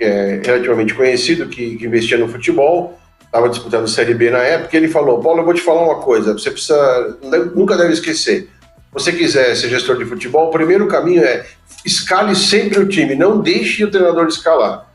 é, 0.00 0.40
relativamente 0.44 0.94
conhecido 0.94 1.48
que, 1.48 1.76
que, 1.76 1.86
investia 1.86 2.16
no 2.16 2.28
futebol, 2.28 2.96
estava 3.24 3.48
disputando 3.48 3.88
Série 3.88 4.14
B 4.14 4.30
na 4.30 4.38
época, 4.38 4.76
ele 4.76 4.86
falou: 4.86 5.20
Paulo, 5.20 5.40
eu 5.40 5.44
vou 5.44 5.54
te 5.54 5.60
falar 5.60 5.82
uma 5.82 5.96
coisa, 5.96 6.34
você 6.34 6.52
precisa, 6.52 7.18
nunca 7.56 7.76
deve 7.76 7.94
esquecer. 7.94 8.48
Você 8.92 9.10
quiser 9.10 9.56
ser 9.56 9.68
gestor 9.70 9.98
de 9.98 10.04
futebol, 10.04 10.50
o 10.50 10.52
primeiro 10.52 10.86
caminho 10.86 11.24
é 11.24 11.44
escale 11.84 12.36
sempre 12.36 12.78
o 12.78 12.88
time, 12.88 13.16
não 13.16 13.40
deixe 13.40 13.82
o 13.82 13.90
treinador 13.90 14.28
escalar. 14.28 14.88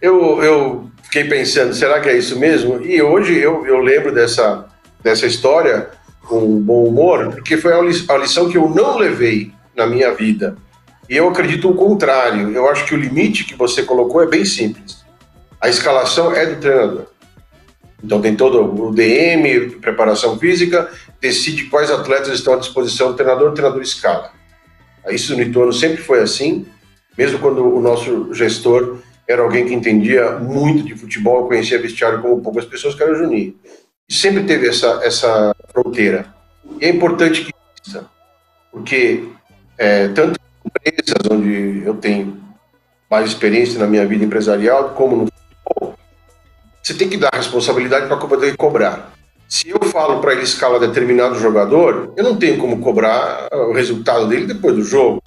Eu, 0.00 0.40
eu 0.44 0.90
fiquei 1.08 1.24
pensando, 1.24 1.74
será 1.74 2.00
que 2.00 2.08
é 2.08 2.16
isso 2.16 2.38
mesmo? 2.38 2.84
E 2.84 3.00
hoje 3.00 3.36
eu, 3.36 3.66
eu 3.66 3.78
lembro 3.78 4.12
dessa, 4.12 4.66
dessa 5.02 5.26
história 5.26 5.88
com 6.22 6.60
bom 6.60 6.84
humor, 6.84 7.30
porque 7.30 7.56
foi 7.56 7.72
a 7.72 8.18
lição 8.18 8.48
que 8.48 8.58
eu 8.58 8.68
não 8.68 8.98
levei 8.98 9.50
na 9.74 9.86
minha 9.86 10.12
vida. 10.12 10.56
E 11.08 11.16
eu 11.16 11.26
acredito 11.26 11.70
o 11.70 11.74
contrário. 11.74 12.50
Eu 12.50 12.68
acho 12.68 12.84
que 12.84 12.94
o 12.94 12.98
limite 12.98 13.44
que 13.44 13.54
você 13.54 13.82
colocou 13.82 14.22
é 14.22 14.26
bem 14.26 14.44
simples. 14.44 15.02
A 15.58 15.70
escalação 15.70 16.34
é 16.34 16.44
do 16.44 16.60
treinador. 16.60 17.06
Então 18.04 18.20
tem 18.20 18.36
todo 18.36 18.62
o 18.62 18.92
DM, 18.92 19.70
preparação 19.80 20.38
física, 20.38 20.90
decide 21.20 21.64
quais 21.64 21.90
atletas 21.90 22.34
estão 22.34 22.52
à 22.52 22.58
disposição 22.58 23.08
do 23.08 23.14
treinador, 23.14 23.50
o 23.50 23.54
treinador 23.54 23.82
escala. 23.82 24.30
Isso 25.08 25.34
no 25.34 25.42
Ituano 25.42 25.72
sempre 25.72 26.02
foi 26.02 26.20
assim, 26.20 26.66
mesmo 27.16 27.38
quando 27.38 27.64
o 27.64 27.80
nosso 27.80 28.32
gestor 28.34 28.98
era 29.28 29.42
alguém 29.42 29.66
que 29.66 29.74
entendia 29.74 30.32
muito 30.32 30.82
de 30.82 30.94
futebol, 30.94 31.46
conhecia 31.46 31.80
vestiário 31.80 32.22
como 32.22 32.40
poucas 32.40 32.64
pessoas, 32.64 32.94
que 32.94 33.02
era 33.02 33.12
o 33.12 33.16
Juninho 33.16 33.54
sempre 34.08 34.44
teve 34.44 34.68
essa, 34.68 35.00
essa 35.02 35.54
fronteira. 35.68 36.26
E 36.80 36.86
é 36.86 36.88
importante 36.88 37.44
que 37.44 37.52
exista, 37.82 38.06
porque 38.72 39.28
é, 39.76 40.08
tanto 40.08 40.40
em 40.40 40.68
empresas 40.68 41.22
onde 41.30 41.82
eu 41.84 41.94
tenho 41.94 42.38
mais 43.10 43.28
experiência 43.28 43.78
na 43.78 43.86
minha 43.86 44.06
vida 44.06 44.24
empresarial, 44.24 44.90
como 44.90 45.16
no 45.16 45.26
futebol, 45.26 45.98
você 46.82 46.94
tem 46.94 47.08
que 47.08 47.16
dar 47.16 47.30
responsabilidade 47.32 48.06
para 48.06 48.16
poder 48.16 48.56
cobrar. 48.56 49.12
Se 49.48 49.70
eu 49.70 49.80
falo 49.84 50.20
para 50.20 50.32
ele 50.32 50.42
escalar 50.42 50.78
determinado 50.78 51.38
jogador, 51.38 52.12
eu 52.16 52.24
não 52.24 52.36
tenho 52.36 52.58
como 52.58 52.80
cobrar 52.80 53.48
o 53.50 53.72
resultado 53.72 54.28
dele 54.28 54.46
depois 54.46 54.74
do 54.74 54.82
jogo. 54.82 55.22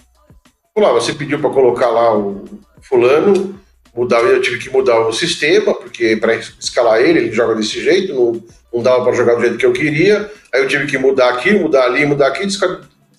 Lá, 0.77 0.91
você 0.93 1.13
pediu 1.13 1.39
para 1.39 1.49
colocar 1.49 1.89
lá 1.89 2.15
o 2.15 2.45
fulano, 2.81 3.59
mudar, 3.95 4.21
eu 4.21 4.41
tive 4.41 4.57
que 4.57 4.69
mudar 4.69 4.99
o 4.99 5.13
sistema, 5.13 5.73
porque 5.73 6.15
para 6.15 6.35
escalar 6.35 7.01
ele, 7.01 7.19
ele 7.19 7.31
joga 7.31 7.55
desse 7.55 7.81
jeito, 7.81 8.13
não, 8.13 8.43
não 8.73 8.83
dava 8.83 9.03
para 9.03 9.13
jogar 9.13 9.35
do 9.35 9.41
jeito 9.41 9.57
que 9.57 9.65
eu 9.65 9.73
queria, 9.73 10.31
aí 10.53 10.61
eu 10.61 10.67
tive 10.67 10.87
que 10.87 10.97
mudar 10.97 11.29
aqui, 11.29 11.51
mudar 11.53 11.85
ali, 11.85 12.05
mudar 12.05 12.27
aqui, 12.27 12.47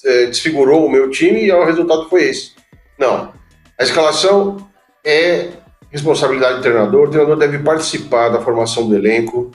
é, 0.04 0.26
desfigurou 0.26 0.86
o 0.86 0.90
meu 0.90 1.10
time 1.10 1.44
e 1.44 1.52
o 1.52 1.64
resultado 1.64 2.08
foi 2.08 2.24
esse. 2.24 2.52
Não. 2.98 3.32
A 3.78 3.82
escalação 3.82 4.68
é 5.04 5.48
responsabilidade 5.90 6.56
do 6.56 6.62
treinador, 6.62 7.06
o 7.06 7.10
treinador 7.10 7.36
deve 7.36 7.58
participar 7.58 8.30
da 8.30 8.40
formação 8.40 8.88
do 8.88 8.94
elenco. 8.94 9.50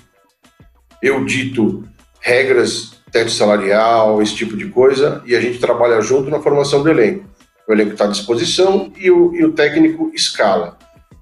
Eu 1.01 1.25
dito 1.25 1.83
regras, 2.19 2.91
teto 3.11 3.31
salarial, 3.31 4.21
esse 4.21 4.35
tipo 4.35 4.55
de 4.55 4.67
coisa, 4.67 5.21
e 5.25 5.35
a 5.35 5.41
gente 5.41 5.59
trabalha 5.59 6.01
junto 6.01 6.29
na 6.29 6.39
formação 6.39 6.83
do 6.83 6.89
elenco. 6.89 7.25
O 7.67 7.73
elenco 7.73 7.93
está 7.93 8.05
à 8.05 8.07
disposição 8.07 8.91
e 8.97 9.09
o, 9.09 9.35
e 9.35 9.43
o 9.43 9.51
técnico 9.51 10.11
escala. 10.13 10.77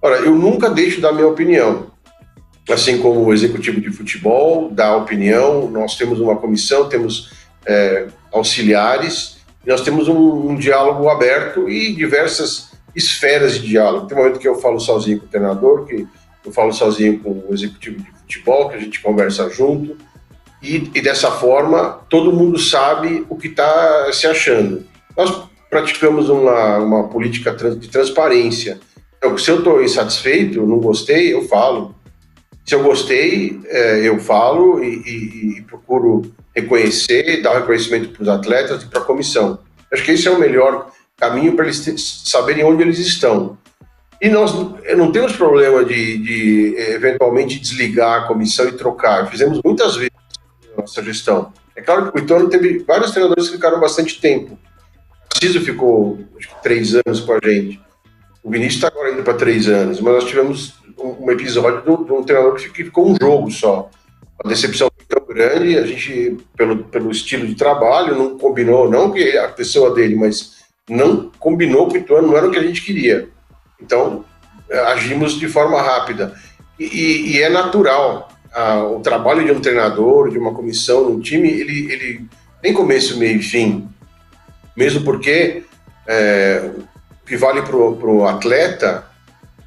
Ora, 0.05 0.17
eu 0.17 0.35
nunca 0.35 0.69
deixo 0.69 1.01
da 1.01 1.11
minha 1.11 1.27
opinião. 1.27 1.87
Assim 2.69 2.99
como 2.99 3.21
o 3.21 3.33
executivo 3.33 3.81
de 3.81 3.89
futebol 3.89 4.69
dá 4.69 4.95
opinião, 4.95 5.67
nós 5.67 5.97
temos 5.97 6.19
uma 6.19 6.35
comissão, 6.35 6.87
temos 6.87 7.31
é, 7.65 8.05
auxiliares, 8.31 9.37
nós 9.65 9.81
temos 9.81 10.07
um, 10.07 10.51
um 10.51 10.55
diálogo 10.57 11.09
aberto 11.09 11.67
e 11.67 11.91
diversas 11.95 12.69
esferas 12.95 13.55
de 13.55 13.67
diálogo. 13.67 14.05
Tem 14.05 14.15
momento 14.15 14.37
que 14.37 14.47
eu 14.47 14.53
falo 14.59 14.79
sozinho 14.79 15.21
com 15.21 15.25
o 15.25 15.29
treinador, 15.29 15.85
que 15.85 16.07
eu 16.45 16.51
falo 16.51 16.71
sozinho 16.71 17.19
com 17.19 17.43
o 17.49 17.51
executivo 17.51 17.97
de 17.97 18.11
futebol, 18.11 18.69
que 18.69 18.75
a 18.75 18.79
gente 18.79 19.01
conversa 19.01 19.49
junto, 19.49 19.97
e, 20.61 20.91
e 20.93 21.01
dessa 21.01 21.31
forma 21.31 21.99
todo 22.11 22.31
mundo 22.31 22.59
sabe 22.59 23.25
o 23.27 23.35
que 23.35 23.47
está 23.47 24.07
se 24.13 24.27
achando. 24.27 24.85
Nós 25.17 25.35
praticamos 25.67 26.29
uma, 26.29 26.77
uma 26.77 27.07
política 27.07 27.51
de 27.51 27.87
transparência. 27.89 28.79
Então, 29.25 29.39
se 29.39 29.49
eu 29.49 29.57
estou 29.57 29.83
insatisfeito, 29.83 30.67
não 30.67 30.77
gostei, 30.77 31.33
eu 31.33 31.47
falo. 31.47 31.95
Se 32.63 32.75
eu 32.75 32.83
gostei, 32.83 33.59
é, 33.65 34.07
eu 34.07 34.19
falo 34.19 34.83
e, 34.83 34.87
e, 34.87 35.57
e 35.57 35.61
procuro 35.63 36.31
reconhecer, 36.55 37.41
dar 37.41 37.55
reconhecimento 37.55 38.09
para 38.09 38.21
os 38.21 38.29
atletas 38.29 38.83
e 38.83 38.85
para 38.85 38.99
a 38.99 39.03
comissão. 39.03 39.57
Acho 39.91 40.03
que 40.03 40.11
esse 40.11 40.27
é 40.27 40.31
o 40.31 40.39
melhor 40.39 40.91
caminho 41.17 41.55
para 41.55 41.65
eles 41.65 42.23
saberem 42.23 42.63
onde 42.63 42.83
eles 42.83 42.99
estão. 42.99 43.57
E 44.21 44.29
nós 44.29 44.53
não 44.95 45.11
temos 45.11 45.35
problema 45.35 45.83
de, 45.83 46.17
de, 46.19 46.75
eventualmente 46.77 47.59
desligar 47.59 48.21
a 48.21 48.27
comissão 48.27 48.67
e 48.67 48.73
trocar. 48.73 49.29
Fizemos 49.31 49.59
muitas 49.65 49.95
vezes 49.95 50.13
na 50.69 50.81
nossa 50.81 51.03
gestão. 51.03 51.51
É 51.75 51.81
claro 51.81 52.11
que 52.11 52.19
o 52.19 52.23
Ituano 52.23 52.47
teve 52.47 52.77
vários 52.87 53.09
treinadores 53.09 53.47
que 53.49 53.55
ficaram 53.55 53.79
bastante 53.79 54.21
tempo. 54.21 54.57
O 55.33 55.37
Ciso 55.39 55.61
ficou 55.61 56.19
acho 56.37 56.47
que 56.47 56.61
três 56.61 56.93
anos 56.93 57.21
com 57.21 57.33
a 57.33 57.39
gente. 57.43 57.83
O 58.45 58.51
Vinícius 58.51 58.75
está 58.75 58.89
agora 58.89 59.11
indo 59.11 59.23
para 59.23 59.33
três 59.33 59.67
anos, 59.67 59.99
mas 59.99 60.13
nós 60.13 60.23
tivemos 60.25 60.75
um, 60.99 61.25
um 61.25 61.31
episódio 61.31 61.81
de 62.05 62.11
um 62.13 62.23
treinador 62.23 62.53
que 62.53 62.83
ficou 62.83 63.09
um 63.09 63.15
jogo 63.19 63.49
só. 63.49 63.89
A 64.43 64.47
decepção 64.47 64.87
foi 64.95 65.05
tão 65.07 65.27
grande, 65.27 65.75
a 65.75 65.83
gente, 65.83 66.37
pelo, 66.55 66.83
pelo 66.83 67.09
estilo 67.09 67.47
de 67.47 67.55
trabalho, 67.55 68.15
não 68.15 68.37
combinou, 68.37 68.87
não 68.87 69.11
que 69.11 69.35
a 69.35 69.47
pessoa 69.47 69.95
dele, 69.95 70.15
mas 70.15 70.57
não 70.87 71.31
combinou 71.39 71.87
com 71.87 71.95
o 71.95 71.97
Ituano, 71.97 72.27
não 72.27 72.37
era 72.37 72.47
o 72.47 72.51
que 72.51 72.59
a 72.59 72.63
gente 72.63 72.83
queria. 72.83 73.27
Então, 73.81 74.23
eh, 74.69 74.79
agimos 74.91 75.39
de 75.39 75.47
forma 75.47 75.81
rápida. 75.81 76.35
E, 76.79 77.31
e 77.31 77.41
é 77.41 77.49
natural. 77.49 78.29
o 78.95 78.99
trabalho 78.99 79.43
de 79.43 79.51
um 79.51 79.59
treinador, 79.59 80.29
de 80.29 80.37
uma 80.37 80.53
comissão, 80.53 81.07
de 81.07 81.11
um 81.13 81.19
time, 81.19 81.49
ele, 81.49 81.91
ele 81.91 82.25
tem 82.61 82.73
começo, 82.73 83.17
meio 83.17 83.39
e 83.39 83.43
fim. 83.43 83.89
Mesmo 84.77 85.03
porque 85.03 85.63
é, 86.07 86.69
o 87.25 87.27
que 87.27 87.35
vale 87.35 87.63
para 87.63 87.75
o 87.75 88.27
atleta, 88.27 89.03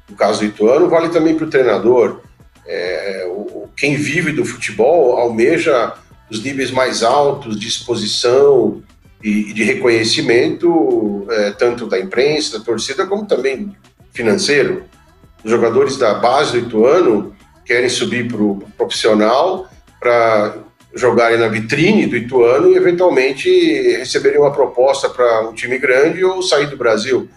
no 0.09 0.15
caso 0.15 0.39
do 0.39 0.45
Ituano, 0.45 0.87
vale 0.87 1.09
também 1.09 1.35
para 1.35 1.45
o 1.45 1.49
treinador. 1.49 2.21
É, 2.65 3.25
o, 3.27 3.67
quem 3.75 3.97
vive 3.97 4.31
do 4.31 4.45
futebol 4.45 5.17
almeja 5.17 5.93
os 6.31 6.41
níveis 6.41 6.71
mais 6.71 7.03
altos 7.03 7.59
de 7.59 7.67
exposição, 7.67 8.81
e, 9.23 9.53
de 9.53 9.63
reconhecimento, 9.63 11.27
é, 11.29 11.51
tanto 11.51 11.85
da 11.85 11.99
imprensa, 11.99 12.57
da 12.57 12.63
torcida, 12.63 13.05
como 13.05 13.25
também 13.25 13.75
financeiro. 14.13 14.85
Os 15.43 15.51
jogadores 15.51 15.97
da 15.97 16.13
base 16.13 16.53
do 16.53 16.67
Ituano 16.67 17.35
querem 17.65 17.89
subir 17.89 18.27
para 18.27 18.41
o 18.41 18.63
profissional 18.77 19.69
para 19.99 20.57
jogarem 20.95 21.37
na 21.37 21.47
vitrine 21.47 22.07
do 22.07 22.15
Ituano 22.15 22.71
e 22.71 22.75
eventualmente 22.75 23.49
receberem 23.97 24.39
uma 24.39 24.51
proposta 24.51 25.09
para 25.09 25.47
um 25.47 25.53
time 25.53 25.77
grande 25.77 26.23
ou 26.23 26.41
sair 26.41 26.67
do 26.67 26.77
Brasil. 26.77 27.29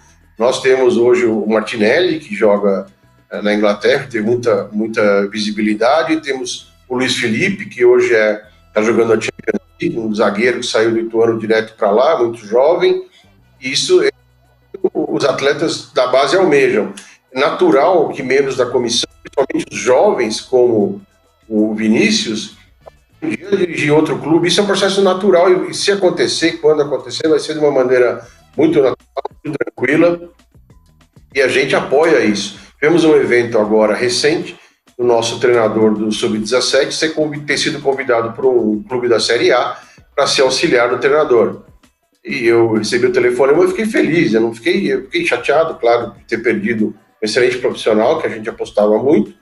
Nós 0.42 0.60
temos 0.60 0.96
hoje 0.96 1.24
o 1.24 1.46
Martinelli, 1.46 2.18
que 2.18 2.34
joga 2.34 2.86
é, 3.30 3.40
na 3.40 3.54
Inglaterra, 3.54 4.08
tem 4.10 4.20
muita, 4.20 4.68
muita 4.72 5.28
visibilidade, 5.28 6.20
temos 6.20 6.66
o 6.88 6.96
Luiz 6.96 7.16
Felipe, 7.16 7.66
que 7.66 7.84
hoje 7.84 8.06
está 8.06 8.16
é, 8.18 8.42
tá 8.74 8.82
jogando 8.82 9.12
a 9.12 9.20
Champions 9.20 9.62
um 10.04 10.12
zagueiro 10.12 10.58
que 10.58 10.66
saiu 10.66 10.90
do 10.90 10.98
Ituano 10.98 11.38
direto 11.38 11.76
para 11.76 11.92
lá, 11.92 12.18
muito 12.18 12.44
jovem. 12.44 13.06
Isso 13.60 14.02
é 14.02 14.10
os 14.92 15.24
atletas 15.24 15.92
da 15.92 16.08
base 16.08 16.36
almejam. 16.36 16.92
Natural 17.32 18.08
que 18.08 18.24
membros 18.24 18.56
da 18.56 18.66
comissão, 18.66 19.08
principalmente 19.22 19.72
os 19.72 19.78
jovens, 19.78 20.40
como 20.40 21.00
o 21.48 21.72
Vinícius, 21.72 22.56
dirigir 23.22 23.92
outro 23.92 24.18
clube, 24.18 24.48
isso 24.48 24.58
é 24.58 24.64
um 24.64 24.66
processo 24.66 25.02
natural 25.02 25.70
e 25.70 25.72
se 25.72 25.92
acontecer, 25.92 26.60
quando 26.60 26.82
acontecer, 26.82 27.28
vai 27.28 27.38
ser 27.38 27.52
de 27.52 27.60
uma 27.60 27.70
maneira 27.70 28.26
muito 28.56 28.82
natural, 28.82 29.01
tranquila 29.50 30.30
e 31.34 31.40
a 31.40 31.48
gente 31.48 31.74
apoia 31.74 32.24
isso. 32.24 32.58
Tivemos 32.78 33.04
um 33.04 33.16
evento 33.16 33.58
agora 33.58 33.94
recente 33.94 34.56
o 34.98 35.04
nosso 35.04 35.40
treinador 35.40 35.94
do 35.94 36.12
Sub-17 36.12 37.44
ter 37.46 37.58
sido 37.58 37.80
convidado 37.80 38.32
para 38.32 38.46
um 38.46 38.82
clube 38.82 39.08
da 39.08 39.18
Série 39.18 39.50
A 39.52 39.76
para 40.14 40.26
ser 40.26 40.42
auxiliar 40.42 40.90
do 40.90 40.98
treinador. 40.98 41.62
E 42.24 42.46
eu 42.46 42.74
recebi 42.74 43.06
o 43.06 43.12
telefone, 43.12 43.52
eu 43.52 43.68
fiquei 43.68 43.86
feliz, 43.86 44.32
eu 44.32 44.40
não 44.40 44.54
fiquei, 44.54 44.92
eu 44.92 45.02
fiquei 45.02 45.26
chateado, 45.26 45.74
claro, 45.74 46.12
de 46.12 46.24
ter 46.24 46.38
perdido 46.38 46.88
um 46.88 47.24
excelente 47.24 47.58
profissional, 47.58 48.20
que 48.20 48.26
a 48.26 48.30
gente 48.30 48.48
apostava 48.48 48.96
muito, 48.98 49.34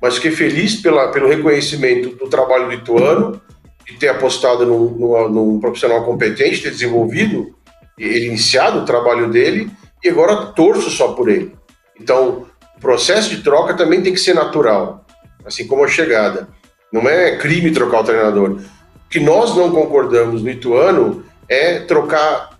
mas 0.00 0.16
fiquei 0.16 0.32
feliz 0.32 0.76
pela, 0.76 1.10
pelo 1.10 1.28
reconhecimento 1.28 2.10
do 2.10 2.28
trabalho 2.28 2.66
do 2.66 2.74
Ituano, 2.74 3.40
de 3.86 3.94
ter 3.94 4.08
apostado 4.08 4.66
num, 4.66 4.90
num, 4.90 5.28
num 5.28 5.60
profissional 5.60 6.04
competente, 6.04 6.62
ter 6.62 6.70
desenvolvido, 6.70 7.56
ele 7.98 8.26
iniciado 8.26 8.80
o 8.80 8.84
trabalho 8.84 9.30
dele, 9.30 9.70
e 10.02 10.08
agora 10.08 10.46
torço 10.46 10.90
só 10.90 11.08
por 11.12 11.28
ele. 11.28 11.54
Então, 12.00 12.46
o 12.76 12.80
processo 12.80 13.30
de 13.30 13.42
troca 13.42 13.74
também 13.74 14.02
tem 14.02 14.12
que 14.12 14.20
ser 14.20 14.34
natural, 14.34 15.04
assim 15.44 15.66
como 15.66 15.84
a 15.84 15.88
chegada. 15.88 16.48
Não 16.92 17.08
é 17.08 17.36
crime 17.36 17.70
trocar 17.70 18.00
o 18.00 18.04
treinador. 18.04 18.50
O 18.50 19.08
que 19.10 19.20
nós 19.20 19.56
não 19.56 19.70
concordamos 19.70 20.42
no 20.42 20.50
Ituano 20.50 21.24
é 21.48 21.80
trocar 21.80 22.58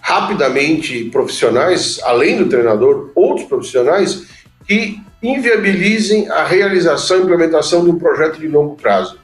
rapidamente 0.00 1.04
profissionais, 1.04 2.00
além 2.02 2.36
do 2.36 2.48
treinador, 2.48 3.12
outros 3.14 3.46
profissionais 3.46 4.26
que 4.66 5.00
inviabilizem 5.22 6.28
a 6.28 6.44
realização 6.44 7.18
e 7.18 7.22
implementação 7.22 7.84
de 7.84 7.90
um 7.90 7.98
projeto 7.98 8.40
de 8.40 8.48
longo 8.48 8.74
prazo. 8.74 9.21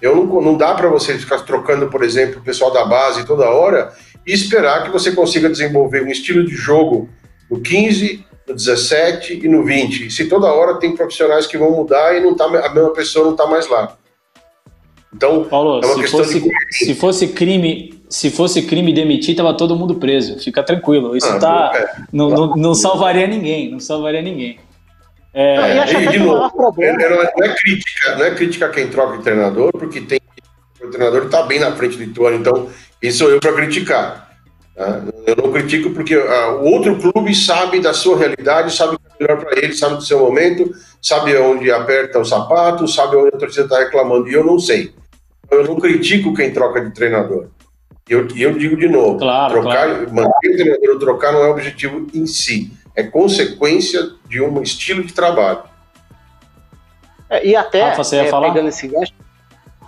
Eu 0.00 0.16
não, 0.16 0.40
não 0.40 0.56
dá 0.56 0.74
para 0.74 0.88
você 0.88 1.18
ficar 1.18 1.40
trocando, 1.40 1.88
por 1.88 2.02
exemplo, 2.02 2.40
o 2.40 2.44
pessoal 2.44 2.72
da 2.72 2.84
base 2.84 3.26
toda 3.26 3.50
hora 3.50 3.92
e 4.26 4.32
esperar 4.32 4.84
que 4.84 4.90
você 4.90 5.12
consiga 5.12 5.48
desenvolver 5.48 6.02
um 6.04 6.08
estilo 6.08 6.44
de 6.44 6.54
jogo 6.54 7.08
no 7.50 7.60
15, 7.60 8.24
no 8.46 8.54
17 8.54 9.40
e 9.42 9.48
no 9.48 9.64
20. 9.64 10.10
se 10.10 10.26
toda 10.26 10.52
hora 10.52 10.78
tem 10.78 10.94
profissionais 10.94 11.46
que 11.46 11.58
vão 11.58 11.72
mudar 11.72 12.16
e 12.16 12.20
não 12.20 12.34
tá, 12.34 12.44
a 12.44 12.74
mesma 12.74 12.92
pessoa 12.92 13.24
não 13.24 13.32
está 13.32 13.46
mais 13.46 13.68
lá. 13.68 13.96
Então, 15.14 15.44
Paulo, 15.44 15.80
é 15.82 15.86
uma 15.86 15.94
se 15.94 16.00
questão 16.02 16.20
fosse, 16.20 16.40
de... 16.40 16.50
se 16.70 16.94
fosse 16.94 17.28
crime, 17.28 18.02
se 18.08 18.30
fosse 18.30 18.62
crime 18.62 18.92
demitir, 18.92 19.34
tava 19.34 19.54
todo 19.54 19.74
mundo 19.74 19.94
preso. 19.94 20.38
Fica 20.38 20.62
tranquilo. 20.62 21.16
Isso 21.16 21.26
ah, 21.26 21.38
tá, 21.38 21.72
é. 21.74 22.02
não, 22.12 22.28
não, 22.28 22.56
não, 22.56 22.74
salvaria 22.74 23.26
ninguém. 23.26 23.70
Não 23.70 23.80
salvaria 23.80 24.20
ninguém. 24.20 24.58
É, 25.34 25.78
é, 25.78 26.02
e, 26.02 26.08
de 26.08 26.18
novo, 26.18 26.74
é, 26.82 26.92
não 26.92 27.22
é, 27.22 27.54
crítica, 27.54 28.16
não 28.16 28.24
é 28.24 28.34
crítica 28.34 28.68
quem 28.70 28.88
troca 28.88 29.18
de 29.18 29.22
treinador, 29.22 29.70
porque 29.72 30.00
tem 30.00 30.18
o 30.80 30.90
treinador 30.90 31.24
está 31.24 31.42
bem 31.42 31.58
na 31.58 31.72
frente 31.72 31.96
do 31.96 32.04
Ituano, 32.04 32.36
então 32.36 32.68
isso 33.02 33.18
sou 33.18 33.30
eu 33.30 33.40
para 33.40 33.52
criticar. 33.52 34.28
Tá? 34.74 35.02
Eu 35.26 35.36
não 35.36 35.52
critico 35.52 35.90
porque 35.90 36.14
ah, 36.14 36.52
o 36.52 36.66
outro 36.66 36.96
clube 36.96 37.34
sabe 37.34 37.80
da 37.80 37.92
sua 37.92 38.16
realidade, 38.16 38.74
sabe 38.74 38.94
o 38.94 38.98
que 38.98 39.04
é 39.06 39.26
melhor 39.26 39.44
para 39.44 39.58
ele, 39.58 39.72
sabe 39.72 39.96
do 39.96 40.02
seu 40.02 40.20
momento, 40.20 40.72
sabe 41.02 41.36
onde 41.36 41.70
aperta 41.70 42.18
o 42.18 42.24
sapato, 42.24 42.86
sabe 42.86 43.16
onde 43.16 43.34
a 43.34 43.38
torcida 43.38 43.64
está 43.64 43.78
reclamando, 43.80 44.28
e 44.28 44.34
eu 44.34 44.44
não 44.44 44.58
sei. 44.58 44.92
Eu 45.50 45.64
não 45.64 45.76
critico 45.76 46.34
quem 46.34 46.52
troca 46.52 46.80
de 46.80 46.92
treinador. 46.92 47.48
E 48.08 48.12
eu, 48.12 48.26
eu 48.36 48.52
digo 48.52 48.76
de 48.76 48.88
novo, 48.88 49.18
claro, 49.18 49.60
trocar, 49.60 49.86
claro. 49.86 50.14
manter 50.14 50.50
o 50.50 50.56
treinador 50.56 50.90
ou 50.90 50.98
trocar 50.98 51.32
não 51.32 51.44
é 51.44 51.48
objetivo 51.48 52.06
em 52.14 52.26
si, 52.26 52.72
é 52.94 53.02
consequência 53.02 54.10
de 54.28 54.40
um 54.40 54.62
estilo 54.62 55.04
de 55.04 55.12
trabalho. 55.12 55.62
É, 57.30 57.46
e 57.46 57.54
até, 57.54 57.82
ah, 57.82 57.96
é, 58.12 58.24
pegando 58.24 58.68
esse 58.68 58.88
gancho, 58.88 59.12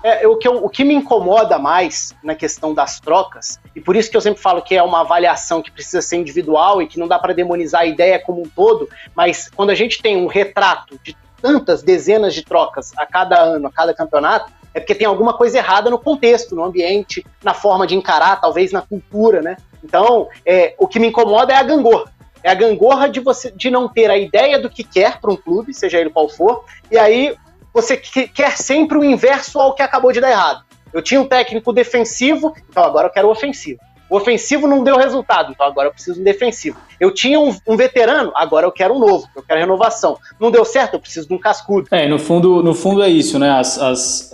é, 0.03 0.27
o, 0.27 0.37
que 0.37 0.49
eu, 0.49 0.65
o 0.65 0.69
que 0.69 0.83
me 0.85 0.95
incomoda 0.95 1.59
mais 1.59 2.15
na 2.23 2.35
questão 2.35 2.73
das 2.73 3.01
trocas, 3.01 3.61
e 3.75 3.81
por 3.81 3.97
isso 3.97 4.11
que 4.11 4.17
eu 4.17 4.21
sempre 4.21 4.41
falo 4.41 4.63
que 4.63 4.75
é 4.75 4.83
uma 4.83 5.01
avaliação 5.01 5.63
que 5.63 5.71
precisa 5.71 6.01
ser 6.01 6.17
individual 6.17 6.81
e 6.81 6.87
que 6.87 6.99
não 6.99 7.07
dá 7.07 7.19
para 7.19 7.35
demonizar 7.35 7.83
a 7.83 7.87
ideia 7.87 8.19
como 8.19 8.43
um 8.43 8.49
todo, 8.49 8.89
mas 9.15 9.51
quando 9.55 9.71
a 9.71 9.75
gente 9.75 10.01
tem 10.01 10.17
um 10.17 10.27
retrato 10.27 10.99
de 11.03 11.17
tantas 11.41 11.83
dezenas 11.83 12.35
de 12.35 12.45
trocas 12.45 12.93
a 12.97 13.07
cada 13.07 13.39
ano, 13.39 13.67
a 13.67 13.73
cada 13.73 13.95
campeonato, 13.95 14.51
é 14.73 14.81
porque 14.81 14.95
tem 14.95 15.07
alguma 15.07 15.35
coisa 15.35 15.59
errada 15.59 15.91
no 15.91 15.99
contexto, 15.99 16.55
no 16.55 16.65
ambiente, 16.65 17.27
na 17.43 17.53
forma 17.53 17.87
de 17.87 17.95
encarar, 17.95 18.41
talvez 18.41 18.73
na 18.73 18.81
cultura, 18.81 19.43
né? 19.43 19.57
Então, 19.83 20.29
é, 20.47 20.75
o 20.79 20.87
que 20.87 20.99
me 20.99 21.09
incomoda 21.09 21.53
é 21.53 21.57
a 21.57 21.63
gangorra. 21.63 22.13
É 22.43 22.51
a 22.51 22.55
gangorra 22.55 23.09
de 23.09 23.21
você 23.21 23.51
de 23.51 23.71
não 23.71 23.89
ter 23.89 24.11
a 24.11 24.17
ideia 24.17 24.59
do 24.59 24.71
que 24.71 24.83
quer 24.83 25.21
para 25.21 25.33
um 25.33 25.37
clube, 25.37 25.75
seja 25.75 25.99
ele 25.99 26.11
qual 26.11 26.29
for, 26.29 26.65
e 26.91 26.99
aí 26.99 27.37
você 27.73 27.97
quer 27.97 28.57
sempre 28.57 28.99
o 28.99 29.05
inverso 29.05 29.59
ao 29.59 29.75
que 29.75 29.83
acabou 29.83 30.13
de 30.13 30.21
dar 30.21 30.31
errado. 30.31 30.65
Eu 30.93 31.03
tinha 31.03 31.21
um 31.21 31.27
técnico 31.27 31.73
defensivo, 31.73 32.55
então 32.69 32.83
agora 32.83 33.09
eu 33.09 33.13
quero 33.13 33.29
o 33.29 33.31
ofensivo. 33.31 33.81
O 34.11 34.17
ofensivo 34.17 34.67
não 34.67 34.83
deu 34.83 34.97
resultado, 34.97 35.53
então 35.53 35.65
agora 35.65 35.87
eu 35.87 35.93
preciso 35.93 36.17
de 36.17 36.23
um 36.23 36.25
defensivo. 36.25 36.77
Eu 36.99 37.15
tinha 37.15 37.39
um, 37.39 37.57
um, 37.67 37.77
veterano, 37.77 38.33
agora 38.35 38.67
eu 38.67 38.73
quero 38.73 38.95
um 38.95 38.99
novo, 38.99 39.29
eu 39.37 39.43
quero 39.43 39.61
renovação. 39.61 40.19
Não 40.41 40.51
deu 40.51 40.65
certo, 40.65 40.95
eu 40.95 41.01
preciso 41.01 41.29
de 41.29 41.35
um 41.35 41.39
cascudo. 41.39 41.87
É, 41.93 42.09
no 42.09 42.19
fundo, 42.19 42.61
no 42.61 42.75
fundo 42.75 43.05
é 43.05 43.09
isso, 43.09 43.39
né? 43.39 43.51
As, 43.51 43.79
as, 43.79 44.33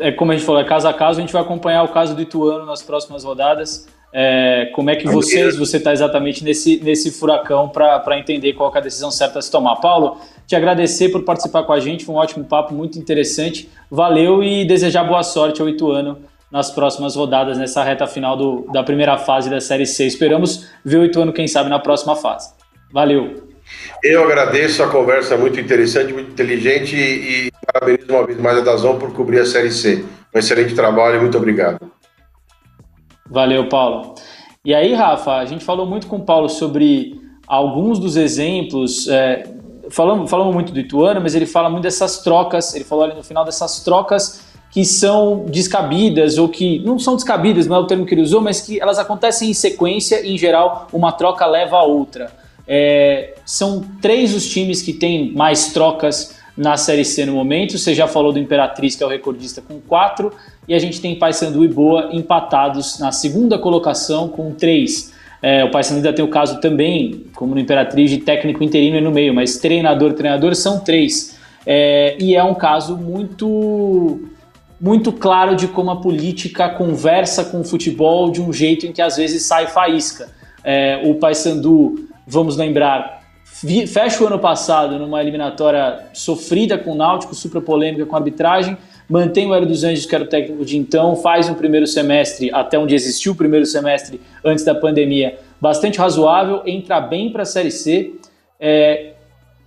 é 0.00 0.10
como 0.10 0.32
a 0.32 0.36
gente 0.36 0.44
falou, 0.44 0.60
é 0.60 0.64
caso 0.64 0.88
a 0.88 0.92
caso, 0.92 1.18
a 1.18 1.20
gente 1.20 1.32
vai 1.32 1.42
acompanhar 1.42 1.84
o 1.84 1.88
caso 1.88 2.14
do 2.16 2.22
Ituano 2.22 2.66
nas 2.66 2.82
próximas 2.82 3.22
rodadas. 3.22 3.86
É, 4.14 4.70
como 4.74 4.90
é 4.90 4.96
que 4.96 5.08
vocês, 5.08 5.56
você 5.56 5.78
está 5.78 5.92
exatamente 5.92 6.44
nesse, 6.44 6.78
nesse 6.82 7.10
furacão 7.10 7.68
para 7.68 8.18
entender 8.18 8.52
qual 8.52 8.70
é 8.74 8.78
a 8.78 8.82
decisão 8.82 9.10
certa 9.10 9.38
a 9.38 9.42
se 9.42 9.50
tomar. 9.50 9.76
Paulo, 9.76 10.18
te 10.46 10.54
agradecer 10.54 11.08
por 11.08 11.22
participar 11.22 11.62
com 11.62 11.72
a 11.72 11.80
gente, 11.80 12.04
foi 12.04 12.14
um 12.14 12.18
ótimo 12.18 12.44
papo, 12.44 12.74
muito 12.74 12.98
interessante. 12.98 13.70
Valeu 13.90 14.44
e 14.44 14.66
desejar 14.66 15.04
boa 15.04 15.22
sorte 15.22 15.62
ao 15.62 15.68
Ituano 15.68 16.18
nas 16.50 16.70
próximas 16.70 17.16
rodadas, 17.16 17.56
nessa 17.56 17.82
reta 17.82 18.06
final 18.06 18.36
do, 18.36 18.66
da 18.70 18.82
primeira 18.82 19.16
fase 19.16 19.48
da 19.48 19.60
Série 19.60 19.86
C. 19.86 20.04
Esperamos 20.04 20.68
ver 20.84 20.98
o 20.98 21.04
Ituano, 21.06 21.32
quem 21.32 21.48
sabe, 21.48 21.70
na 21.70 21.78
próxima 21.78 22.14
fase. 22.14 22.52
Valeu! 22.92 23.50
Eu 24.04 24.24
agradeço 24.24 24.82
a 24.82 24.88
conversa 24.88 25.38
muito 25.38 25.58
interessante, 25.58 26.12
muito 26.12 26.32
inteligente 26.32 26.94
e, 26.94 27.46
e 27.46 27.50
parabenizo 27.72 28.06
uma 28.10 28.26
vez 28.26 28.38
mais 28.38 28.58
a 28.58 28.60
Dazon 28.60 28.98
por 28.98 29.14
cobrir 29.14 29.40
a 29.40 29.46
Série 29.46 29.70
C. 29.70 30.04
Um 30.34 30.38
excelente 30.38 30.74
trabalho 30.74 31.16
e 31.16 31.20
muito 31.20 31.38
obrigado. 31.38 31.80
Valeu, 33.32 33.66
Paulo. 33.66 34.14
E 34.62 34.74
aí, 34.74 34.92
Rafa, 34.92 35.36
a 35.36 35.44
gente 35.46 35.64
falou 35.64 35.86
muito 35.86 36.06
com 36.06 36.16
o 36.16 36.20
Paulo 36.22 36.50
sobre 36.50 37.18
alguns 37.46 37.98
dos 37.98 38.14
exemplos. 38.14 39.08
É, 39.08 39.50
falamos, 39.90 40.30
falamos 40.30 40.52
muito 40.52 40.70
do 40.70 40.78
Ituano, 40.78 41.18
mas 41.18 41.34
ele 41.34 41.46
fala 41.46 41.70
muito 41.70 41.82
dessas 41.82 42.18
trocas. 42.18 42.74
Ele 42.74 42.84
falou 42.84 43.04
ali 43.04 43.14
no 43.14 43.22
final 43.22 43.42
dessas 43.42 43.80
trocas 43.82 44.52
que 44.70 44.84
são 44.84 45.46
descabidas 45.48 46.36
ou 46.36 46.48
que 46.48 46.78
não 46.80 46.98
são 46.98 47.14
descabidas, 47.14 47.66
não 47.66 47.76
é 47.76 47.78
o 47.78 47.86
termo 47.86 48.06
que 48.06 48.14
ele 48.14 48.22
usou, 48.22 48.40
mas 48.40 48.60
que 48.60 48.80
elas 48.80 48.98
acontecem 48.98 49.50
em 49.50 49.54
sequência 49.54 50.20
e, 50.26 50.34
em 50.34 50.38
geral, 50.38 50.88
uma 50.92 51.12
troca 51.12 51.46
leva 51.46 51.76
a 51.76 51.82
outra. 51.82 52.30
É, 52.66 53.34
são 53.46 53.82
três 54.00 54.34
os 54.34 54.48
times 54.48 54.82
que 54.82 54.92
têm 54.92 55.32
mais 55.32 55.72
trocas 55.72 56.36
na 56.62 56.76
Série 56.76 57.04
C 57.04 57.26
no 57.26 57.34
momento. 57.34 57.76
Você 57.76 57.94
já 57.94 58.06
falou 58.06 58.32
do 58.32 58.38
Imperatriz, 58.38 58.94
que 58.94 59.02
é 59.02 59.06
o 59.06 59.08
recordista, 59.08 59.60
com 59.60 59.80
quatro 59.80 60.32
e 60.66 60.74
a 60.74 60.78
gente 60.78 61.00
tem 61.00 61.18
Paysandu 61.18 61.64
e 61.64 61.68
Boa 61.68 62.10
empatados 62.12 62.98
na 62.98 63.10
segunda 63.10 63.58
colocação 63.58 64.28
com 64.28 64.52
três. 64.52 65.12
É, 65.42 65.64
o 65.64 65.70
Paysandu 65.70 65.96
ainda 65.96 66.12
tem 66.12 66.24
o 66.24 66.28
caso 66.28 66.60
também, 66.60 67.26
como 67.34 67.54
no 67.54 67.60
Imperatriz, 67.60 68.10
de 68.10 68.18
técnico 68.18 68.62
interino 68.62 69.00
no 69.00 69.10
meio, 69.10 69.34
mas 69.34 69.58
treinador, 69.58 70.12
treinador 70.12 70.54
são 70.54 70.78
três. 70.78 71.36
É, 71.66 72.16
e 72.20 72.36
é 72.36 72.42
um 72.42 72.54
caso 72.54 72.96
muito 72.96 74.28
muito 74.80 75.12
claro 75.12 75.54
de 75.54 75.68
como 75.68 75.92
a 75.92 76.00
política 76.00 76.68
conversa 76.68 77.44
com 77.44 77.60
o 77.60 77.64
futebol 77.64 78.32
de 78.32 78.42
um 78.42 78.52
jeito 78.52 78.84
em 78.84 78.92
que 78.92 79.00
às 79.00 79.16
vezes 79.16 79.44
sai 79.44 79.68
faísca. 79.68 80.28
É, 80.64 81.00
o 81.04 81.14
Paysandu, 81.14 82.08
vamos 82.26 82.56
lembrar, 82.56 83.21
fecha 83.86 84.22
o 84.22 84.26
ano 84.26 84.38
passado 84.38 84.98
numa 84.98 85.20
eliminatória 85.20 86.06
sofrida 86.12 86.76
com 86.76 86.92
o 86.92 86.94
Náutico, 86.94 87.34
super 87.34 87.62
polêmica 87.62 88.04
com 88.04 88.16
a 88.16 88.18
arbitragem, 88.18 88.76
mantém 89.08 89.46
o 89.46 89.54
Hélio 89.54 89.68
dos 89.68 89.84
Anjos, 89.84 90.06
que 90.06 90.14
era 90.14 90.24
o 90.24 90.26
técnico 90.26 90.64
de 90.64 90.76
então, 90.76 91.14
faz 91.16 91.48
um 91.48 91.54
primeiro 91.54 91.86
semestre, 91.86 92.50
até 92.52 92.78
onde 92.78 92.94
existiu 92.94 93.32
o 93.32 93.34
primeiro 93.36 93.66
semestre 93.66 94.20
antes 94.44 94.64
da 94.64 94.74
pandemia, 94.74 95.38
bastante 95.60 95.98
razoável, 95.98 96.62
entra 96.66 97.00
bem 97.00 97.30
para 97.30 97.42
a 97.42 97.46
Série 97.46 97.70
C, 97.70 98.14
é, 98.58 99.12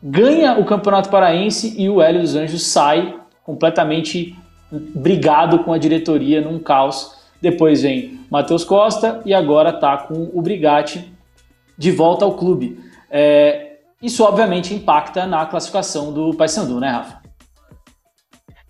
ganha 0.02 0.60
o 0.60 0.66
Campeonato 0.66 1.10
Paraense 1.10 1.76
e 1.78 1.90
o 1.90 2.02
Hélio 2.02 2.22
dos 2.22 2.36
Anjos 2.36 2.64
sai 2.64 3.16
completamente 3.44 4.36
brigado 4.72 5.60
com 5.60 5.72
a 5.72 5.78
diretoria 5.78 6.42
num 6.42 6.60
caos. 6.60 7.16
Depois 7.42 7.82
vem 7.82 8.20
Matheus 8.30 8.64
Costa 8.64 9.22
e 9.26 9.34
agora 9.34 9.70
está 9.70 9.98
com 9.98 10.32
o 10.34 10.42
Brigatti 10.42 11.12
de 11.78 11.92
volta 11.92 12.26
ao 12.26 12.34
clube. 12.34 12.80
É, 13.10 13.65
isso 14.06 14.24
obviamente 14.24 14.74
impacta 14.74 15.26
na 15.26 15.46
classificação 15.48 16.14
do 16.14 16.32
Paysandu, 16.36 16.80
né, 16.80 16.90
Rafa? 16.90 17.22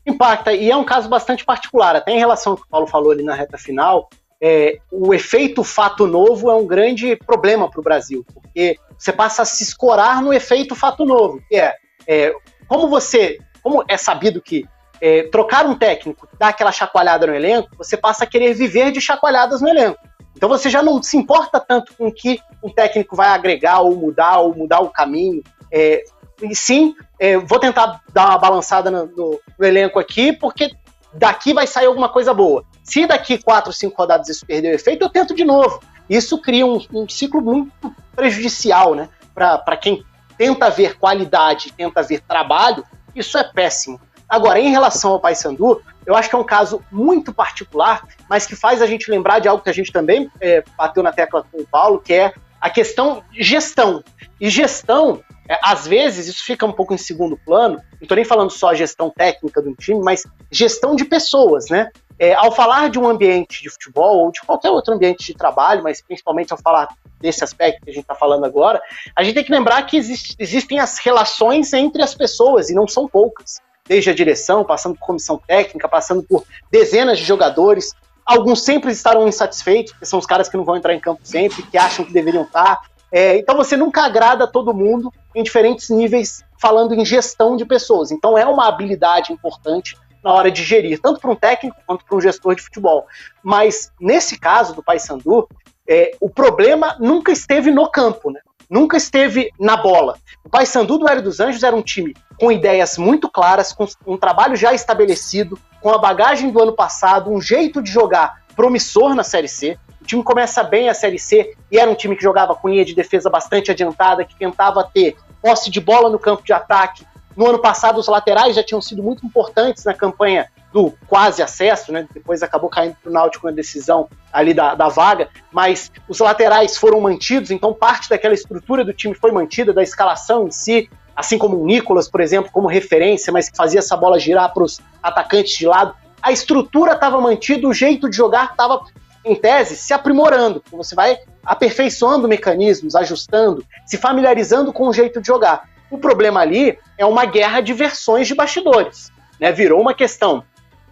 Impacta, 0.08 0.54
e 0.54 0.72
é 0.72 0.78
um 0.78 0.84
caso 0.84 1.10
bastante 1.10 1.44
particular, 1.44 1.96
até 1.96 2.12
em 2.14 2.20
relação 2.20 2.54
ao 2.54 2.58
que 2.58 2.64
o 2.64 2.70
Paulo 2.70 2.88
falou 2.88 3.12
ali 3.12 3.22
na 3.22 3.34
reta 3.34 3.58
final, 3.58 4.10
é, 4.42 4.78
o 4.92 5.14
efeito 5.14 5.64
fato 5.64 6.08
novo 6.08 6.50
é 6.50 6.56
um 6.56 6.66
grande 6.66 7.18
problema 7.18 7.70
para 7.70 7.80
o 7.80 7.84
Brasil, 7.84 8.26
porque 8.34 8.78
você 8.98 9.12
passa 9.12 9.42
a 9.42 9.46
se 9.46 9.64
escorar 9.64 10.22
no 10.22 10.32
efeito 10.32 10.74
fato 10.74 11.04
novo, 11.04 11.42
que 11.50 11.56
é, 11.56 11.74
é 12.08 12.34
como 12.68 12.88
você, 12.88 13.38
como 13.62 13.84
é 13.90 13.98
sabido 13.98 14.42
que 14.42 14.66
é, 15.02 15.24
trocar 15.24 15.66
um 15.66 15.76
técnico 15.76 16.30
dá 16.40 16.50
aquela 16.50 16.72
chacoalhada 16.72 17.28
no 17.28 17.36
elenco, 17.36 17.70
você 17.78 17.98
passa 17.98 18.24
a 18.24 18.28
querer 18.28 18.54
viver 18.54 18.92
de 18.92 19.02
chacoalhadas 19.02 19.62
no 19.62 19.68
elenco. 19.68 20.00
Então 20.36 20.50
você 20.50 20.70
já 20.70 20.84
não 20.84 21.02
se 21.02 21.18
importa 21.18 21.60
tanto 21.60 21.94
com 21.96 22.08
o 22.08 22.12
que 22.12 22.40
um 22.62 22.70
técnico 22.70 23.16
vai 23.16 23.30
agregar 23.30 23.80
ou 23.80 23.96
mudar 23.96 24.40
ou 24.40 24.56
mudar 24.56 24.82
o 24.82 24.90
caminho. 24.90 25.42
É, 25.72 26.04
e 26.42 26.56
sim, 26.56 26.96
é, 27.20 27.38
vou 27.38 27.60
tentar 27.60 28.02
dar 28.14 28.30
uma 28.30 28.38
balançada 28.38 28.92
no, 28.92 29.06
no, 29.06 29.40
no, 29.58 29.66
elenco 29.66 29.98
aqui, 29.98 30.34
porque 30.34 30.72
daqui 31.14 31.54
vai 31.54 31.66
sair 31.66 31.86
alguma 31.86 32.10
coisa 32.10 32.34
boa. 32.34 32.66
Se 32.84 33.08
daqui 33.08 33.38
quatro, 33.38 33.72
cinco 33.72 33.96
rodadas 33.98 34.28
isso 34.30 34.46
perder 34.46 34.72
o 34.72 34.76
efeito, 34.76 35.04
eu 35.04 35.10
tento 35.10 35.34
de 35.34 35.46
novo. 35.46 35.80
Isso 36.10 36.40
cria 36.40 36.66
um, 36.66 36.80
um 36.94 37.08
ciclo 37.08 37.42
muito 37.42 37.96
prejudicial, 38.16 38.94
né? 38.94 39.10
Para 39.34 39.78
quem 39.78 40.04
tenta 40.38 40.70
ver 40.70 40.98
qualidade, 40.98 41.74
tenta 41.74 42.04
ver 42.04 42.22
trabalho, 42.22 42.84
isso 43.16 43.38
é 43.38 43.44
péssimo. 43.44 44.00
Agora, 44.28 44.60
em 44.60 44.70
relação 44.70 45.12
ao 45.12 45.20
Paysandu, 45.20 45.82
eu 46.06 46.16
acho 46.16 46.30
que 46.30 46.36
é 46.36 46.40
um 46.40 46.44
caso 46.44 46.84
muito 46.92 47.34
particular, 47.34 48.08
mas 48.30 48.46
que 48.46 48.56
faz 48.56 48.82
a 48.82 48.86
gente 48.86 49.10
lembrar 49.10 49.40
de 49.40 49.48
algo 49.48 49.64
que 49.64 49.70
a 49.70 49.74
gente 49.74 49.92
também 49.92 50.30
é, 50.40 50.64
bateu 50.78 51.02
na 51.02 51.12
tecla 51.12 51.46
com 51.52 51.62
o 51.62 51.68
Paulo, 51.68 52.00
que 52.00 52.14
é 52.14 52.34
a 52.62 52.70
questão 52.70 53.24
gestão. 53.32 54.04
E 54.40 54.50
gestão, 54.50 55.22
é, 55.48 55.58
às 55.64 55.88
vezes, 55.88 56.28
isso 56.28 56.44
fica 56.44 56.66
um 56.66 56.72
pouco 56.72 56.94
em 56.94 56.98
segundo 56.98 57.38
plano, 57.38 57.76
não 57.76 58.02
estou 58.02 58.16
nem 58.16 58.26
falando 58.26 58.50
só 58.50 58.70
a 58.70 58.76
gestão 58.76 59.10
técnica 59.10 59.62
do 59.62 59.74
time, 59.76 60.02
mas 60.02 60.24
gestão 60.52 60.96
de 60.96 61.06
pessoas, 61.06 61.70
né? 61.70 61.90
É, 62.18 62.34
ao 62.34 62.52
falar 62.52 62.90
de 62.90 62.98
um 62.98 63.08
ambiente 63.08 63.62
de 63.62 63.70
futebol 63.70 64.20
ou 64.20 64.32
de 64.32 64.40
qualquer 64.42 64.70
outro 64.70 64.94
ambiente 64.94 65.26
de 65.26 65.34
trabalho, 65.34 65.84
mas 65.84 66.02
principalmente 66.02 66.54
ao 66.54 66.58
falar 66.58 66.88
desse 67.20 67.44
aspecto 67.44 67.84
que 67.84 67.90
a 67.90 67.94
gente 67.94 68.04
está 68.04 68.16
falando 68.16 68.46
agora, 68.46 68.82
a 69.14 69.22
gente 69.22 69.36
tem 69.36 69.44
que 69.44 69.52
lembrar 69.52 69.84
que 69.84 69.98
existe, 69.98 70.34
existem 70.40 70.80
as 70.80 70.98
relações 70.98 71.74
entre 71.74 72.02
as 72.02 72.16
pessoas 72.16 72.70
e 72.70 72.74
não 72.74 72.88
são 72.88 73.06
poucas 73.06 73.60
desde 73.88 74.10
a 74.10 74.14
direção, 74.14 74.64
passando 74.64 74.96
por 74.96 75.06
comissão 75.06 75.40
técnica, 75.48 75.88
passando 75.88 76.24
por 76.24 76.44
dezenas 76.72 77.20
de 77.20 77.24
jogadores. 77.24 77.94
Alguns 78.26 78.64
sempre 78.64 78.92
estarão 78.92 79.28
insatisfeitos, 79.28 79.94
porque 79.94 80.06
são 80.06 80.18
os 80.20 80.26
caras 80.26 80.50
que 80.50 80.58
não 80.58 80.66
vão 80.66 80.76
entrar 80.76 80.94
em 80.94 81.00
campo 81.00 81.22
sempre, 81.24 81.62
que 81.64 81.78
acham 81.78 82.04
que 82.04 82.12
deveriam 82.12 82.44
estar. 82.44 82.82
É, 83.12 83.38
então 83.38 83.56
você 83.56 83.78
nunca 83.78 84.04
agrada 84.04 84.48
todo 84.48 84.74
mundo 84.74 85.14
em 85.34 85.44
diferentes 85.44 85.90
níveis, 85.90 86.44
falando 86.60 86.94
em 86.94 87.06
gestão 87.06 87.56
de 87.56 87.64
pessoas. 87.64 88.12
Então 88.12 88.38
é 88.38 88.46
uma 88.46 88.68
habilidade 88.68 89.32
importante 89.32 89.96
na 90.24 90.34
hora 90.34 90.50
de 90.50 90.64
gerir, 90.64 91.00
tanto 91.00 91.20
para 91.20 91.30
um 91.30 91.36
técnico 91.36 91.78
quanto 91.86 92.04
para 92.04 92.18
um 92.18 92.22
gestor 92.22 92.56
de 92.56 92.64
futebol. 92.64 93.06
Mas 93.44 93.92
nesse 94.02 94.40
caso 94.40 94.74
do 94.74 94.82
Paysandu, 94.82 95.48
é, 95.88 96.14
o 96.20 96.28
problema 96.28 96.98
nunca 97.00 97.32
esteve 97.32 97.70
no 97.70 97.88
campo, 97.92 98.32
né? 98.32 98.40
Nunca 98.70 98.98
esteve 98.98 99.50
na 99.60 99.78
bola. 99.78 100.18
O 100.44 100.50
Paysandu 100.50 100.98
do 100.98 101.08
Hélio 101.08 101.24
dos 101.24 101.40
Anjos 101.40 101.64
era 101.64 101.76
um 101.76 101.82
time 101.82 102.16
com 102.40 102.52
ideias 102.52 102.98
muito 102.98 103.30
claras, 103.30 103.72
com 103.72 103.88
um 104.06 104.18
trabalho 104.18 104.56
já 104.56 104.74
estabelecido, 104.74 105.58
com 105.82 105.90
a 105.90 105.98
bagagem 105.98 106.52
do 106.52 106.62
ano 106.62 106.74
passado, 106.74 107.32
um 107.32 107.42
jeito 107.42 107.82
de 107.82 107.92
jogar 107.92 108.42
promissor 108.56 109.16
na 109.16 109.24
Série 109.24 109.48
C. 109.48 109.78
O 110.02 110.06
time 110.06 110.24
começa 110.24 110.64
bem 110.64 110.90
a 110.90 110.94
Série 110.94 111.20
C 111.20 111.56
e 111.72 111.80
era 111.80 111.90
um 111.90 111.96
time 111.96 112.16
que 112.16 112.24
jogava 112.24 112.56
com 112.56 112.70
linha 112.70 112.86
de 112.86 112.94
defesa 112.94 113.30
bastante 113.30 113.72
adiantada, 113.72 114.26
que 114.26 114.36
tentava 114.36 114.84
ter 114.84 115.16
posse 115.42 115.70
de 115.70 115.80
bola 115.80 116.10
no 116.10 116.20
campo 116.20 116.44
de 116.44 116.54
ataque. 116.54 117.06
No 117.36 117.48
ano 117.48 117.60
passado, 117.60 118.00
os 118.00 118.08
laterais 118.08 118.56
já 118.56 118.64
tinham 118.64 118.82
sido 118.82 119.04
muito 119.04 119.26
importantes 119.26 119.84
na 119.84 119.94
campanha 119.94 120.50
do 120.76 120.94
quase 121.08 121.42
acesso, 121.42 121.94
né? 121.94 122.06
Depois 122.14 122.44
acabou 122.44 122.70
caindo 122.70 122.98
para 123.02 123.10
o 123.10 123.14
Náutico 123.14 123.48
na 123.48 123.54
decisão 123.54 124.10
ali 124.34 124.54
da, 124.54 124.76
da 124.76 124.90
vaga, 124.90 125.30
mas 125.50 125.90
os 126.06 126.20
laterais 126.20 126.76
foram 126.76 127.00
mantidos, 127.00 127.50
então 127.50 127.74
parte 127.74 128.10
daquela 128.10 128.34
estrutura 128.34 128.84
do 128.84 128.92
time 128.92 129.16
foi 129.16 129.32
mantida, 129.32 129.72
da 129.72 129.82
escalação 129.82 130.48
em 130.48 130.52
si, 130.52 130.90
assim 131.16 131.38
como 131.38 131.58
o 131.58 131.66
Nicolas, 131.66 132.10
por 132.10 132.20
exemplo, 132.20 132.52
como 132.52 132.68
referência, 132.68 133.32
mas 133.32 133.48
que 133.48 133.56
fazia 133.56 133.80
essa 133.80 133.96
bola 133.96 134.20
girar 134.20 134.54
para 134.54 134.64
os 134.64 134.82
atacantes 135.02 135.56
de 135.56 135.66
lado. 135.66 135.96
A 136.22 136.34
estrutura 136.34 136.92
estava 136.92 137.22
mantida, 137.22 137.66
o 137.66 137.74
jeito 137.74 138.10
de 138.10 138.18
jogar 138.18 138.52
estava, 138.52 138.84
em 139.24 139.34
tese, 139.34 139.78
se 139.78 139.94
aprimorando. 139.94 140.62
Você 140.74 140.94
vai 140.94 141.18
aperfeiçoando 141.46 142.28
mecanismos, 142.28 142.96
ajustando, 142.96 143.66
se 143.86 143.98
familiarizando 143.98 144.74
com 144.74 144.90
o 144.90 144.94
jeito 144.94 145.22
de 145.22 145.28
jogar. 145.28 145.70
O 145.90 145.98
problema 145.98 146.42
ali 146.42 146.78
é 146.98 147.06
uma 147.06 147.24
guerra 147.24 147.62
de 147.62 147.72
versões 147.72 148.28
de 148.28 148.36
bastidores. 148.36 149.10
Né? 149.40 149.54
Virou 149.54 149.80
uma 149.80 149.94
questão 149.94 150.44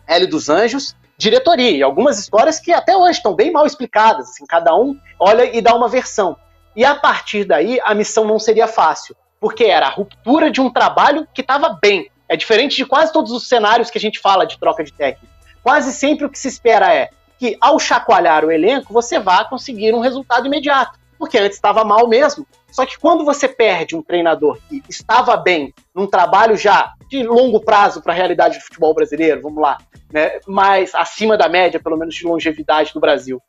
Hélio 0.07 0.29
dos 0.29 0.49
Anjos, 0.49 0.95
diretoria, 1.17 1.71
e 1.71 1.83
algumas 1.83 2.19
histórias 2.19 2.59
que 2.59 2.71
até 2.71 2.95
hoje 2.95 3.17
estão 3.17 3.35
bem 3.35 3.51
mal 3.51 3.65
explicadas, 3.65 4.29
assim, 4.29 4.45
cada 4.45 4.75
um 4.75 4.97
olha 5.19 5.55
e 5.55 5.61
dá 5.61 5.75
uma 5.75 5.87
versão. 5.87 6.35
E 6.75 6.83
a 6.83 6.95
partir 6.95 7.45
daí, 7.45 7.79
a 7.83 7.93
missão 7.93 8.25
não 8.25 8.39
seria 8.39 8.67
fácil, 8.67 9.15
porque 9.39 9.65
era 9.65 9.87
a 9.87 9.89
ruptura 9.89 10.49
de 10.49 10.59
um 10.59 10.71
trabalho 10.71 11.27
que 11.33 11.41
estava 11.41 11.77
bem. 11.81 12.09
É 12.27 12.35
diferente 12.35 12.75
de 12.75 12.85
quase 12.85 13.13
todos 13.13 13.31
os 13.31 13.47
cenários 13.47 13.91
que 13.91 13.97
a 13.97 14.01
gente 14.01 14.19
fala 14.19 14.45
de 14.45 14.57
troca 14.57 14.83
de 14.83 14.91
técnico. 14.91 15.31
Quase 15.61 15.93
sempre 15.93 16.25
o 16.25 16.29
que 16.29 16.39
se 16.39 16.47
espera 16.47 16.93
é 16.93 17.09
que, 17.37 17.57
ao 17.61 17.79
chacoalhar 17.79 18.43
o 18.43 18.51
elenco, 18.51 18.91
você 18.91 19.19
vá 19.19 19.45
conseguir 19.45 19.93
um 19.93 19.99
resultado 19.99 20.47
imediato, 20.47 20.99
porque 21.17 21.37
antes 21.37 21.57
estava 21.57 21.83
mal 21.83 22.07
mesmo. 22.07 22.45
Só 22.73 22.87
que 22.87 22.97
quando 22.99 23.23
você 23.23 23.47
perde 23.47 23.95
um 23.95 24.01
treinador 24.01 24.57
que 24.67 24.81
estava 24.89 25.37
bem 25.37 25.71
num 25.93 26.07
trabalho 26.07 26.57
já 26.57 26.91
de 27.07 27.21
longo 27.21 27.59
prazo 27.59 28.01
para 28.01 28.13
a 28.13 28.15
realidade 28.15 28.57
do 28.57 28.63
futebol 28.63 28.95
brasileiro, 28.95 29.43
vamos 29.43 29.61
lá, 29.61 29.77
né, 30.11 30.39
mais 30.47 30.95
acima 30.95 31.37
da 31.37 31.47
média, 31.47 31.79
pelo 31.79 31.95
menos 31.95 32.15
de 32.15 32.25
longevidade 32.25 32.91
do 32.91 32.99
Brasil, 32.99 33.39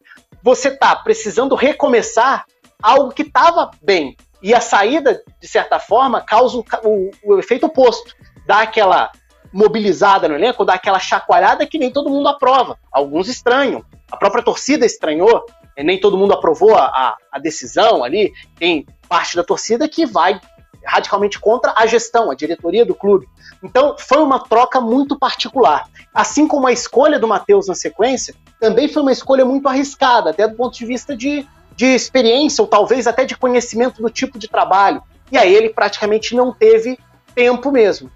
você 0.43 0.69
está 0.69 0.95
precisando 0.95 1.55
recomeçar 1.55 2.45
algo 2.83 3.13
que 3.13 3.23
estava 3.23 3.71
bem. 3.83 4.15
E 4.43 4.53
a 4.53 4.61
saída, 4.61 5.23
de 5.41 5.49
certa 5.49 5.79
forma, 5.79 6.21
causa 6.21 6.59
o, 6.59 6.65
o, 6.85 7.11
o 7.25 7.39
efeito 7.39 7.65
oposto. 7.65 8.15
Dá 8.47 8.61
aquela 8.61 9.11
mobilizada 9.51 10.29
no 10.29 10.35
elenco, 10.35 10.67
dá 10.67 10.75
aquela 10.75 10.99
chacoalhada 10.99 11.67
que 11.67 11.79
nem 11.79 11.91
todo 11.91 12.11
mundo 12.11 12.29
aprova. 12.29 12.79
Alguns 12.93 13.27
estranham. 13.27 13.83
A 14.13 14.19
própria 14.19 14.45
torcida 14.45 14.85
estranhou, 14.85 15.47
nem 15.83 15.99
todo 15.99 16.17
mundo 16.17 16.33
aprovou 16.33 16.77
a, 16.77 17.17
a 17.33 17.39
decisão 17.39 18.05
ali. 18.05 18.33
Tem 18.59 18.87
parte 19.09 19.35
da 19.35 19.43
torcida 19.43 19.89
que 19.89 20.07
vai 20.07 20.41
radicalmente 20.85 21.41
contra 21.41 21.73
a 21.75 21.87
gestão, 21.87 22.31
a 22.31 22.35
diretoria 22.35 22.85
do 22.85 22.95
clube. 22.95 23.27
Então, 23.63 23.97
foi 23.99 24.19
uma 24.19 24.39
troca 24.39 24.81
muito 24.81 25.19
particular. 25.19 25.89
Assim 26.13 26.47
como 26.47 26.67
a 26.67 26.73
escolha 26.73 27.19
do 27.19 27.27
Matheus 27.27 27.67
na 27.67 27.75
sequência, 27.75 28.35
também 28.61 28.87
foi 28.87 29.03
uma 29.03 29.13
escolha 29.13 29.45
muito 29.45 29.67
arriscada, 29.67 30.31
até 30.31 30.47
do 30.47 30.55
ponto 30.55 30.77
de 30.77 30.85
vista 30.85 31.17
de 31.17 31.49
de 31.77 31.87
experiência 31.87 32.63
ou 32.63 32.69
talvez 32.69 33.07
até 33.07 33.25
de 33.25 33.37
conhecimento 33.37 34.01
do 34.01 34.11
tipo 34.11 34.39
de 34.39 34.49
trabalho. 34.49 35.03
E 35.31 35.37
aí 35.37 35.55
ele 35.55 35.71
praticamente 35.71 36.35
não 36.35 36.53
teve 36.53 36.99
tempo 37.35 37.71
mesmo. 37.73 38.11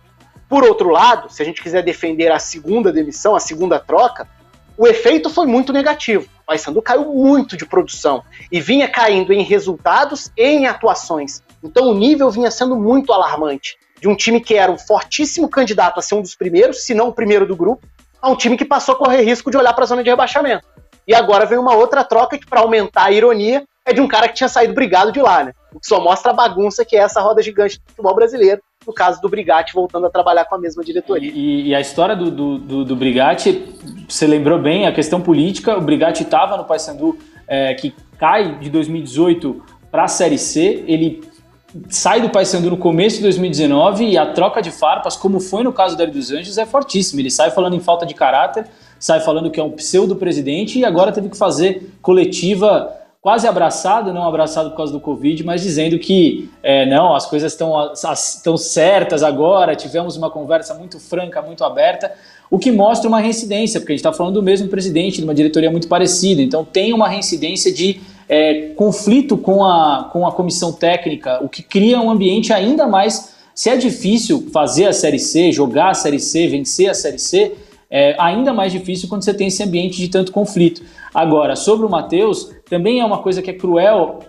Por 0.48 0.64
outro 0.64 0.88
lado, 0.88 1.30
se 1.30 1.42
a 1.42 1.44
gente 1.44 1.62
quiser 1.62 1.82
defender 1.82 2.30
a 2.30 2.38
segunda 2.38 2.92
demissão, 2.92 3.34
a 3.34 3.40
segunda 3.40 3.78
troca, 3.78 4.28
o 4.76 4.86
efeito 4.86 5.28
foi 5.28 5.46
muito 5.46 5.72
negativo. 5.72 6.28
O 6.48 6.50
Paysandu 6.50 6.80
caiu 6.80 7.04
muito 7.12 7.58
de 7.58 7.66
produção 7.66 8.24
e 8.50 8.58
vinha 8.58 8.88
caindo 8.88 9.34
em 9.34 9.42
resultados 9.42 10.32
e 10.34 10.42
em 10.42 10.66
atuações. 10.66 11.42
Então 11.62 11.90
o 11.90 11.94
nível 11.94 12.30
vinha 12.30 12.50
sendo 12.50 12.74
muito 12.74 13.12
alarmante. 13.12 13.76
De 14.00 14.08
um 14.08 14.16
time 14.16 14.40
que 14.40 14.54
era 14.54 14.72
um 14.72 14.78
fortíssimo 14.78 15.46
candidato 15.46 15.98
a 15.98 16.02
ser 16.02 16.14
um 16.14 16.22
dos 16.22 16.34
primeiros, 16.34 16.86
se 16.86 16.94
não 16.94 17.08
o 17.08 17.12
primeiro 17.12 17.46
do 17.46 17.54
grupo, 17.54 17.86
a 18.22 18.30
um 18.30 18.34
time 18.34 18.56
que 18.56 18.64
passou 18.64 18.94
a 18.94 18.98
correr 18.98 19.20
risco 19.20 19.50
de 19.50 19.58
olhar 19.58 19.74
para 19.74 19.84
a 19.84 19.86
zona 19.86 20.02
de 20.02 20.08
rebaixamento. 20.08 20.66
E 21.06 21.14
agora 21.14 21.44
vem 21.44 21.58
uma 21.58 21.74
outra 21.74 22.02
troca 22.02 22.38
que, 22.38 22.46
para 22.46 22.60
aumentar 22.60 23.04
a 23.04 23.12
ironia, 23.12 23.64
é 23.84 23.92
de 23.92 24.00
um 24.00 24.08
cara 24.08 24.26
que 24.26 24.34
tinha 24.34 24.48
saído 24.48 24.72
brigado 24.72 25.12
de 25.12 25.20
lá, 25.20 25.44
né? 25.44 25.52
O 25.70 25.78
que 25.78 25.86
só 25.86 26.00
mostra 26.00 26.30
a 26.30 26.34
bagunça 26.34 26.82
que 26.82 26.96
é 26.96 27.00
essa 27.00 27.20
roda 27.20 27.42
gigante 27.42 27.78
do 27.78 27.90
futebol 27.90 28.14
brasileiro, 28.14 28.62
no 28.88 28.94
caso 28.94 29.20
do 29.20 29.28
Brigatti 29.28 29.74
voltando 29.74 30.06
a 30.06 30.10
trabalhar 30.10 30.46
com 30.46 30.54
a 30.54 30.58
mesma 30.58 30.82
diretoria. 30.82 31.30
E, 31.30 31.68
e 31.68 31.74
a 31.74 31.80
história 31.80 32.16
do, 32.16 32.30
do, 32.30 32.58
do, 32.58 32.84
do, 32.86 32.96
Brigatti, 32.96 33.66
você 34.08 34.26
lembrou 34.26 34.58
bem, 34.58 34.86
a 34.86 34.92
questão 34.92 35.20
política, 35.20 35.76
o 35.76 35.80
Brigatti 35.82 36.22
estava 36.22 36.56
no 36.56 36.64
Paysandu, 36.64 37.18
é, 37.46 37.74
que 37.74 37.94
cai 38.18 38.58
de 38.58 38.70
2018 38.70 39.62
para 39.90 40.04
a 40.04 40.08
Série 40.08 40.38
C, 40.38 40.84
ele 40.86 41.22
sai 41.90 42.22
do 42.22 42.30
Paysandu 42.30 42.70
no 42.70 42.78
começo 42.78 43.16
de 43.16 43.24
2019 43.24 44.06
e 44.06 44.16
a 44.16 44.32
troca 44.32 44.62
de 44.62 44.70
farpas, 44.70 45.16
como 45.16 45.38
foi 45.38 45.62
no 45.62 45.72
caso 45.72 45.94
do 45.94 46.02
Hélio 46.02 46.14
dos 46.14 46.32
Anjos, 46.32 46.56
é 46.56 46.64
fortíssima. 46.64 47.20
Ele 47.20 47.30
sai 47.30 47.50
falando 47.50 47.76
em 47.76 47.80
falta 47.80 48.06
de 48.06 48.14
caráter, 48.14 48.64
sai 48.98 49.20
falando 49.20 49.50
que 49.50 49.60
é 49.60 49.62
um 49.62 49.72
pseudo-presidente 49.72 50.78
e 50.78 50.84
agora 50.86 51.12
teve 51.12 51.28
que 51.28 51.36
fazer 51.36 51.92
coletiva 52.00 52.90
quase 53.20 53.48
abraçado, 53.48 54.12
não 54.12 54.26
abraçado 54.26 54.70
por 54.70 54.76
causa 54.76 54.92
do 54.92 55.00
Covid, 55.00 55.44
mas 55.44 55.60
dizendo 55.60 55.98
que 55.98 56.48
é, 56.62 56.86
não, 56.86 57.14
as 57.14 57.26
coisas 57.26 57.52
estão, 57.52 58.56
certas 58.56 59.22
agora, 59.22 59.74
tivemos 59.74 60.16
uma 60.16 60.30
conversa 60.30 60.74
muito 60.74 61.00
franca, 61.00 61.42
muito 61.42 61.64
aberta, 61.64 62.12
o 62.50 62.58
que 62.58 62.70
mostra 62.70 63.08
uma 63.08 63.20
reincidência, 63.20 63.80
porque 63.80 63.92
a 63.92 63.94
gente 63.96 64.00
está 64.00 64.12
falando 64.12 64.34
do 64.34 64.42
mesmo 64.42 64.68
presidente, 64.68 65.18
de 65.18 65.24
uma 65.24 65.34
diretoria 65.34 65.70
muito 65.70 65.88
parecida, 65.88 66.40
então 66.40 66.64
tem 66.64 66.92
uma 66.92 67.08
reincidência 67.08 67.72
de 67.72 68.00
é, 68.28 68.70
conflito 68.76 69.36
com 69.36 69.64
a, 69.64 70.08
com 70.12 70.26
a 70.26 70.32
comissão 70.32 70.72
técnica, 70.72 71.42
o 71.42 71.48
que 71.48 71.62
cria 71.62 72.00
um 72.00 72.10
ambiente 72.10 72.52
ainda 72.52 72.86
mais. 72.86 73.36
Se 73.54 73.68
é 73.68 73.76
difícil 73.76 74.48
fazer 74.52 74.86
a 74.86 74.92
Série 74.92 75.18
C, 75.18 75.50
jogar 75.50 75.90
a 75.90 75.94
Série 75.94 76.20
C, 76.20 76.46
vencer 76.46 76.88
a 76.88 76.94
Série 76.94 77.18
C, 77.18 77.56
é 77.90 78.14
ainda 78.18 78.52
mais 78.52 78.72
difícil 78.72 79.08
quando 79.08 79.22
você 79.22 79.32
tem 79.32 79.48
esse 79.48 79.62
ambiente 79.62 79.96
de 79.96 80.08
tanto 80.08 80.32
conflito. 80.32 80.82
Agora, 81.14 81.56
sobre 81.56 81.86
o 81.86 81.90
Matheus, 81.90 82.52
também 82.68 83.00
é 83.00 83.04
uma 83.04 83.18
coisa 83.18 83.40
que 83.40 83.50
é 83.50 83.54
cruel. 83.54 84.20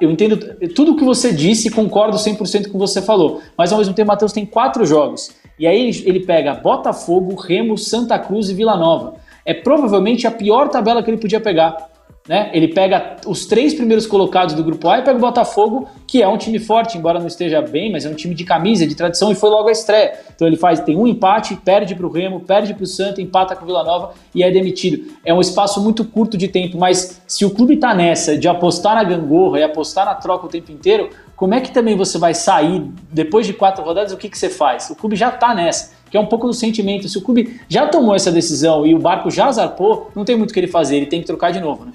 Eu 0.00 0.10
entendo 0.10 0.36
tudo 0.72 0.92
o 0.92 0.96
que 0.96 1.04
você 1.04 1.32
disse 1.32 1.68
e 1.68 1.70
concordo 1.70 2.16
100% 2.16 2.38
com 2.38 2.68
o 2.68 2.72
que 2.72 2.78
você 2.78 3.02
falou, 3.02 3.40
mas 3.58 3.72
ao 3.72 3.78
mesmo 3.78 3.92
tempo 3.92 4.06
o 4.08 4.12
Matheus 4.12 4.32
tem 4.32 4.46
quatro 4.46 4.86
jogos. 4.86 5.34
E 5.58 5.66
aí 5.66 5.90
ele 6.04 6.20
pega 6.20 6.54
Botafogo, 6.54 7.34
Remo, 7.34 7.76
Santa 7.76 8.18
Cruz 8.18 8.48
e 8.48 8.54
Vila 8.54 8.76
Nova. 8.76 9.14
É 9.44 9.52
provavelmente 9.52 10.26
a 10.26 10.30
pior 10.30 10.68
tabela 10.68 11.02
que 11.02 11.10
ele 11.10 11.18
podia 11.18 11.40
pegar. 11.40 11.90
Né? 12.28 12.50
Ele 12.52 12.68
pega 12.68 13.16
os 13.26 13.46
três 13.46 13.74
primeiros 13.74 14.06
colocados 14.06 14.54
do 14.54 14.62
grupo 14.62 14.88
A 14.88 15.00
e 15.00 15.02
pega 15.02 15.16
o 15.16 15.20
Botafogo, 15.20 15.88
que 16.06 16.22
é 16.22 16.28
um 16.28 16.36
time 16.36 16.60
forte, 16.60 16.96
embora 16.96 17.18
não 17.18 17.26
esteja 17.26 17.60
bem, 17.60 17.90
mas 17.90 18.06
é 18.06 18.08
um 18.08 18.14
time 18.14 18.32
de 18.32 18.44
camisa, 18.44 18.86
de 18.86 18.94
tradição, 18.94 19.32
e 19.32 19.34
foi 19.34 19.50
logo 19.50 19.68
a 19.68 19.72
estreia. 19.72 20.12
Então 20.34 20.46
ele 20.46 20.56
faz, 20.56 20.78
tem 20.80 20.96
um 20.96 21.06
empate, 21.06 21.56
perde 21.56 21.96
para 21.96 22.06
o 22.06 22.10
Remo, 22.10 22.38
perde 22.40 22.74
para 22.74 22.84
o 22.84 22.86
Santa, 22.86 23.20
empata 23.20 23.56
com 23.56 23.64
o 23.64 23.66
Vila 23.66 23.82
Nova 23.82 24.12
e 24.32 24.42
é 24.42 24.50
demitido. 24.52 25.12
É 25.24 25.34
um 25.34 25.40
espaço 25.40 25.82
muito 25.82 26.04
curto 26.04 26.36
de 26.36 26.46
tempo, 26.46 26.78
mas 26.78 27.20
se 27.26 27.44
o 27.44 27.50
clube 27.50 27.74
está 27.74 27.92
nessa 27.92 28.38
de 28.38 28.46
apostar 28.46 28.94
na 28.94 29.02
gangorra 29.02 29.58
e 29.58 29.64
apostar 29.64 30.06
na 30.06 30.14
troca 30.14 30.46
o 30.46 30.48
tempo 30.48 30.70
inteiro, 30.70 31.10
como 31.34 31.54
é 31.54 31.60
que 31.60 31.72
também 31.72 31.96
você 31.96 32.18
vai 32.18 32.34
sair 32.34 32.84
depois 33.10 33.48
de 33.48 33.52
quatro 33.52 33.82
rodadas? 33.82 34.12
O 34.12 34.16
que, 34.16 34.28
que 34.28 34.38
você 34.38 34.48
faz? 34.48 34.88
O 34.90 34.94
clube 34.94 35.16
já 35.16 35.28
está 35.28 35.52
nessa 35.54 36.00
que 36.12 36.16
é 36.18 36.20
um 36.20 36.26
pouco 36.26 36.46
do 36.46 36.52
sentimento. 36.52 37.08
Se 37.08 37.16
o 37.16 37.22
clube 37.22 37.58
já 37.70 37.88
tomou 37.88 38.14
essa 38.14 38.30
decisão 38.30 38.86
e 38.86 38.94
o 38.94 38.98
barco 38.98 39.30
já 39.30 39.50
zarpou, 39.50 40.10
não 40.14 40.26
tem 40.26 40.36
muito 40.36 40.50
o 40.50 40.52
que 40.52 40.60
ele 40.60 40.66
fazer, 40.66 40.98
ele 40.98 41.06
tem 41.06 41.22
que 41.22 41.26
trocar 41.26 41.50
de 41.50 41.58
novo, 41.58 41.86
né? 41.86 41.92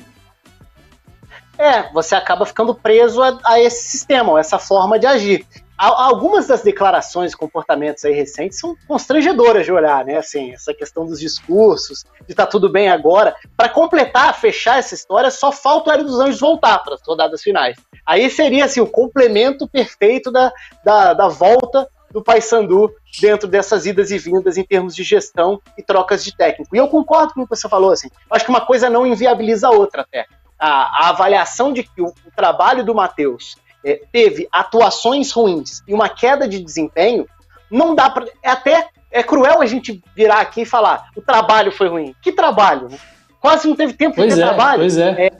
É, 1.57 1.91
você 1.91 2.15
acaba 2.15 2.45
ficando 2.45 2.75
preso 2.75 3.21
a, 3.21 3.37
a 3.45 3.59
esse 3.59 3.89
sistema, 3.89 4.37
a 4.37 4.39
essa 4.39 4.59
forma 4.59 4.99
de 4.99 5.07
agir. 5.07 5.45
Algumas 5.77 6.47
das 6.47 6.63
declarações 6.63 7.33
e 7.33 7.37
comportamentos 7.37 8.03
aí 8.03 8.11
recentes 8.11 8.59
são 8.59 8.75
constrangedoras 8.87 9.63
de 9.63 9.71
olhar, 9.71 10.03
né? 10.03 10.17
Assim, 10.17 10.51
essa 10.51 10.73
questão 10.73 11.05
dos 11.05 11.19
discursos, 11.19 12.03
de 12.27 12.33
tá 12.33 12.47
tudo 12.47 12.67
bem 12.67 12.89
agora. 12.89 13.35
Para 13.55 13.69
completar, 13.69 14.33
fechar 14.33 14.79
essa 14.79 14.95
história, 14.95 15.29
só 15.29 15.51
falta 15.51 15.91
o 15.91 15.93
Hélio 15.93 16.05
dos 16.05 16.19
Anjos 16.19 16.39
voltar 16.39 16.79
para 16.79 16.95
as 16.95 17.01
rodadas 17.05 17.43
finais. 17.43 17.77
Aí 18.03 18.27
seria 18.31 18.65
assim, 18.65 18.81
o 18.81 18.87
complemento 18.87 19.67
perfeito 19.67 20.31
da, 20.31 20.51
da, 20.83 21.13
da 21.13 21.27
volta 21.27 21.87
do 22.09 22.23
Paysandu 22.23 22.91
dentro 23.21 23.47
dessas 23.47 23.85
idas 23.85 24.09
e 24.09 24.17
vindas 24.17 24.57
em 24.57 24.63
termos 24.63 24.95
de 24.95 25.03
gestão 25.03 25.61
e 25.77 25.83
trocas 25.83 26.23
de 26.23 26.35
técnico. 26.35 26.75
E 26.75 26.79
eu 26.79 26.87
concordo 26.87 27.35
com 27.35 27.41
o 27.41 27.43
que 27.47 27.55
você 27.55 27.69
falou, 27.69 27.91
assim. 27.91 28.09
Acho 28.31 28.45
que 28.45 28.49
uma 28.49 28.65
coisa 28.65 28.89
não 28.89 29.05
inviabiliza 29.05 29.67
a 29.67 29.71
outra 29.71 30.01
até 30.01 30.25
a, 30.59 31.05
a 31.05 31.09
avaliação 31.09 31.71
de 31.71 31.83
que 31.83 32.01
o, 32.01 32.07
o 32.07 32.31
trabalho 32.35 32.83
do 32.83 32.95
Matheus 32.95 33.55
é, 33.83 34.01
teve 34.11 34.47
atuações 34.51 35.31
ruins 35.31 35.81
e 35.87 35.93
uma 35.93 36.09
queda 36.09 36.47
de 36.47 36.59
desempenho, 36.59 37.27
não 37.69 37.95
dá 37.95 38.09
para. 38.09 38.25
É 38.41 38.49
até 38.49 38.89
é 39.11 39.23
cruel 39.23 39.61
a 39.61 39.65
gente 39.65 40.01
virar 40.15 40.41
aqui 40.41 40.61
e 40.61 40.65
falar 40.65 41.09
o 41.15 41.21
trabalho 41.21 41.71
foi 41.71 41.87
ruim. 41.87 42.15
Que 42.21 42.31
trabalho? 42.31 42.89
Quase 43.39 43.67
não 43.67 43.75
teve 43.75 43.93
tempo 43.93 44.15
pois 44.15 44.29
de 44.29 44.35
ter 44.35 44.41
é, 44.41 44.45
trabalho. 44.45 44.79
Pois 44.79 44.97
é. 44.97 45.27
é 45.27 45.31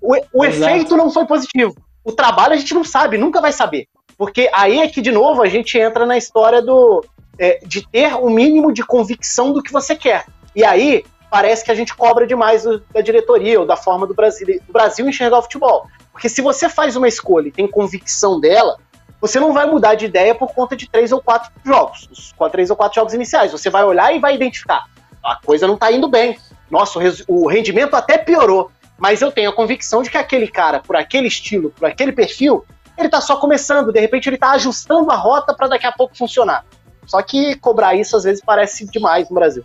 o, 0.00 0.16
o 0.32 0.44
efeito 0.44 0.96
não 0.96 1.10
foi 1.10 1.24
positivo. 1.26 1.74
O 2.04 2.12
trabalho 2.12 2.54
a 2.54 2.56
gente 2.56 2.74
não 2.74 2.82
sabe, 2.82 3.16
nunca 3.16 3.40
vai 3.40 3.52
saber. 3.52 3.86
Porque 4.18 4.50
aí 4.52 4.80
é 4.80 4.88
que, 4.88 5.00
de 5.00 5.12
novo, 5.12 5.42
a 5.42 5.48
gente 5.48 5.78
entra 5.78 6.04
na 6.04 6.16
história 6.16 6.60
do 6.60 7.04
é, 7.38 7.60
de 7.64 7.86
ter 7.88 8.14
o 8.14 8.28
mínimo 8.28 8.72
de 8.72 8.84
convicção 8.84 9.52
do 9.52 9.62
que 9.62 9.72
você 9.72 9.94
quer. 9.94 10.26
E 10.54 10.64
aí, 10.64 11.04
parece 11.32 11.64
que 11.64 11.70
a 11.70 11.74
gente 11.74 11.96
cobra 11.96 12.26
demais 12.26 12.62
da 12.92 13.00
diretoria 13.00 13.58
ou 13.58 13.64
da 13.64 13.74
forma 13.74 14.06
do 14.06 14.12
Brasil, 14.12 14.46
do 14.66 14.70
Brasil 14.70 15.08
enxergar 15.08 15.38
o 15.38 15.42
futebol. 15.42 15.86
Porque 16.12 16.28
se 16.28 16.42
você 16.42 16.68
faz 16.68 16.94
uma 16.94 17.08
escolha 17.08 17.48
e 17.48 17.50
tem 17.50 17.66
convicção 17.66 18.38
dela, 18.38 18.76
você 19.18 19.40
não 19.40 19.50
vai 19.50 19.64
mudar 19.64 19.94
de 19.94 20.04
ideia 20.04 20.34
por 20.34 20.52
conta 20.52 20.76
de 20.76 20.86
três 20.86 21.10
ou 21.10 21.22
quatro 21.22 21.50
jogos, 21.64 22.06
os 22.12 22.34
três 22.50 22.68
ou 22.68 22.76
quatro 22.76 22.96
jogos 22.96 23.14
iniciais. 23.14 23.50
Você 23.50 23.70
vai 23.70 23.82
olhar 23.82 24.14
e 24.14 24.18
vai 24.18 24.34
identificar. 24.34 24.84
A 25.24 25.36
coisa 25.36 25.66
não 25.66 25.72
está 25.72 25.90
indo 25.90 26.06
bem. 26.06 26.38
Nossa, 26.70 26.98
o 27.26 27.48
rendimento 27.48 27.94
até 27.94 28.18
piorou. 28.18 28.70
Mas 28.98 29.22
eu 29.22 29.32
tenho 29.32 29.48
a 29.48 29.54
convicção 29.54 30.02
de 30.02 30.10
que 30.10 30.18
aquele 30.18 30.48
cara, 30.48 30.80
por 30.80 30.96
aquele 30.96 31.28
estilo, 31.28 31.70
por 31.70 31.86
aquele 31.88 32.12
perfil, 32.12 32.62
ele 32.98 33.06
está 33.06 33.22
só 33.22 33.36
começando. 33.36 33.90
De 33.90 34.00
repente 34.00 34.28
ele 34.28 34.36
está 34.36 34.50
ajustando 34.50 35.10
a 35.10 35.16
rota 35.16 35.54
para 35.54 35.68
daqui 35.68 35.86
a 35.86 35.92
pouco 35.92 36.14
funcionar. 36.14 36.62
Só 37.06 37.22
que 37.22 37.54
cobrar 37.56 37.94
isso 37.94 38.14
às 38.18 38.24
vezes 38.24 38.42
parece 38.44 38.86
demais 38.86 39.30
no 39.30 39.34
Brasil. 39.34 39.64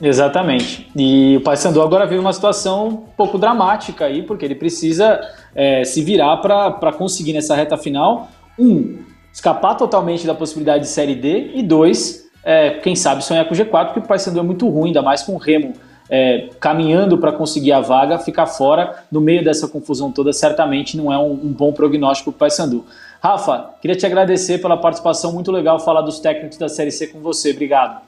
Exatamente. 0.00 0.88
E 0.96 1.36
o 1.36 1.40
Paysandu 1.40 1.82
agora 1.82 2.06
vive 2.06 2.20
uma 2.20 2.32
situação 2.32 2.88
um 2.88 2.96
pouco 3.16 3.36
dramática 3.36 4.04
aí, 4.04 4.22
porque 4.22 4.44
ele 4.44 4.54
precisa 4.54 5.20
é, 5.54 5.82
se 5.84 6.02
virar 6.02 6.36
para 6.38 6.92
conseguir 6.92 7.32
nessa 7.32 7.54
reta 7.54 7.76
final, 7.76 8.28
um, 8.58 8.98
escapar 9.32 9.74
totalmente 9.74 10.26
da 10.26 10.34
possibilidade 10.34 10.84
de 10.84 10.90
Série 10.90 11.14
D, 11.14 11.52
e 11.54 11.62
dois, 11.62 12.28
é, 12.44 12.70
quem 12.70 12.94
sabe 12.94 13.24
sonhar 13.24 13.44
com 13.46 13.54
o 13.54 13.56
G4, 13.56 13.86
porque 13.86 14.00
o 14.00 14.02
Paysandu 14.02 14.38
é 14.38 14.42
muito 14.42 14.68
ruim, 14.68 14.88
ainda 14.88 15.02
mais 15.02 15.22
com 15.22 15.34
o 15.34 15.38
Remo 15.38 15.72
é, 16.08 16.48
caminhando 16.58 17.18
para 17.18 17.32
conseguir 17.32 17.72
a 17.72 17.80
vaga, 17.80 18.18
ficar 18.18 18.46
fora 18.46 19.04
no 19.10 19.20
meio 19.20 19.44
dessa 19.44 19.68
confusão 19.68 20.10
toda 20.10 20.32
certamente 20.32 20.96
não 20.96 21.12
é 21.12 21.18
um, 21.18 21.32
um 21.32 21.52
bom 21.52 21.72
prognóstico 21.72 22.32
para 22.32 22.36
o 22.36 22.38
Paysandu. 22.38 22.84
Rafa, 23.20 23.70
queria 23.80 23.96
te 23.96 24.06
agradecer 24.06 24.58
pela 24.58 24.76
participação, 24.76 25.32
muito 25.32 25.50
legal 25.50 25.78
falar 25.80 26.02
dos 26.02 26.20
técnicos 26.20 26.56
da 26.56 26.68
Série 26.68 26.92
C 26.92 27.08
com 27.08 27.20
você. 27.20 27.50
Obrigado. 27.50 28.07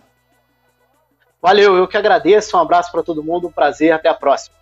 Valeu, 1.42 1.76
eu 1.76 1.88
que 1.88 1.96
agradeço. 1.96 2.56
Um 2.56 2.60
abraço 2.60 2.92
para 2.92 3.02
todo 3.02 3.22
mundo, 3.22 3.48
um 3.48 3.52
prazer, 3.52 3.92
até 3.92 4.08
a 4.08 4.14
próxima. 4.14 4.54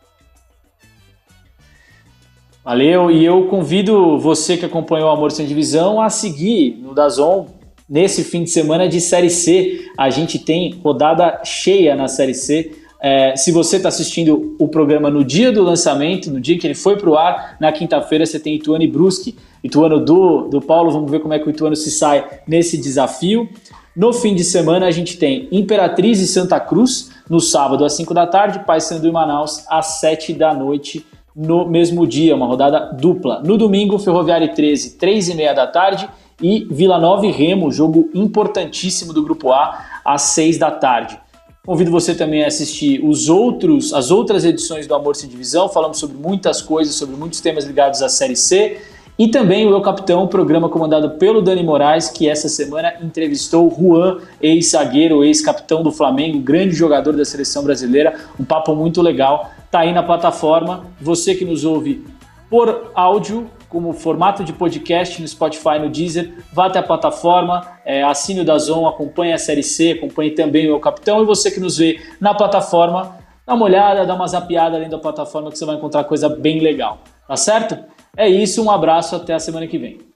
Valeu, 2.64 3.10
e 3.10 3.24
eu 3.24 3.46
convido 3.46 4.18
você 4.18 4.56
que 4.56 4.64
acompanhou 4.64 5.08
o 5.08 5.12
Amor 5.12 5.32
Sem 5.32 5.46
Divisão 5.46 6.00
a 6.00 6.10
seguir 6.10 6.76
no 6.82 6.94
Dazon 6.94 7.46
nesse 7.88 8.22
fim 8.22 8.44
de 8.44 8.50
semana 8.50 8.88
de 8.88 9.00
Série 9.00 9.30
C. 9.30 9.90
A 9.96 10.10
gente 10.10 10.38
tem 10.38 10.78
rodada 10.84 11.40
cheia 11.44 11.96
na 11.96 12.06
Série 12.08 12.34
C. 12.34 12.72
É, 13.00 13.34
se 13.36 13.52
você 13.52 13.76
está 13.76 13.88
assistindo 13.88 14.56
o 14.58 14.68
programa 14.68 15.08
no 15.08 15.24
dia 15.24 15.50
do 15.52 15.62
lançamento, 15.62 16.30
no 16.30 16.40
dia 16.40 16.58
que 16.58 16.66
ele 16.66 16.74
foi 16.74 16.96
para 16.96 17.08
o 17.08 17.16
ar, 17.16 17.56
na 17.60 17.72
quinta-feira 17.72 18.26
você 18.26 18.38
tem 18.38 18.56
Ituano 18.56 18.82
e 18.84 18.88
Brusque, 18.88 19.36
Ituano 19.62 20.04
do, 20.04 20.48
do 20.48 20.60
Paulo, 20.60 20.90
vamos 20.90 21.10
ver 21.10 21.20
como 21.20 21.32
é 21.32 21.38
que 21.38 21.46
o 21.46 21.50
Ituano 21.50 21.76
se 21.76 21.90
sai 21.90 22.28
nesse 22.46 22.76
desafio. 22.76 23.48
No 23.96 24.12
fim 24.12 24.34
de 24.34 24.44
semana 24.44 24.86
a 24.86 24.90
gente 24.90 25.16
tem 25.16 25.48
Imperatriz 25.50 26.20
e 26.20 26.26
Santa 26.26 26.60
Cruz, 26.60 27.10
no 27.28 27.40
sábado 27.40 27.84
às 27.84 27.94
5 27.94 28.14
da 28.14 28.26
tarde, 28.26 28.60
Paysandu 28.60 29.08
e 29.08 29.12
Manaus 29.12 29.64
às 29.68 30.00
7 30.00 30.32
da 30.32 30.54
noite 30.54 31.04
no 31.34 31.68
mesmo 31.68 32.06
dia, 32.06 32.34
uma 32.34 32.46
rodada 32.46 32.92
dupla. 32.92 33.40
No 33.44 33.56
domingo, 33.56 33.98
Ferroviária 33.98 34.52
13, 34.52 34.98
3 34.98 35.28
e 35.28 35.34
meia 35.34 35.52
da 35.52 35.66
tarde 35.68 36.08
e 36.42 36.66
Vila 36.70 36.98
Nova 36.98 37.26
e 37.26 37.30
Remo, 37.30 37.70
jogo 37.70 38.10
importantíssimo 38.12 39.12
do 39.12 39.22
Grupo 39.22 39.52
A, 39.52 39.84
às 40.04 40.22
6 40.22 40.58
da 40.58 40.70
tarde. 40.70 41.18
Convido 41.64 41.90
você 41.90 42.14
também 42.14 42.42
a 42.44 42.46
assistir 42.46 43.04
os 43.04 43.28
outros, 43.28 43.92
as 43.92 44.10
outras 44.10 44.44
edições 44.44 44.86
do 44.86 44.94
Amor 44.94 45.14
Sem 45.14 45.28
Divisão. 45.28 45.68
Falamos 45.68 45.98
sobre 45.98 46.16
muitas 46.16 46.62
coisas, 46.62 46.94
sobre 46.94 47.14
muitos 47.14 47.40
temas 47.40 47.64
ligados 47.64 48.02
à 48.02 48.08
Série 48.08 48.36
C. 48.36 48.80
E 49.18 49.26
também 49.26 49.66
o 49.66 49.70
Eu 49.70 49.80
Capitão, 49.80 50.28
programa 50.28 50.68
comandado 50.68 51.10
pelo 51.18 51.42
Dani 51.42 51.64
Moraes, 51.64 52.08
que 52.08 52.28
essa 52.28 52.48
semana 52.48 52.94
entrevistou 53.02 53.68
Juan, 53.68 54.18
ex-zagueiro, 54.40 55.24
ex-capitão 55.24 55.82
do 55.82 55.90
Flamengo, 55.90 56.38
grande 56.38 56.76
jogador 56.76 57.16
da 57.16 57.24
seleção 57.24 57.64
brasileira. 57.64 58.14
Um 58.38 58.44
papo 58.44 58.76
muito 58.76 59.02
legal. 59.02 59.50
Tá 59.72 59.80
aí 59.80 59.92
na 59.92 60.04
plataforma. 60.04 60.86
Você 61.00 61.34
que 61.34 61.44
nos 61.44 61.64
ouve 61.64 62.06
por 62.48 62.92
áudio, 62.94 63.50
como 63.68 63.92
formato 63.92 64.44
de 64.44 64.52
podcast 64.52 65.20
no 65.20 65.26
Spotify, 65.26 65.80
no 65.80 65.90
Deezer, 65.90 66.32
vá 66.52 66.66
até 66.66 66.78
a 66.78 66.82
plataforma, 66.82 67.66
é, 67.84 68.04
assine 68.04 68.42
o 68.42 68.44
Dazon, 68.44 68.86
acompanhe 68.86 69.32
a 69.32 69.38
Série 69.38 69.64
C, 69.64 69.96
acompanhe 69.98 70.30
também 70.30 70.70
o 70.70 70.78
Capitão 70.78 71.20
e 71.20 71.26
você 71.26 71.50
que 71.50 71.58
nos 71.58 71.76
vê 71.76 72.00
na 72.20 72.34
plataforma, 72.34 73.16
dá 73.44 73.52
uma 73.52 73.64
olhada, 73.64 74.06
dá 74.06 74.14
uma 74.14 74.28
zapiada 74.28 74.76
além 74.76 74.88
da 74.88 74.96
plataforma 74.96 75.50
que 75.50 75.58
você 75.58 75.66
vai 75.66 75.74
encontrar 75.74 76.04
coisa 76.04 76.28
bem 76.28 76.60
legal, 76.60 77.00
tá 77.26 77.36
certo? 77.36 77.76
É 78.18 78.28
isso, 78.28 78.62
um 78.64 78.70
abraço, 78.70 79.14
até 79.14 79.32
a 79.32 79.38
semana 79.38 79.66
que 79.68 79.78
vem. 79.78 80.07